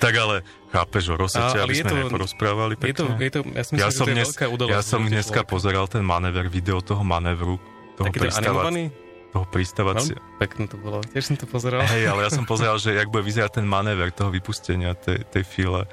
Tak 0.00 0.16
ale 0.16 0.40
chápeš 0.72 1.12
o 1.12 1.20
rozsete, 1.20 1.60
Ale 1.60 1.68
aby 1.68 1.76
sme 1.76 1.92
to- 1.92 2.00
neporozprávali 2.08 2.72
je 2.72 2.96
to, 2.96 3.04
pekne? 3.04 3.20
je 3.20 3.30
to, 3.30 3.40
ja 3.44 3.60
myslím, 3.60 3.76
ja 3.76 3.90
som, 3.92 4.06
dnes, 4.08 4.28
ja 4.64 4.80
som 4.80 5.00
dneska 5.04 5.44
pozeral 5.44 5.84
ten 5.92 6.00
manéver, 6.00 6.48
video 6.48 6.80
toho 6.80 7.04
manévru, 7.04 7.60
toho, 8.00 8.08
Taký 8.08 8.16
ten 8.16 8.24
pristava, 8.32 8.48
animovaný? 8.64 8.84
toho 9.30 9.46
pristávacia. 9.46 10.16
Veľmi 10.18 10.40
pekné 10.42 10.64
to 10.66 10.76
bolo. 10.80 10.98
Tiež 11.06 11.24
som 11.30 11.36
to 11.38 11.46
pozeral. 11.46 11.86
Hej, 11.86 12.02
ale 12.08 12.26
ja 12.26 12.30
som 12.32 12.42
pozeral, 12.42 12.80
že 12.80 12.96
jak 12.96 13.06
bude 13.06 13.22
vyzerať 13.22 13.62
ten 13.62 13.66
manéver 13.68 14.10
toho 14.10 14.32
vypustenia 14.32 14.96
tej, 14.98 15.22
tej 15.30 15.44
file. 15.46 15.86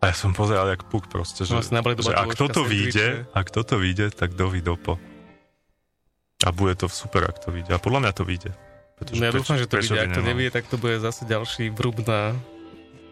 A 0.00 0.10
ja 0.10 0.14
som 0.16 0.32
pozeral 0.34 0.66
jak 0.72 0.88
puk 0.88 1.06
proste, 1.06 1.44
že, 1.46 1.54
No, 1.54 1.60
že 1.62 2.16
ak 2.16 2.32
toto 2.34 2.64
vyjde, 2.64 3.28
ak 3.30 3.46
toto 3.52 3.76
vyjde, 3.78 4.10
tak 4.10 4.32
dovi 4.34 4.58
dopo. 4.58 4.96
A 6.40 6.48
bude 6.50 6.72
to 6.74 6.88
super, 6.88 7.28
ak 7.28 7.38
to 7.38 7.52
vyjde. 7.52 7.70
A 7.70 7.78
podľa 7.78 8.08
mňa 8.08 8.12
to 8.16 8.24
vyjde. 8.24 8.50
Pretože 8.96 9.18
No 9.20 9.24
ja 9.28 9.32
dúfam, 9.36 9.56
že 9.60 9.68
to 9.68 9.76
vyjde. 9.76 10.00
Ak 10.00 10.16
to 10.16 10.24
nevyjde, 10.24 10.50
tak 10.50 10.64
to 10.66 10.76
bude 10.80 10.96
zase 10.98 11.28
ďalší 11.28 11.70
vrúb 11.70 12.00
na 12.02 12.32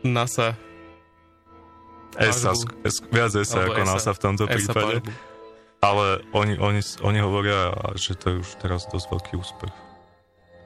NASA. 0.00 0.56
ESA, 2.18 2.50
viac 3.12 3.30
ESA 3.30 3.68
ako 3.68 3.78
ESA. 3.78 3.90
NASA 3.94 4.10
v 4.10 4.20
tomto 4.20 4.44
ESA 4.48 4.56
prípade. 4.56 4.94
palbu. 5.04 5.10
Ale 5.78 6.26
oni, 6.34 6.58
oni, 6.58 6.82
oni 6.82 7.18
hovoria, 7.22 7.70
že 7.94 8.18
to 8.18 8.34
je 8.34 8.36
už 8.42 8.50
teraz 8.58 8.90
dosť 8.90 9.06
veľký 9.14 9.34
úspech. 9.38 9.74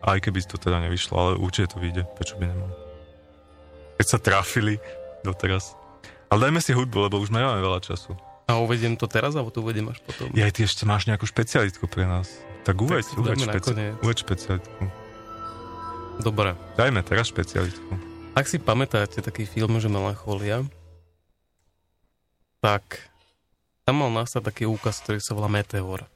Aj 0.03 0.19
keby 0.19 0.41
to 0.49 0.57
teda 0.57 0.81
nevyšlo, 0.89 1.15
ale 1.15 1.33
určite 1.37 1.77
to 1.77 1.85
vyjde. 1.85 2.09
Prečo 2.17 2.41
by 2.41 2.49
nemal? 2.49 2.71
Keď 4.01 4.07
sa 4.09 4.19
trafili 4.19 4.81
doteraz. 5.21 5.77
Ale 6.33 6.49
dajme 6.49 6.65
si 6.65 6.73
hudbu, 6.73 7.13
lebo 7.13 7.21
už 7.21 7.29
nemáme 7.29 7.61
veľa 7.61 7.85
času. 7.85 8.17
A 8.49 8.59
uvediem 8.59 8.97
to 8.99 9.07
teraz, 9.07 9.37
alebo 9.37 9.53
to 9.53 9.61
uvediem 9.63 9.93
až 9.93 10.01
potom? 10.03 10.33
Ja, 10.33 10.49
ty 10.49 10.65
ešte 10.65 10.89
máš 10.89 11.07
nejakú 11.07 11.29
špecialitku 11.29 11.87
pre 11.87 12.09
nás. 12.09 12.33
Tak 12.65 12.81
uveď, 12.81 13.05
to 13.05 13.21
uveď, 13.21 13.39
špeci- 13.47 13.95
uveď 14.01 14.17
špecialitku. 14.25 14.83
Dobre. 16.25 16.57
Dajme 16.75 17.05
teraz 17.05 17.29
špecialitku. 17.29 17.93
Ak 18.33 18.49
si 18.49 18.57
pamätáte 18.57 19.21
taký 19.21 19.45
film, 19.45 19.77
že 19.77 19.93
Melancholia, 19.93 20.65
tak 22.65 23.12
tam 23.83 24.03
mal 24.03 24.11
nastať 24.15 24.43
taký 24.47 24.65
úkaz, 24.71 25.03
ktorý 25.03 25.19
sa 25.19 25.35
volá 25.35 25.51
Meteor. 25.51 26.07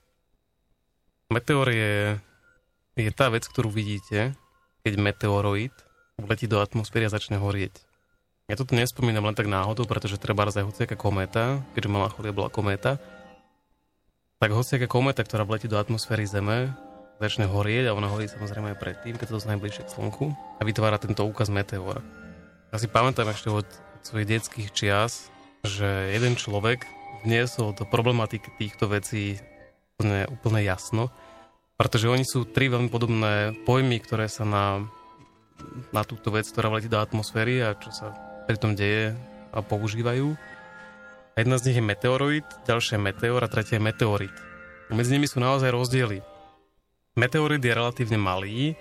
Meteor 1.26 1.68
je, 1.74 1.94
je 2.94 3.10
tá 3.10 3.26
vec, 3.28 3.42
ktorú 3.50 3.66
vidíte, 3.66 4.38
keď 4.86 4.94
meteoroid 5.02 5.74
vletí 6.22 6.46
do 6.46 6.62
atmosféry 6.62 7.10
a 7.10 7.12
začne 7.12 7.42
horieť. 7.42 7.74
Ja 8.46 8.54
toto 8.54 8.78
nespomínam 8.78 9.26
len 9.26 9.34
tak 9.34 9.50
náhodou, 9.50 9.90
pretože 9.90 10.22
treba 10.22 10.46
aj 10.46 10.62
hociaká 10.62 10.94
kométa, 10.94 11.66
keďže 11.74 11.90
Melancholia 11.90 12.30
bola 12.30 12.46
kométa, 12.46 13.02
tak 14.38 14.54
hociaká 14.54 14.86
kométa, 14.86 15.26
ktorá 15.26 15.42
vletí 15.42 15.66
do 15.66 15.74
atmosféry 15.74 16.22
Zeme, 16.30 16.70
začne 17.18 17.50
horieť 17.50 17.90
a 17.90 17.96
ona 17.98 18.06
horí 18.06 18.30
samozrejme 18.30 18.76
aj 18.76 18.78
predtým, 18.78 19.18
keď 19.18 19.26
to 19.32 19.36
dostane 19.42 19.58
bližšie 19.58 19.90
k 19.90 19.94
Slnku 19.98 20.30
a 20.30 20.62
vytvára 20.62 21.02
tento 21.02 21.26
úkaz 21.26 21.50
meteora. 21.50 22.04
Ja 22.70 22.78
si 22.78 22.86
pamätám 22.86 23.26
ešte 23.34 23.50
od 23.50 23.66
svojich 24.06 24.38
detských 24.38 24.70
čias, 24.70 25.32
že 25.66 26.14
jeden 26.14 26.38
človek 26.38 26.86
vniesol 27.26 27.74
do 27.74 27.82
problematiky 27.82 28.54
týchto 28.54 28.86
vecí 28.86 29.36
úplne, 29.98 30.30
úplne 30.30 30.62
jasno, 30.62 31.10
pretože 31.74 32.06
oni 32.06 32.22
sú 32.22 32.46
tri 32.46 32.70
veľmi 32.70 32.88
podobné 32.88 33.52
pojmy, 33.66 33.98
ktoré 34.00 34.30
sa 34.30 34.46
na, 34.46 34.86
na 35.90 36.06
túto 36.06 36.30
vec, 36.30 36.46
ktorá 36.46 36.70
letí 36.70 36.86
do 36.86 37.02
atmosféry 37.02 37.60
a 37.60 37.74
čo 37.74 37.90
sa 37.90 38.14
pri 38.46 38.56
tom 38.56 38.78
deje 38.78 39.12
a 39.50 39.60
používajú. 39.60 40.38
A 41.34 41.36
jedna 41.42 41.58
z 41.60 41.68
nich 41.68 41.76
je 41.82 41.84
meteoroid, 41.84 42.46
ďalšia 42.64 42.96
je 42.96 43.02
meteor 43.02 43.42
a 43.44 43.50
tretia 43.50 43.76
je 43.76 43.84
meteorit. 43.84 44.36
Medzi 44.88 45.18
nimi 45.18 45.26
sú 45.26 45.42
naozaj 45.42 45.74
rozdiely. 45.74 46.22
Meteorit 47.18 47.60
je 47.60 47.74
relatívne 47.74 48.16
malý, 48.16 48.78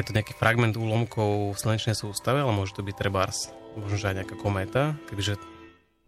je 0.00 0.02
to 0.04 0.16
nejaký 0.16 0.34
fragment 0.34 0.74
úlomkov 0.74 1.54
v 1.54 1.60
slnečnej 1.60 1.94
sústave, 1.94 2.40
ale 2.40 2.50
môže 2.50 2.74
to 2.74 2.82
byť 2.82 2.96
trebárs, 2.96 3.52
možno 3.76 4.08
aj 4.08 4.24
nejaká 4.24 4.36
kométa, 4.40 4.96
kebyže 5.06 5.36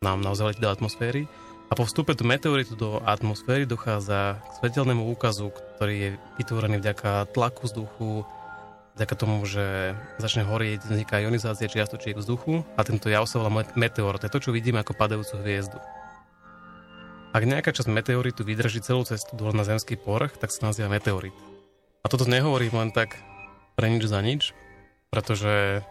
nám 0.05 0.21
naozaj 0.21 0.53
letí 0.53 0.61
do 0.61 0.69
atmosféry. 0.69 1.25
A 1.73 1.73
po 1.73 1.89
vstupe 1.89 2.13
do 2.13 2.29
meteoritu 2.29 2.77
do 2.77 3.01
atmosféry 3.09 3.65
dochádza 3.65 4.37
k 4.37 4.53
svetelnému 4.61 5.09
úkazu, 5.17 5.49
ktorý 5.81 5.95
je 5.97 6.09
vytvorený 6.37 6.77
vďaka 6.85 7.33
tlaku 7.33 7.65
vzduchu, 7.65 8.29
vďaka 9.01 9.15
tomu, 9.17 9.43
že 9.49 9.97
začne 10.21 10.45
horieť, 10.45 10.85
vzniká 10.85 11.25
ionizácia 11.25 11.67
čiastočiek 11.67 12.21
vzduchu 12.21 12.63
a 12.77 12.81
tento 12.85 13.09
jav 13.09 13.25
sa 13.25 13.41
volá 13.41 13.65
met- 13.65 13.75
meteor. 13.75 14.21
To 14.21 14.29
je 14.29 14.35
to, 14.37 14.43
čo 14.45 14.55
vidíme 14.55 14.79
ako 14.85 14.93
padajúcu 14.93 15.41
hviezdu. 15.41 15.81
Ak 17.35 17.43
nejaká 17.43 17.75
časť 17.75 17.91
meteoritu 17.91 18.47
vydrží 18.47 18.79
celú 18.79 19.03
cestu 19.03 19.35
dole 19.35 19.51
na 19.57 19.67
zemský 19.67 19.99
povrch, 19.99 20.39
tak 20.39 20.55
sa 20.55 20.71
nazýva 20.71 20.93
meteorit. 20.93 21.35
A 22.05 22.13
toto 22.13 22.29
nehovorím 22.31 22.77
len 22.79 22.91
tak 22.95 23.19
pre 23.75 23.91
nič 23.91 24.07
za 24.07 24.23
nič, 24.23 24.55
pretože 25.11 25.83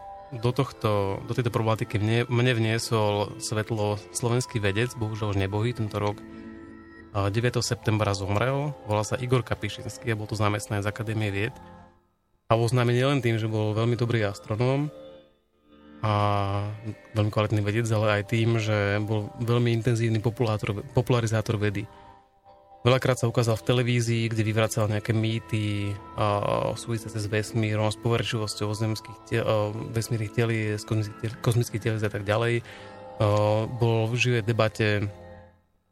do, 0.42 0.50
tohto, 0.50 1.22
do 1.22 1.32
tejto 1.34 1.54
problematiky 1.54 1.98
mne, 2.02 2.26
mne 2.26 2.52
vniesol 2.56 3.38
svetlo 3.38 3.98
slovenský 4.10 4.58
vedec, 4.58 4.94
bohužiaľ 4.98 5.34
už 5.34 5.38
nebohý 5.38 5.74
tento 5.74 5.98
rok, 5.98 6.18
9. 7.14 7.30
septembra 7.62 8.10
zomrel, 8.10 8.74
volá 8.90 9.06
sa 9.06 9.14
Igor 9.14 9.46
Kapišinský 9.46 10.10
a 10.10 10.18
bol 10.18 10.26
to 10.26 10.34
zamestnanec 10.34 10.82
z 10.82 10.90
Akadémie 10.90 11.30
vied. 11.30 11.54
A 12.50 12.58
bol 12.58 12.66
známy 12.66 12.90
nielen 12.90 13.22
tým, 13.22 13.38
že 13.38 13.46
bol 13.46 13.70
veľmi 13.70 13.94
dobrý 13.94 14.26
astronóm 14.26 14.90
a 16.02 16.12
veľmi 17.14 17.30
kvalitný 17.30 17.62
vedec, 17.62 17.86
ale 17.94 18.18
aj 18.18 18.22
tým, 18.34 18.58
že 18.58 18.98
bol 19.06 19.30
veľmi 19.38 19.70
intenzívny 19.78 20.18
popularizátor 20.90 21.54
vedy. 21.56 21.86
Veľakrát 22.84 23.16
sa 23.16 23.32
ukázal 23.32 23.56
v 23.56 23.64
televízii, 23.64 24.28
kde 24.28 24.44
vyvracal 24.44 24.92
nejaké 24.92 25.16
mýty 25.16 25.96
a 26.20 26.76
súvisiace 26.76 27.16
s 27.16 27.32
vesmírom, 27.32 27.88
s 27.88 27.96
povrchivosťou 27.96 28.76
zemských 28.76 29.40
vesmírnych 29.88 30.36
telí, 30.36 30.76
kozmických 31.40 31.80
telí 31.80 31.96
a 31.96 32.12
tak 32.12 32.28
ďalej. 32.28 32.60
Bol 33.80 34.12
v 34.12 34.14
živej 34.20 34.44
debate 34.44 35.08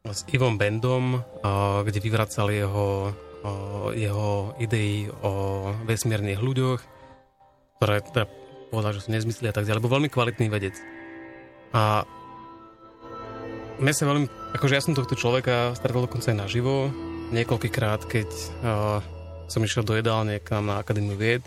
s 0.05 0.21
Ivom 0.37 0.61
Bendom, 0.61 1.25
kde 1.81 1.97
vyvracal 1.97 2.53
jeho, 2.53 3.09
jeho 3.97 4.53
idei 4.61 5.09
o 5.25 5.73
vesmírnych 5.89 6.45
ľuďoch, 6.45 6.77
ktoré 7.81 8.05
teda 8.05 8.29
povedal, 8.69 8.93
že 8.93 9.01
sú 9.01 9.09
nezmysly 9.17 9.49
a 9.49 9.55
tak 9.57 9.65
ďalej. 9.65 9.81
Bol 9.81 9.97
veľmi 9.97 10.13
kvalitný 10.13 10.45
vedec. 10.45 10.77
A 11.73 12.05
mne 13.79 13.93
sa 13.93 14.03
veľmi, 14.05 14.25
akože 14.57 14.75
ja 14.75 14.81
som 14.83 14.93
tohto 14.93 15.17
človeka 15.17 15.73
stretol 15.77 16.05
dokonca 16.05 16.29
aj 16.29 16.37
naživo, 16.37 16.93
niekoľkýkrát, 17.33 18.05
keď 18.05 18.29
uh, 18.61 18.99
som 19.49 19.61
išiel 19.65 19.85
do 19.85 19.97
jedálne 19.97 20.37
k 20.37 20.53
nám 20.57 20.65
na 20.69 20.75
Akadémiu 20.81 21.17
vied 21.17 21.41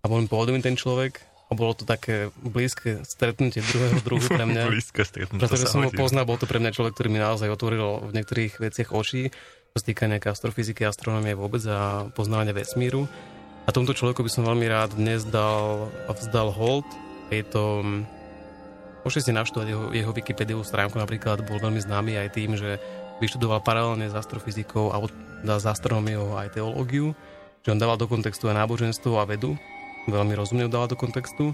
a 0.00 0.08
bol 0.08 0.20
mi 0.20 0.28
povedomý 0.28 0.64
ten 0.64 0.76
človek 0.76 1.20
a 1.50 1.52
bolo 1.58 1.74
to 1.74 1.82
také 1.82 2.30
blízke 2.38 3.02
stretnutie 3.02 3.58
druhého 3.60 3.98
druhu 4.06 4.22
pre 4.22 4.46
mňa. 4.46 4.62
blízke 4.72 5.02
stretnutie. 5.02 5.42
Pretože 5.42 5.66
som 5.66 5.82
ho 5.82 5.90
poznal, 5.90 6.24
bol 6.24 6.38
to 6.38 6.46
pre 6.46 6.62
mňa 6.62 6.70
človek, 6.70 6.94
ktorý 6.94 7.08
mi 7.10 7.18
naozaj 7.18 7.50
otvoril 7.50 8.06
v 8.06 8.12
niektorých 8.14 8.62
veciach 8.62 8.94
oči, 8.94 9.34
čo 9.70 9.76
sa 9.76 9.84
týka 9.84 10.06
nejaké 10.06 10.30
astrofyziky, 10.30 10.86
astronomie 10.86 11.34
vôbec 11.34 11.62
a 11.66 12.06
poznávania 12.14 12.54
vesmíru. 12.54 13.10
A 13.66 13.74
tomuto 13.74 13.98
človeku 13.98 14.22
by 14.22 14.30
som 14.30 14.46
veľmi 14.46 14.66
rád 14.70 14.94
dnes 14.94 15.26
dal, 15.26 15.90
vzdal 16.10 16.54
hold. 16.54 16.86
Je 17.34 17.42
to 17.46 17.82
Môžete 19.00 19.30
si 19.30 19.32
navštívať 19.32 19.66
jeho, 19.66 19.84
jeho 19.96 20.12
Wikipediu 20.12 20.60
stránku, 20.60 21.00
napríklad 21.00 21.40
bol 21.48 21.56
veľmi 21.56 21.80
známy 21.80 22.20
aj 22.20 22.28
tým, 22.36 22.52
že 22.56 22.76
vyštudoval 23.20 23.64
paralelne 23.64 24.08
s 24.08 24.16
astrofyzikou 24.16 24.92
a 24.92 25.00
s 25.56 25.64
astronómiou 25.64 26.36
aj 26.36 26.56
teológiu, 26.56 27.16
že 27.64 27.72
on 27.72 27.80
dával 27.80 27.96
do 27.96 28.08
kontextu 28.08 28.48
aj 28.48 28.60
náboženstvo 28.60 29.20
a 29.20 29.24
vedu, 29.24 29.56
veľmi 30.08 30.32
rozumne 30.36 30.68
dával 30.68 30.88
do 30.88 31.00
kontextu. 31.00 31.52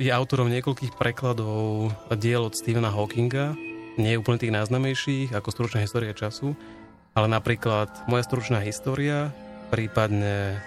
Je 0.00 0.08
autorom 0.12 0.48
niekoľkých 0.48 0.94
prekladov 0.94 1.90
diel 2.16 2.46
od 2.48 2.54
Stephena 2.54 2.92
Hawkinga, 2.92 3.56
nie 3.98 4.16
úplne 4.16 4.40
tých 4.40 4.54
najznamejších, 4.54 5.34
ako 5.36 5.48
stručná 5.52 5.82
história 5.84 6.14
času, 6.16 6.56
ale 7.12 7.26
napríklad 7.26 7.90
Moja 8.06 8.22
stručná 8.24 8.62
história, 8.62 9.34
prípadne 9.68 10.62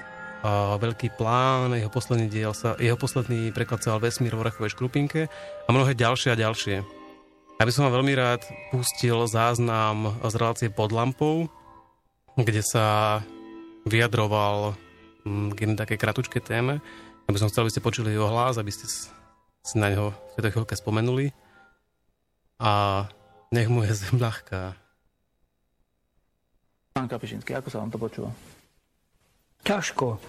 veľký 0.51 1.15
plán, 1.15 1.71
jeho 1.71 1.87
posledný 1.87 2.27
diel 2.27 2.51
sa, 2.51 2.75
jeho 2.75 2.99
posledný 2.99 3.55
preklad 3.55 3.79
sa 3.79 3.95
Vesmír 3.95 4.35
v 4.35 4.43
orachovej 4.43 4.75
škrupinke 4.75 5.31
a 5.65 5.69
mnohé 5.71 5.95
ďalšie 5.95 6.35
a 6.35 6.39
ďalšie. 6.39 6.83
Ja 7.63 7.71
som 7.71 7.87
vám 7.87 8.03
veľmi 8.03 8.13
rád 8.19 8.43
pustil 8.75 9.23
záznam 9.23 10.19
z 10.19 10.35
relácie 10.35 10.67
pod 10.67 10.91
lampou, 10.91 11.47
kde 12.35 12.59
sa 12.59 13.19
vyjadroval 13.87 14.75
mm, 15.23 15.55
k 15.55 15.57
jednej 15.63 15.79
také 15.79 15.95
kratučké 15.95 16.43
téme. 16.43 16.83
Ja 17.23 17.39
som 17.39 17.47
chcel, 17.47 17.63
aby 17.63 17.71
ste 17.71 17.85
počuli 17.85 18.11
jeho 18.11 18.27
hlas, 18.27 18.59
aby 18.59 18.67
ste 18.67 18.83
si 19.63 19.75
na 19.79 19.87
neho 19.87 20.11
v 20.11 20.31
tejto 20.35 20.59
chvíľke 20.59 20.75
spomenuli. 20.75 21.31
A 22.59 23.05
nech 23.55 23.71
mu 23.71 23.87
je 23.87 23.95
zem 24.03 24.19
ľahká. 24.19 24.75
Pán 26.93 27.07
Kapišinský, 27.07 27.55
ako 27.55 27.69
sa 27.71 27.79
vám 27.79 27.95
to 27.95 27.97
počúva? 27.97 28.29
Ťažko. 29.63 30.19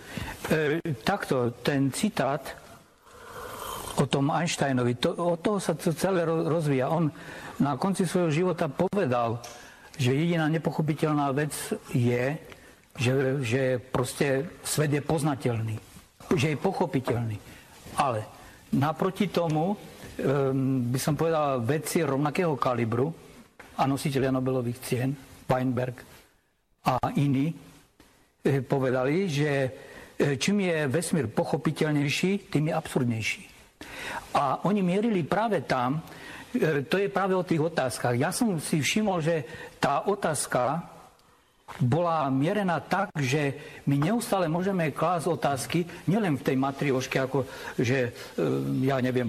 E, 0.51 0.78
takto, 1.03 1.51
ten 1.62 1.91
citát 1.91 2.64
o 3.95 4.07
tom 4.07 4.30
Einsteinovi, 4.30 4.99
to, 4.99 5.14
od 5.14 5.39
toho 5.39 5.59
sa 5.62 5.74
to 5.74 5.95
celé 5.95 6.26
rozvíja. 6.26 6.91
On 6.91 7.11
na 7.62 7.78
konci 7.78 8.07
svojho 8.07 8.30
života 8.30 8.66
povedal, 8.66 9.39
že 9.95 10.14
jediná 10.14 10.51
nepochopiteľná 10.51 11.30
vec 11.30 11.55
je, 11.95 12.35
že, 12.99 13.12
že 13.43 13.62
proste 13.78 14.51
svet 14.66 14.91
je 14.91 15.03
poznateľný, 15.03 15.78
že 16.35 16.55
je 16.55 16.59
pochopiteľný. 16.59 17.39
Ale 17.95 18.26
naproti 18.74 19.30
tomu 19.30 19.74
um, 19.74 19.76
by 20.91 20.99
som 20.99 21.14
povedal 21.14 21.62
veci 21.62 22.03
rovnakého 22.03 22.59
kalibru 22.59 23.14
a 23.78 23.87
nositeľia 23.87 24.35
Nobelových 24.35 24.82
cien, 24.82 25.14
Weinberg 25.47 26.03
a 26.87 26.99
iní, 27.14 27.55
povedali, 28.45 29.28
že 29.28 29.51
e, 30.20 30.36
čím 30.36 30.68
je 30.68 30.84
vesmír 30.88 31.26
pochopiteľnejší, 31.32 32.53
tým 32.53 32.68
je 32.68 32.74
absurdnejší. 32.76 33.42
A 34.36 34.64
oni 34.68 34.84
mierili 34.84 35.24
práve 35.24 35.64
tam, 35.64 36.05
e, 36.53 36.84
to 36.84 37.01
je 37.01 37.09
práve 37.09 37.32
o 37.32 37.47
tých 37.47 37.61
otázkach. 37.61 38.14
Ja 38.14 38.30
som 38.30 38.61
si 38.61 38.84
všimol, 38.84 39.24
že 39.24 39.36
tá 39.80 40.05
otázka 40.05 40.93
bola 41.81 42.29
mierená 42.29 42.79
tak, 42.79 43.11
že 43.17 43.57
my 43.89 43.97
neustále 43.97 44.47
môžeme 44.53 44.93
klásť 44.93 45.27
otázky, 45.27 45.79
nielen 46.07 46.37
v 46.37 46.47
tej 46.53 46.57
matrioške, 46.61 47.17
ako 47.19 47.49
že, 47.81 48.12
e, 48.37 48.45
ja 48.85 49.01
neviem, 49.01 49.27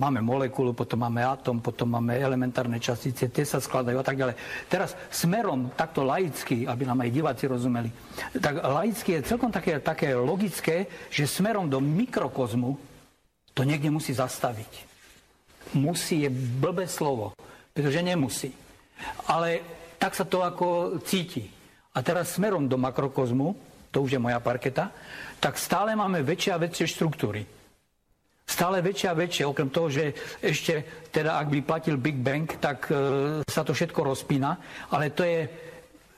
máme 0.00 0.24
molekulu, 0.24 0.72
potom 0.72 1.04
máme 1.04 1.22
atom, 1.22 1.60
potom 1.60 1.92
máme 1.92 2.16
elementárne 2.16 2.80
častice, 2.80 3.28
tie 3.28 3.44
sa 3.44 3.60
skladajú 3.60 4.00
a 4.00 4.06
tak 4.06 4.16
ďalej. 4.16 4.34
Teraz 4.66 4.96
smerom 5.12 5.70
takto 5.76 6.02
laicky, 6.02 6.64
aby 6.64 6.82
nám 6.88 7.04
aj 7.04 7.12
diváci 7.12 7.44
rozumeli, 7.44 7.92
tak 8.40 8.64
laicky 8.64 9.20
je 9.20 9.28
celkom 9.36 9.52
také, 9.52 9.78
také 9.78 10.16
logické, 10.16 10.88
že 11.12 11.28
smerom 11.28 11.68
do 11.68 11.78
mikrokozmu 11.78 12.74
to 13.52 13.62
niekde 13.62 13.92
musí 13.92 14.16
zastaviť. 14.16 14.96
Musí 15.76 16.24
je 16.24 16.30
blbé 16.32 16.88
slovo, 16.88 17.36
pretože 17.76 18.00
nemusí. 18.00 18.52
Ale 19.28 19.60
tak 20.00 20.16
sa 20.16 20.24
to 20.24 20.40
ako 20.44 21.00
cíti 21.04 21.55
a 21.96 21.98
teraz 22.04 22.36
smerom 22.36 22.68
do 22.68 22.76
makrokozmu, 22.76 23.56
to 23.88 24.04
už 24.04 24.12
je 24.12 24.20
moja 24.20 24.36
parketa, 24.36 24.92
tak 25.40 25.56
stále 25.56 25.96
máme 25.96 26.20
väčšie 26.20 26.52
a 26.52 26.60
väčšie 26.60 26.86
štruktúry. 26.92 27.48
Stále 28.46 28.84
väčšie 28.84 29.08
a 29.10 29.18
väčšie, 29.18 29.48
okrem 29.48 29.72
toho, 29.72 29.88
že 29.88 30.12
ešte, 30.38 31.08
teda 31.10 31.40
ak 31.40 31.50
by 31.50 31.58
platil 31.64 31.96
Big 31.96 32.20
Bang, 32.20 32.46
tak 32.60 32.92
e, 32.92 32.94
sa 33.48 33.66
to 33.66 33.74
všetko 33.74 34.06
rozpína, 34.06 34.54
ale 34.92 35.10
to 35.10 35.26
je 35.26 35.40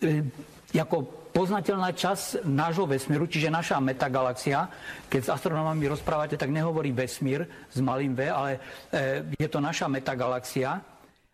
e, 0.03 0.77
ako 0.77 1.31
poznateľná 1.33 1.95
časť 1.95 2.45
nášho 2.45 2.85
vesmíru, 2.85 3.31
čiže 3.31 3.49
naša 3.49 3.79
metagalaxia. 3.79 4.69
Keď 5.07 5.21
s 5.25 5.33
astronomami 5.33 5.89
rozprávate, 5.89 6.35
tak 6.35 6.53
nehovorí 6.53 6.91
vesmír 6.91 7.47
s 7.71 7.79
malým 7.79 8.13
V, 8.13 8.29
ale 8.29 8.51
e, 8.91 9.39
je 9.39 9.49
to 9.49 9.63
naša 9.63 9.87
metagalaxia. 9.87 10.83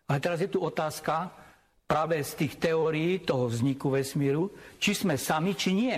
Ale 0.05 0.21
teraz 0.21 0.39
je 0.39 0.47
tu 0.47 0.61
otázka, 0.61 1.33
práve 1.85 2.17
z 2.25 2.45
tých 2.45 2.53
teórií 2.57 3.21
toho 3.21 3.45
vzniku 3.45 3.93
vesmíru, 3.93 4.49
či 4.81 4.97
sme 4.97 5.15
sami, 5.17 5.53
či 5.53 5.73
nie. 5.73 5.97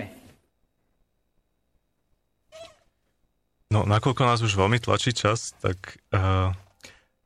No, 3.68 3.84
nakoľko 3.84 4.22
nás 4.24 4.40
už 4.40 4.56
veľmi 4.56 4.80
tlačí 4.80 5.12
čas, 5.12 5.52
tak 5.60 6.00
uh, 6.16 6.52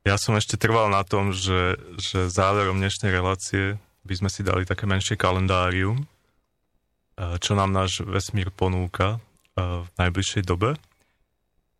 ja 0.02 0.16
som 0.18 0.34
ešte 0.34 0.58
trval 0.58 0.90
na 0.90 1.06
tom, 1.06 1.30
že, 1.30 1.78
že 2.02 2.26
záverom 2.26 2.82
dnešnej 2.82 3.14
relácie 3.14 3.78
by 4.02 4.14
sme 4.18 4.30
si 4.30 4.42
dali 4.42 4.66
také 4.66 4.90
menšie 4.90 5.14
kalendárium, 5.14 6.02
uh, 6.02 7.38
čo 7.38 7.54
nám 7.54 7.70
náš 7.70 8.02
vesmír 8.02 8.50
ponúka 8.50 9.22
uh, 9.54 9.86
v 9.86 9.88
najbližšej 10.02 10.42
dobe. 10.42 10.74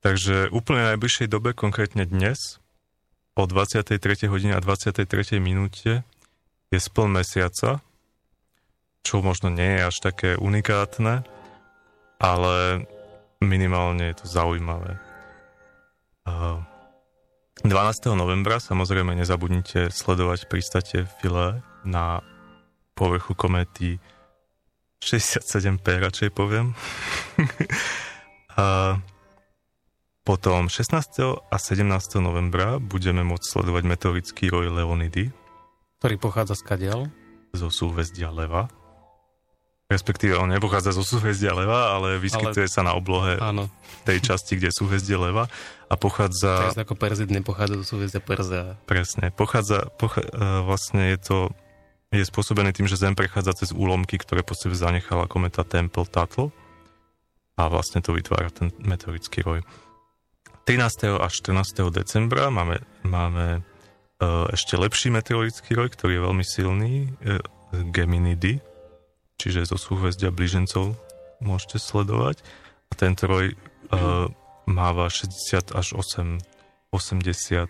Takže 0.02 0.50
úplne 0.54 0.94
najbližšej 0.94 1.30
dobe, 1.30 1.54
konkrétne 1.54 2.06
dnes, 2.06 2.62
o 3.34 3.46
23. 3.46 3.98
hodine 4.30 4.54
a 4.54 4.60
23. 4.62 5.42
minúte, 5.42 6.06
je 6.72 6.80
spln 6.80 7.20
mesiaca, 7.20 7.84
čo 9.04 9.20
možno 9.20 9.52
nie 9.52 9.76
je 9.76 9.82
až 9.84 9.96
také 10.00 10.30
unikátne, 10.40 11.20
ale 12.16 12.86
minimálne 13.44 14.08
je 14.10 14.24
to 14.24 14.26
zaujímavé. 14.30 14.96
12. 16.24 17.68
novembra 18.16 18.62
samozrejme 18.62 19.12
nezabudnite 19.18 19.92
sledovať 19.92 20.48
pristate 20.48 21.04
File 21.20 21.60
na 21.84 22.24
povrchu 22.94 23.34
kométy 23.34 23.98
67P, 25.02 25.98
radšej 25.98 26.30
poviem. 26.30 26.78
a 28.54 28.96
potom 30.22 30.70
16. 30.70 30.94
a 31.50 31.56
17. 31.58 31.82
novembra 32.22 32.78
budeme 32.78 33.26
môcť 33.26 33.42
sledovať 33.42 33.82
meteorický 33.82 34.46
roj 34.54 34.70
Leonidy, 34.70 35.34
Ktorý 36.02 36.18
pochádza 36.18 36.58
z 36.58 36.66
kadiaľ? 36.66 37.06
zo 37.52 37.68
súhvezdia 37.68 38.32
leva. 38.32 38.68
Respektíve 39.92 40.40
on 40.40 40.48
nepochádza 40.48 40.96
zo 40.96 41.04
súhvezdia 41.04 41.52
leva, 41.52 41.92
ale 41.92 42.16
vyskytuje 42.16 42.64
ale... 42.64 42.74
sa 42.74 42.80
na 42.80 42.96
oblohe 42.96 43.36
Áno. 43.36 43.68
tej 44.08 44.24
časti, 44.24 44.56
kde 44.56 44.72
je 44.72 44.78
súhvezdie 44.82 45.20
leva 45.20 45.52
a 45.86 45.94
pochádza... 46.00 46.72
Tak 46.72 46.88
ako 46.88 46.96
Perzid 46.96 47.28
nepochádza 47.28 47.76
zo 47.78 47.84
súhvezdia 47.84 48.24
Perzea. 48.24 48.80
Presne. 48.88 49.28
Pochádza, 49.36 49.92
pocha, 50.00 50.24
e, 50.24 50.64
vlastne 50.64 51.12
je 51.12 51.18
to 51.20 51.36
je 52.12 52.24
spôsobený 52.24 52.72
tým, 52.72 52.88
že 52.88 52.96
Zem 52.96 53.12
prechádza 53.12 53.52
cez 53.52 53.70
úlomky, 53.72 54.16
ktoré 54.16 54.40
po 54.40 54.56
sebe 54.56 54.72
zanechala 54.72 55.28
kometa 55.28 55.64
Temple 55.64 56.08
Tuttle 56.08 56.52
a 57.60 57.68
vlastne 57.68 58.00
to 58.00 58.16
vytvára 58.16 58.48
ten 58.48 58.72
meteorický 58.80 59.44
roj. 59.44 59.60
13. 60.64 61.20
až 61.20 61.32
14. 61.46 61.94
decembra 61.94 62.48
máme, 62.48 62.80
máme 63.04 63.60
ešte 64.50 64.74
lepší 64.74 65.10
meteorický 65.10 65.74
roj, 65.74 65.90
ktorý 65.90 66.18
je 66.18 66.22
veľmi 66.22 66.44
silný, 66.44 66.92
uh, 67.22 67.38
Geminidy, 67.72 68.60
čiže 69.36 69.64
zo 69.64 69.76
súhvezdia 69.76 70.28
blížencov 70.28 70.92
môžete 71.40 71.80
sledovať. 71.80 72.44
A 72.88 72.92
tento 72.94 73.24
roj 73.24 73.56
uh, 73.90 74.28
máva 74.64 75.08
60 75.08 75.72
až 75.72 75.86
8, 75.96 76.38
80 76.92 77.66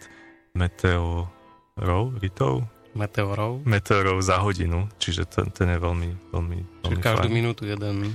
meteorov, 0.53 2.19
ritov, 2.19 2.67
Meteorov. 2.93 3.65
meteorov 3.65 4.21
za 4.21 4.37
hodinu, 4.37 4.85
čiže 5.01 5.25
ten, 5.25 5.49
ten 5.49 5.73
je 5.73 5.79
veľmi, 5.81 6.11
veľmi, 6.29 6.59
Čiže 6.61 6.93
veľmi 6.93 7.01
každú 7.01 7.25
fajn. 7.25 7.33
minútu 7.33 7.63
jeden. 7.65 8.13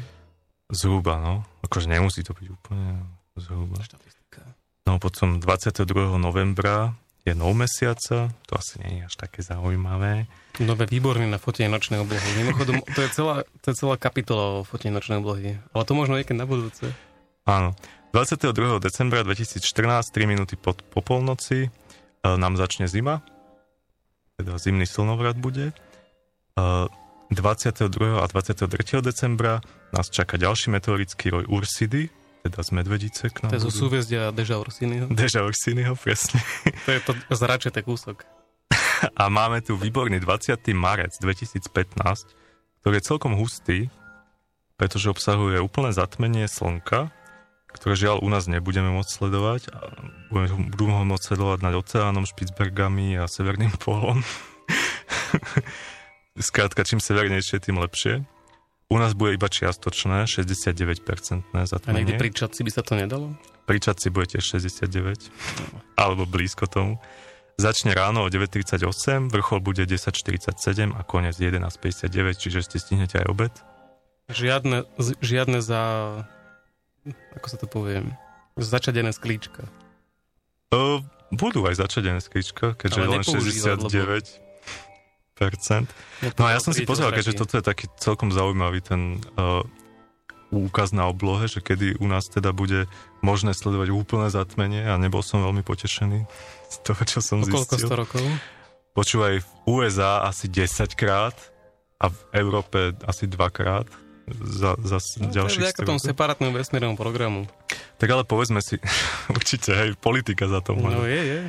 Zhruba, 0.69 1.17
no. 1.17 1.41
Akože 1.63 1.87
nemusí 1.87 2.21
to 2.21 2.35
byť 2.35 2.47
úplne 2.51 3.01
zhruba. 3.39 3.81
Štatistika. 3.81 4.43
No 4.85 4.99
potom 4.99 5.41
22. 5.41 5.81
novembra 6.19 6.93
je 7.27 7.35
nov 7.35 7.51
mesiaca, 7.51 8.31
to 8.47 8.53
asi 8.55 8.79
nie 8.79 9.03
je 9.03 9.11
až 9.11 9.15
také 9.19 9.43
zaujímavé. 9.43 10.31
Nové 10.63 10.87
výborné 10.87 11.27
na 11.27 11.35
fotenie 11.35 11.67
nočnej 11.67 11.99
oblohy. 11.99 12.23
Mimochodom, 12.39 12.79
to 12.95 12.99
je 13.03 13.09
celá, 13.11 13.43
to 13.59 13.67
je 13.71 13.75
celá 13.75 13.99
kapitola 13.99 14.63
o 14.63 14.67
fotení 14.67 14.95
nočnej 14.95 15.19
oblohy. 15.19 15.59
Ale 15.75 15.83
to 15.83 15.91
možno 15.91 16.15
niekedy 16.15 16.39
na 16.39 16.47
budúce. 16.47 16.95
Áno. 17.43 17.75
22. 18.15 18.79
decembra 18.79 19.27
2014, 19.27 19.59
3 20.15 20.23
minúty 20.23 20.55
po, 20.55 20.71
po 20.71 21.03
polnoci, 21.03 21.67
e, 21.67 21.69
nám 22.23 22.55
začne 22.55 22.87
zima. 22.87 23.19
Teda 24.39 24.55
zimný 24.55 24.87
slnovrat 24.87 25.35
bude. 25.35 25.75
E, 25.75 26.61
22. 27.27 28.23
a 28.23 28.25
23. 28.25 29.03
decembra 29.03 29.59
nás 29.91 30.07
čaká 30.07 30.39
ďalší 30.39 30.71
meteorický 30.71 31.27
roj 31.27 31.43
Ursidy, 31.51 32.07
teda 32.47 32.63
z 32.63 32.71
Medvedice 32.73 33.23
k 33.29 33.45
nám. 33.45 33.51
To 33.51 33.57
je 33.57 33.63
zo 33.63 33.71
budú. 33.71 33.79
súhvezdia 33.85 34.31
Deža 34.31 34.57
Orsiniho. 34.57 35.05
Deža 35.07 35.41
Ursinyho, 35.43 35.93
presne. 35.95 36.39
To 36.85 36.89
je 36.91 37.01
to 37.03 37.11
zračete 37.29 37.79
kúsok. 37.81 38.23
A 39.13 39.29
máme 39.29 39.61
tu 39.61 39.77
výborný 39.77 40.17
20. 40.17 40.57
marec 40.73 41.13
2015, 41.21 41.61
ktorý 42.81 42.93
je 42.97 43.03
celkom 43.03 43.37
hustý, 43.37 43.93
pretože 44.73 45.09
obsahuje 45.09 45.61
úplné 45.61 45.93
zatmenie 45.93 46.49
slnka, 46.49 47.13
ktoré 47.69 47.93
žiaľ 47.93 48.25
u 48.25 48.29
nás 48.29 48.49
nebudeme 48.49 48.89
môcť 48.89 49.11
sledovať. 49.11 49.61
A 49.69 49.79
budeme- 50.33 50.69
Budú 50.73 50.89
ho 50.89 51.05
môcť 51.05 51.23
sledovať 51.29 51.59
nad 51.61 51.77
oceánom, 51.77 52.25
Špicbergami 52.25 53.21
a 53.21 53.29
Severným 53.29 53.73
polom. 53.77 54.25
Skrátka, 56.37 56.85
čím 56.85 57.01
severnejšie, 57.01 57.57
tým 57.59 57.81
lepšie. 57.81 58.21
U 58.87 58.95
nás 58.95 59.11
bude 59.11 59.35
iba 59.35 59.51
čiastočné, 59.51 60.23
69% 60.23 61.43
A 61.51 61.59
niekde 61.59 61.67
zatmenie. 61.67 62.15
pri 62.15 62.29
Čadci 62.31 62.63
by 62.63 62.71
sa 62.71 62.81
to 62.87 62.95
nedalo? 62.95 63.35
Pri 63.67 63.83
Čadci 63.83 64.07
bude 64.07 64.31
tiež 64.31 64.43
69, 64.63 65.27
alebo 65.99 66.23
blízko 66.23 66.71
tomu. 66.71 66.95
Začne 67.59 67.91
ráno 67.91 68.23
o 68.23 68.31
9.38, 68.31 69.27
vrchol 69.27 69.59
bude 69.59 69.83
10.47 69.83 70.95
a 70.95 71.01
koniec 71.03 71.35
11.59, 71.35 72.39
čiže 72.39 72.63
ste 72.63 72.77
stihnete 72.79 73.19
aj 73.19 73.27
obed. 73.27 73.53
Žiadne, 74.31 74.87
žiadne 75.19 75.59
za... 75.59 75.81
Ako 77.35 77.47
sa 77.51 77.57
to 77.59 77.67
poviem? 77.67 78.15
Začadené 78.55 79.11
sklíčka. 79.11 79.67
O, 80.71 81.03
budú 81.31 81.63
aj 81.67 81.79
začadené 81.79 82.19
skrička, 82.19 82.75
je 82.75 83.07
len 83.07 83.19
nepoužívať, 83.23 83.77
lebo- 83.83 83.91
69%. 83.91 84.46
No 86.37 86.43
a 86.43 86.53
ja 86.53 86.59
som 86.59 86.73
si 86.73 86.81
pozrel, 86.83 87.13
keďže 87.13 87.37
toto 87.37 87.55
je 87.55 87.63
taký 87.63 87.85
celkom 87.97 88.33
zaujímavý 88.33 88.81
ten 88.81 89.21
uh, 89.37 89.61
úkaz 90.49 90.95
na 90.95 91.05
oblohe, 91.05 91.45
že 91.45 91.59
kedy 91.59 91.99
u 91.99 92.07
nás 92.07 92.25
teda 92.25 92.55
bude 92.55 92.87
možné 93.19 93.51
sledovať 93.51 93.91
úplné 93.91 94.27
zatmenie 94.31 94.87
a 94.87 94.95
nebol 94.95 95.19
som 95.19 95.43
veľmi 95.43 95.61
potešený 95.61 96.23
z 96.67 96.77
toho, 96.83 97.01
čo 97.03 97.19
som 97.19 97.43
O 97.43 97.47
koľko 97.47 97.75
zistil. 97.75 97.89
100 97.91 98.01
rokov? 98.01 98.23
Počúvaj, 98.95 99.33
v 99.43 99.49
USA 99.67 100.25
asi 100.25 100.49
10 100.49 100.97
krát 100.97 101.35
a 101.99 102.09
v 102.09 102.17
Európe 102.33 102.95
asi 103.05 103.27
2 103.27 103.37
krát 103.53 103.85
za, 104.27 104.75
za 104.81 104.97
No, 104.97 105.03
to 105.03 105.23
je 105.23 105.35
ďalších 105.37 105.61
vďaka 105.63 105.81
100 105.83 105.87
tomu 105.87 105.99
rokov. 105.99 106.09
separátnemu 106.11 106.51
vesmírnemu 106.55 106.95
programu. 106.95 107.41
Tak 107.97 108.07
ale 108.07 108.23
povedzme 108.23 108.59
si, 108.59 108.79
určite, 109.37 109.71
hej, 109.75 109.89
politika 109.99 110.47
za 110.47 110.59
to 110.63 110.75
No 110.75 111.03
je, 111.03 111.19
je. 111.19 111.39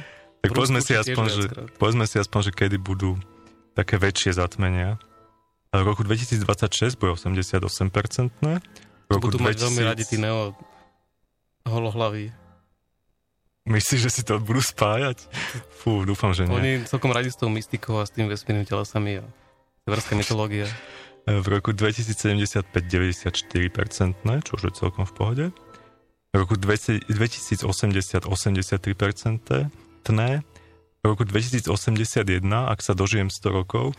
tak 0.43 0.51
povedzme 0.55 0.79
si, 0.83 0.93
aspoň, 0.95 1.25
že, 1.29 1.43
povedzme 1.79 2.05
si 2.07 2.17
aspoň, 2.19 2.41
že 2.49 2.53
kedy 2.55 2.77
budú 2.79 3.15
také 3.79 3.95
väčšie 3.95 4.35
zatmenia. 4.35 4.99
V 5.71 5.85
roku 5.87 6.03
2026 6.03 6.99
bude 6.99 7.15
88%. 7.15 7.39
V 7.47 8.43
To 8.43 9.13
roku 9.15 9.31
budú 9.31 9.39
mať 9.39 9.55
veľmi 9.55 9.83
2000 9.87 9.91
radi 9.95 10.03
tí 10.03 10.19
neo 10.19 10.59
holohlaví. 11.63 12.35
Myslíš, 13.69 14.01
že 14.01 14.11
si 14.11 14.23
to 14.25 14.41
budú 14.41 14.65
spájať? 14.65 15.29
Fú, 15.79 16.03
dúfam, 16.09 16.33
že 16.33 16.49
nie. 16.49 16.57
Oni 16.57 16.73
celkom 16.89 17.13
radi 17.13 17.29
s 17.29 17.37
tou 17.37 17.53
mystikou 17.53 18.01
a 18.01 18.09
s 18.09 18.11
tým 18.17 18.27
vesmírnymi 18.27 18.65
telesami 18.65 19.21
a 19.21 19.25
severská 19.85 20.17
mytológia. 20.17 20.65
V 21.29 21.45
roku 21.53 21.77
2075 21.77 22.65
94%, 22.73 23.29
čo 24.41 24.51
už 24.57 24.63
je 24.65 24.73
celkom 24.73 25.05
v 25.05 25.13
pohode. 25.13 25.47
V 26.33 26.35
roku 26.35 26.57
2000 26.57 27.05
2080 27.13 28.25
83%, 28.25 29.69
tné. 30.09 30.31
V 30.41 30.58
roku 31.15 31.25
2081, 31.25 32.45
ak 32.45 32.85
sa 32.85 32.93
dožijem 32.93 33.33
100 33.33 33.49
rokov, 33.49 33.97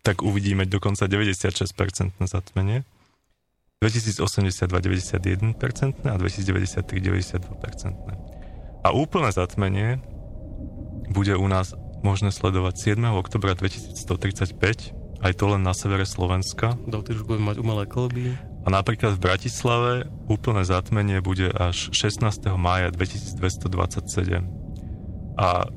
tak 0.00 0.24
uvidíme 0.24 0.64
dokonca 0.64 1.04
96% 1.04 2.16
zatmenie. 2.24 2.88
2082 3.80 4.68
91% 4.68 5.56
a 6.04 6.14
2093 6.16 6.84
92%. 6.84 8.84
A 8.84 8.88
úplné 8.92 9.32
zatmenie 9.32 10.00
bude 11.12 11.36
u 11.36 11.48
nás 11.48 11.72
možné 12.00 12.32
sledovať 12.32 12.96
7. 12.96 13.04
oktobra 13.16 13.56
2135 13.56 15.00
aj 15.20 15.36
to 15.36 15.52
len 15.52 15.60
na 15.60 15.76
severe 15.76 16.08
Slovenska. 16.08 16.80
Dovtedy 16.88 17.20
už 17.20 17.28
budeme 17.28 17.52
mať 17.52 17.56
umelé 17.60 17.84
kolby. 17.84 18.32
A 18.64 18.68
napríklad 18.68 19.16
v 19.16 19.24
Bratislave 19.24 19.92
úplné 20.28 20.64
zatmenie 20.64 21.20
bude 21.20 21.52
až 21.52 21.92
16. 21.92 22.44
mája 22.56 22.92
2227. 22.92 24.48
A 25.36 25.68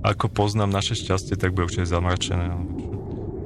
ako 0.00 0.32
poznám 0.32 0.72
naše 0.72 0.96
šťastie, 0.96 1.36
tak 1.36 1.52
bude 1.52 1.68
určite 1.68 1.88
zamračené. 1.88 2.56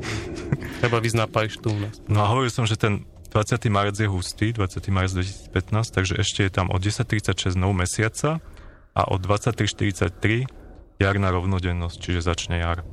Treba 0.81 1.01
na 1.01 1.27
pajštu 1.27 1.67
u 1.71 1.79
nás. 1.81 1.95
No 2.07 2.23
a 2.23 2.31
hovoril 2.31 2.53
som, 2.53 2.69
že 2.69 2.77
ten 2.79 3.09
20. 3.35 3.67
marec 3.67 3.99
je 3.99 4.07
hustý, 4.07 4.55
20. 4.55 4.79
marec 4.95 5.11
2015, 5.51 5.51
takže 5.91 6.15
ešte 6.23 6.47
je 6.47 6.51
tam 6.55 6.71
od 6.71 6.79
10.36 6.79 7.59
nov 7.59 7.75
mesiaca 7.75 8.39
a 8.95 9.03
od 9.11 9.19
23.43 9.27 10.47
jarná 11.03 11.29
rovnodennosť, 11.35 11.97
čiže 11.99 12.21
začne 12.23 12.63
jar. 12.63 12.87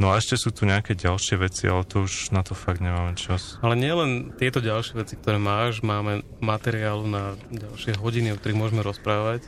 No 0.00 0.10
a 0.10 0.18
ešte 0.18 0.40
sú 0.40 0.48
tu 0.48 0.64
nejaké 0.64 0.96
ďalšie 0.96 1.36
veci, 1.36 1.68
ale 1.68 1.84
to 1.84 2.08
už 2.08 2.32
na 2.32 2.40
to 2.40 2.56
fakt 2.56 2.80
nemáme 2.80 3.20
čas. 3.20 3.60
Ale 3.60 3.76
nie 3.76 3.92
len 3.92 4.32
tieto 4.32 4.64
ďalšie 4.64 4.96
veci, 4.96 5.14
ktoré 5.20 5.36
máš, 5.36 5.84
máme 5.84 6.24
materiálu 6.40 7.04
na 7.04 7.36
ďalšie 7.52 8.00
hodiny, 8.00 8.32
o 8.32 8.38
ktorých 8.40 8.56
môžeme 8.58 8.80
rozprávať. 8.80 9.44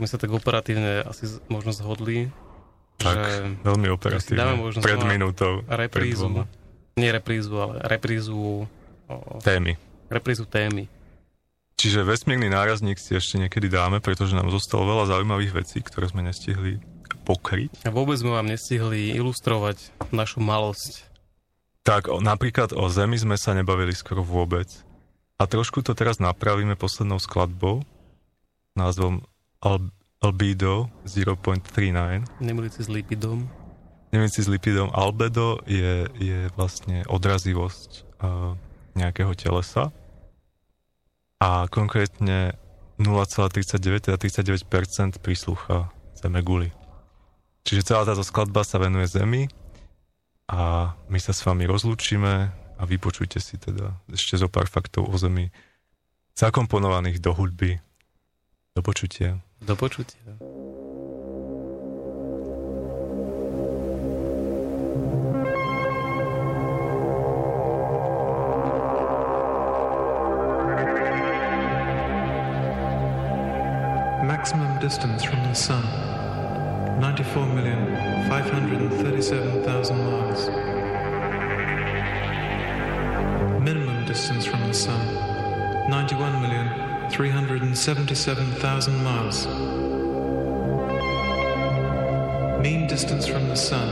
My 0.00 0.06
sa 0.06 0.16
tak 0.16 0.32
operatívne 0.32 1.04
asi 1.04 1.28
z- 1.28 1.44
možno 1.46 1.70
zhodli, 1.70 2.32
Tak, 2.96 3.14
že 3.14 3.32
veľmi 3.60 3.86
dáme 3.86 3.86
operatívne. 3.90 4.56
možno 4.58 4.80
Pred 4.80 5.04
minútou. 5.04 5.60
pred 5.62 5.76
reprízu, 5.82 6.24
dvoma. 6.26 6.44
nie 6.94 7.08
reprízu, 7.08 7.54
ale 7.54 7.74
reprízu, 7.82 8.64
o, 9.06 9.14
Témy. 9.40 9.76
reprízu 10.08 10.44
témy. 10.44 10.88
Čiže 11.74 12.00
vesmírny 12.02 12.48
nárazník 12.48 12.96
si 12.96 13.12
ešte 13.14 13.36
niekedy 13.36 13.68
dáme, 13.68 13.98
pretože 13.98 14.32
nám 14.32 14.48
zostalo 14.48 14.84
veľa 14.86 15.04
zaujímavých 15.10 15.52
vecí, 15.54 15.80
ktoré 15.80 16.08
sme 16.08 16.20
nestihli 16.22 16.76
pokryť. 17.22 17.84
A 17.84 17.90
vôbec 17.90 18.16
sme 18.16 18.30
vám 18.30 18.44
nestihli 18.46 19.12
ilustrovať 19.12 19.80
našu 20.10 20.40
malosť. 20.40 21.08
Tak 21.82 22.08
o, 22.08 22.20
napríklad 22.20 22.72
o 22.72 22.84
Zemi 22.86 23.16
sme 23.16 23.36
sa 23.36 23.52
nebavili 23.52 23.92
skoro 23.92 24.20
vôbec. 24.20 24.68
A 25.36 25.44
trošku 25.44 25.80
to 25.80 25.92
teraz 25.92 26.16
napravíme 26.16 26.76
poslednou 26.76 27.16
skladbou 27.16 27.80
názvom 28.74 29.24
Al- 29.60 29.92
Albedo 30.20 30.92
0.39. 31.08 32.44
Nemiliť 32.44 32.72
si 32.76 32.82
s 32.84 32.88
lipidom. 32.92 33.48
Neviem 34.12 34.28
si 34.28 34.44
s 34.44 34.48
lipidom. 34.52 34.92
Albedo 34.92 35.64
je, 35.64 36.04
je 36.20 36.52
vlastne 36.58 37.08
odrazivosť 37.08 38.20
uh, 38.20 38.52
nejakého 39.00 39.32
telesa. 39.32 39.88
A 41.40 41.64
konkrétne 41.72 42.52
0,39, 43.00 44.12
teda 44.12 44.16
39% 44.20 45.24
príslucha 45.24 45.88
Zeme 46.20 46.44
guli. 46.44 46.68
Čiže 47.64 47.92
celá 47.92 48.04
táto 48.04 48.20
skladba 48.20 48.60
sa 48.60 48.76
venuje 48.76 49.08
Zemi 49.08 49.48
a 50.52 50.92
my 51.08 51.16
sa 51.16 51.32
s 51.32 51.40
vami 51.40 51.64
rozlúčime 51.64 52.52
a 52.52 52.82
vypočujte 52.84 53.40
si 53.40 53.56
teda 53.56 53.96
ešte 54.12 54.36
zo 54.36 54.52
pár 54.52 54.68
faktov 54.68 55.08
o 55.08 55.16
Zemi 55.16 55.48
zakomponovaných 56.36 57.24
do 57.24 57.32
hudby. 57.32 57.80
Do 58.76 58.84
počutia. 58.84 59.40
Do 59.66 59.76
počutia. 59.76 60.16
Maximum 74.24 74.78
distance 74.80 75.24
from 75.24 75.42
the 75.44 75.54
Sun 75.54 75.84
94,537,000 77.00 79.96
miles. 79.96 80.48
Minimum 83.60 84.04
distance 84.06 84.46
from 84.46 84.66
the 84.66 84.74
Sun 84.74 85.00
91,377,000 87.10 89.02
miles. 89.02 89.46
Mean 92.62 92.86
distance 92.86 93.26
from 93.26 93.48
the 93.48 93.56
Sun 93.56 93.88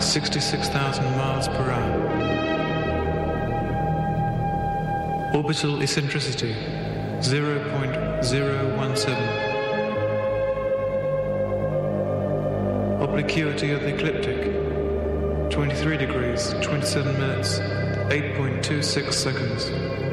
66,000 0.01 1.05
miles 1.17 1.49
per 1.49 1.71
hour. 1.71 2.09
Orbital 5.35 5.83
eccentricity 5.83 6.55
0.017. 7.21 9.50
Obliquity 13.21 13.73
of 13.73 13.83
the 13.83 13.95
ecliptic 13.95 15.51
23 15.51 15.99
degrees 15.99 16.55
27 16.63 17.21
minutes 17.21 17.59
8.26 17.59 19.13
seconds. 19.13 20.10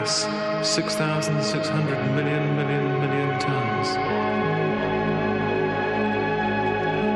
Mass 0.00 0.24
6,600 0.66 2.16
million 2.16 2.56
million 2.56 2.84
million 3.02 3.38
tons. 3.38 3.88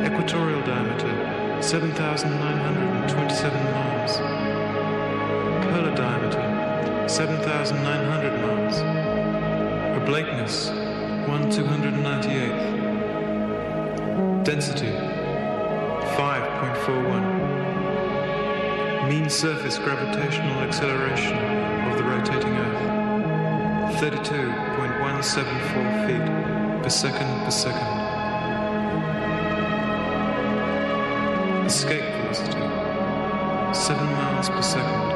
Equatorial 0.07 0.61
diameter 0.67 1.15
7,927 1.63 3.65
miles. 3.73 4.19
Polar 5.65 5.95
diameter 5.97 6.45
7,900 7.09 8.41
miles. 8.43 8.77
Oblateness 10.03 10.69
1 11.27 11.51
298th. 11.51 14.45
Density 14.45 14.93
5.41. 16.19 17.44
Mean 19.09 19.29
surface 19.29 19.79
gravitational 19.79 20.61
acceleration 20.61 21.37
of 21.91 21.99
the 21.99 22.05
rotating 22.05 22.57
Earth 22.57 24.01
32.174 24.01 26.07
feet 26.07 26.25
per 26.83 26.89
second 26.89 27.45
per 27.45 27.51
second. 27.51 27.87
Escape 31.67 32.05
velocity 32.15 32.63
7 33.75 34.07
miles 34.07 34.49
per 34.49 34.63
second. 34.63 35.14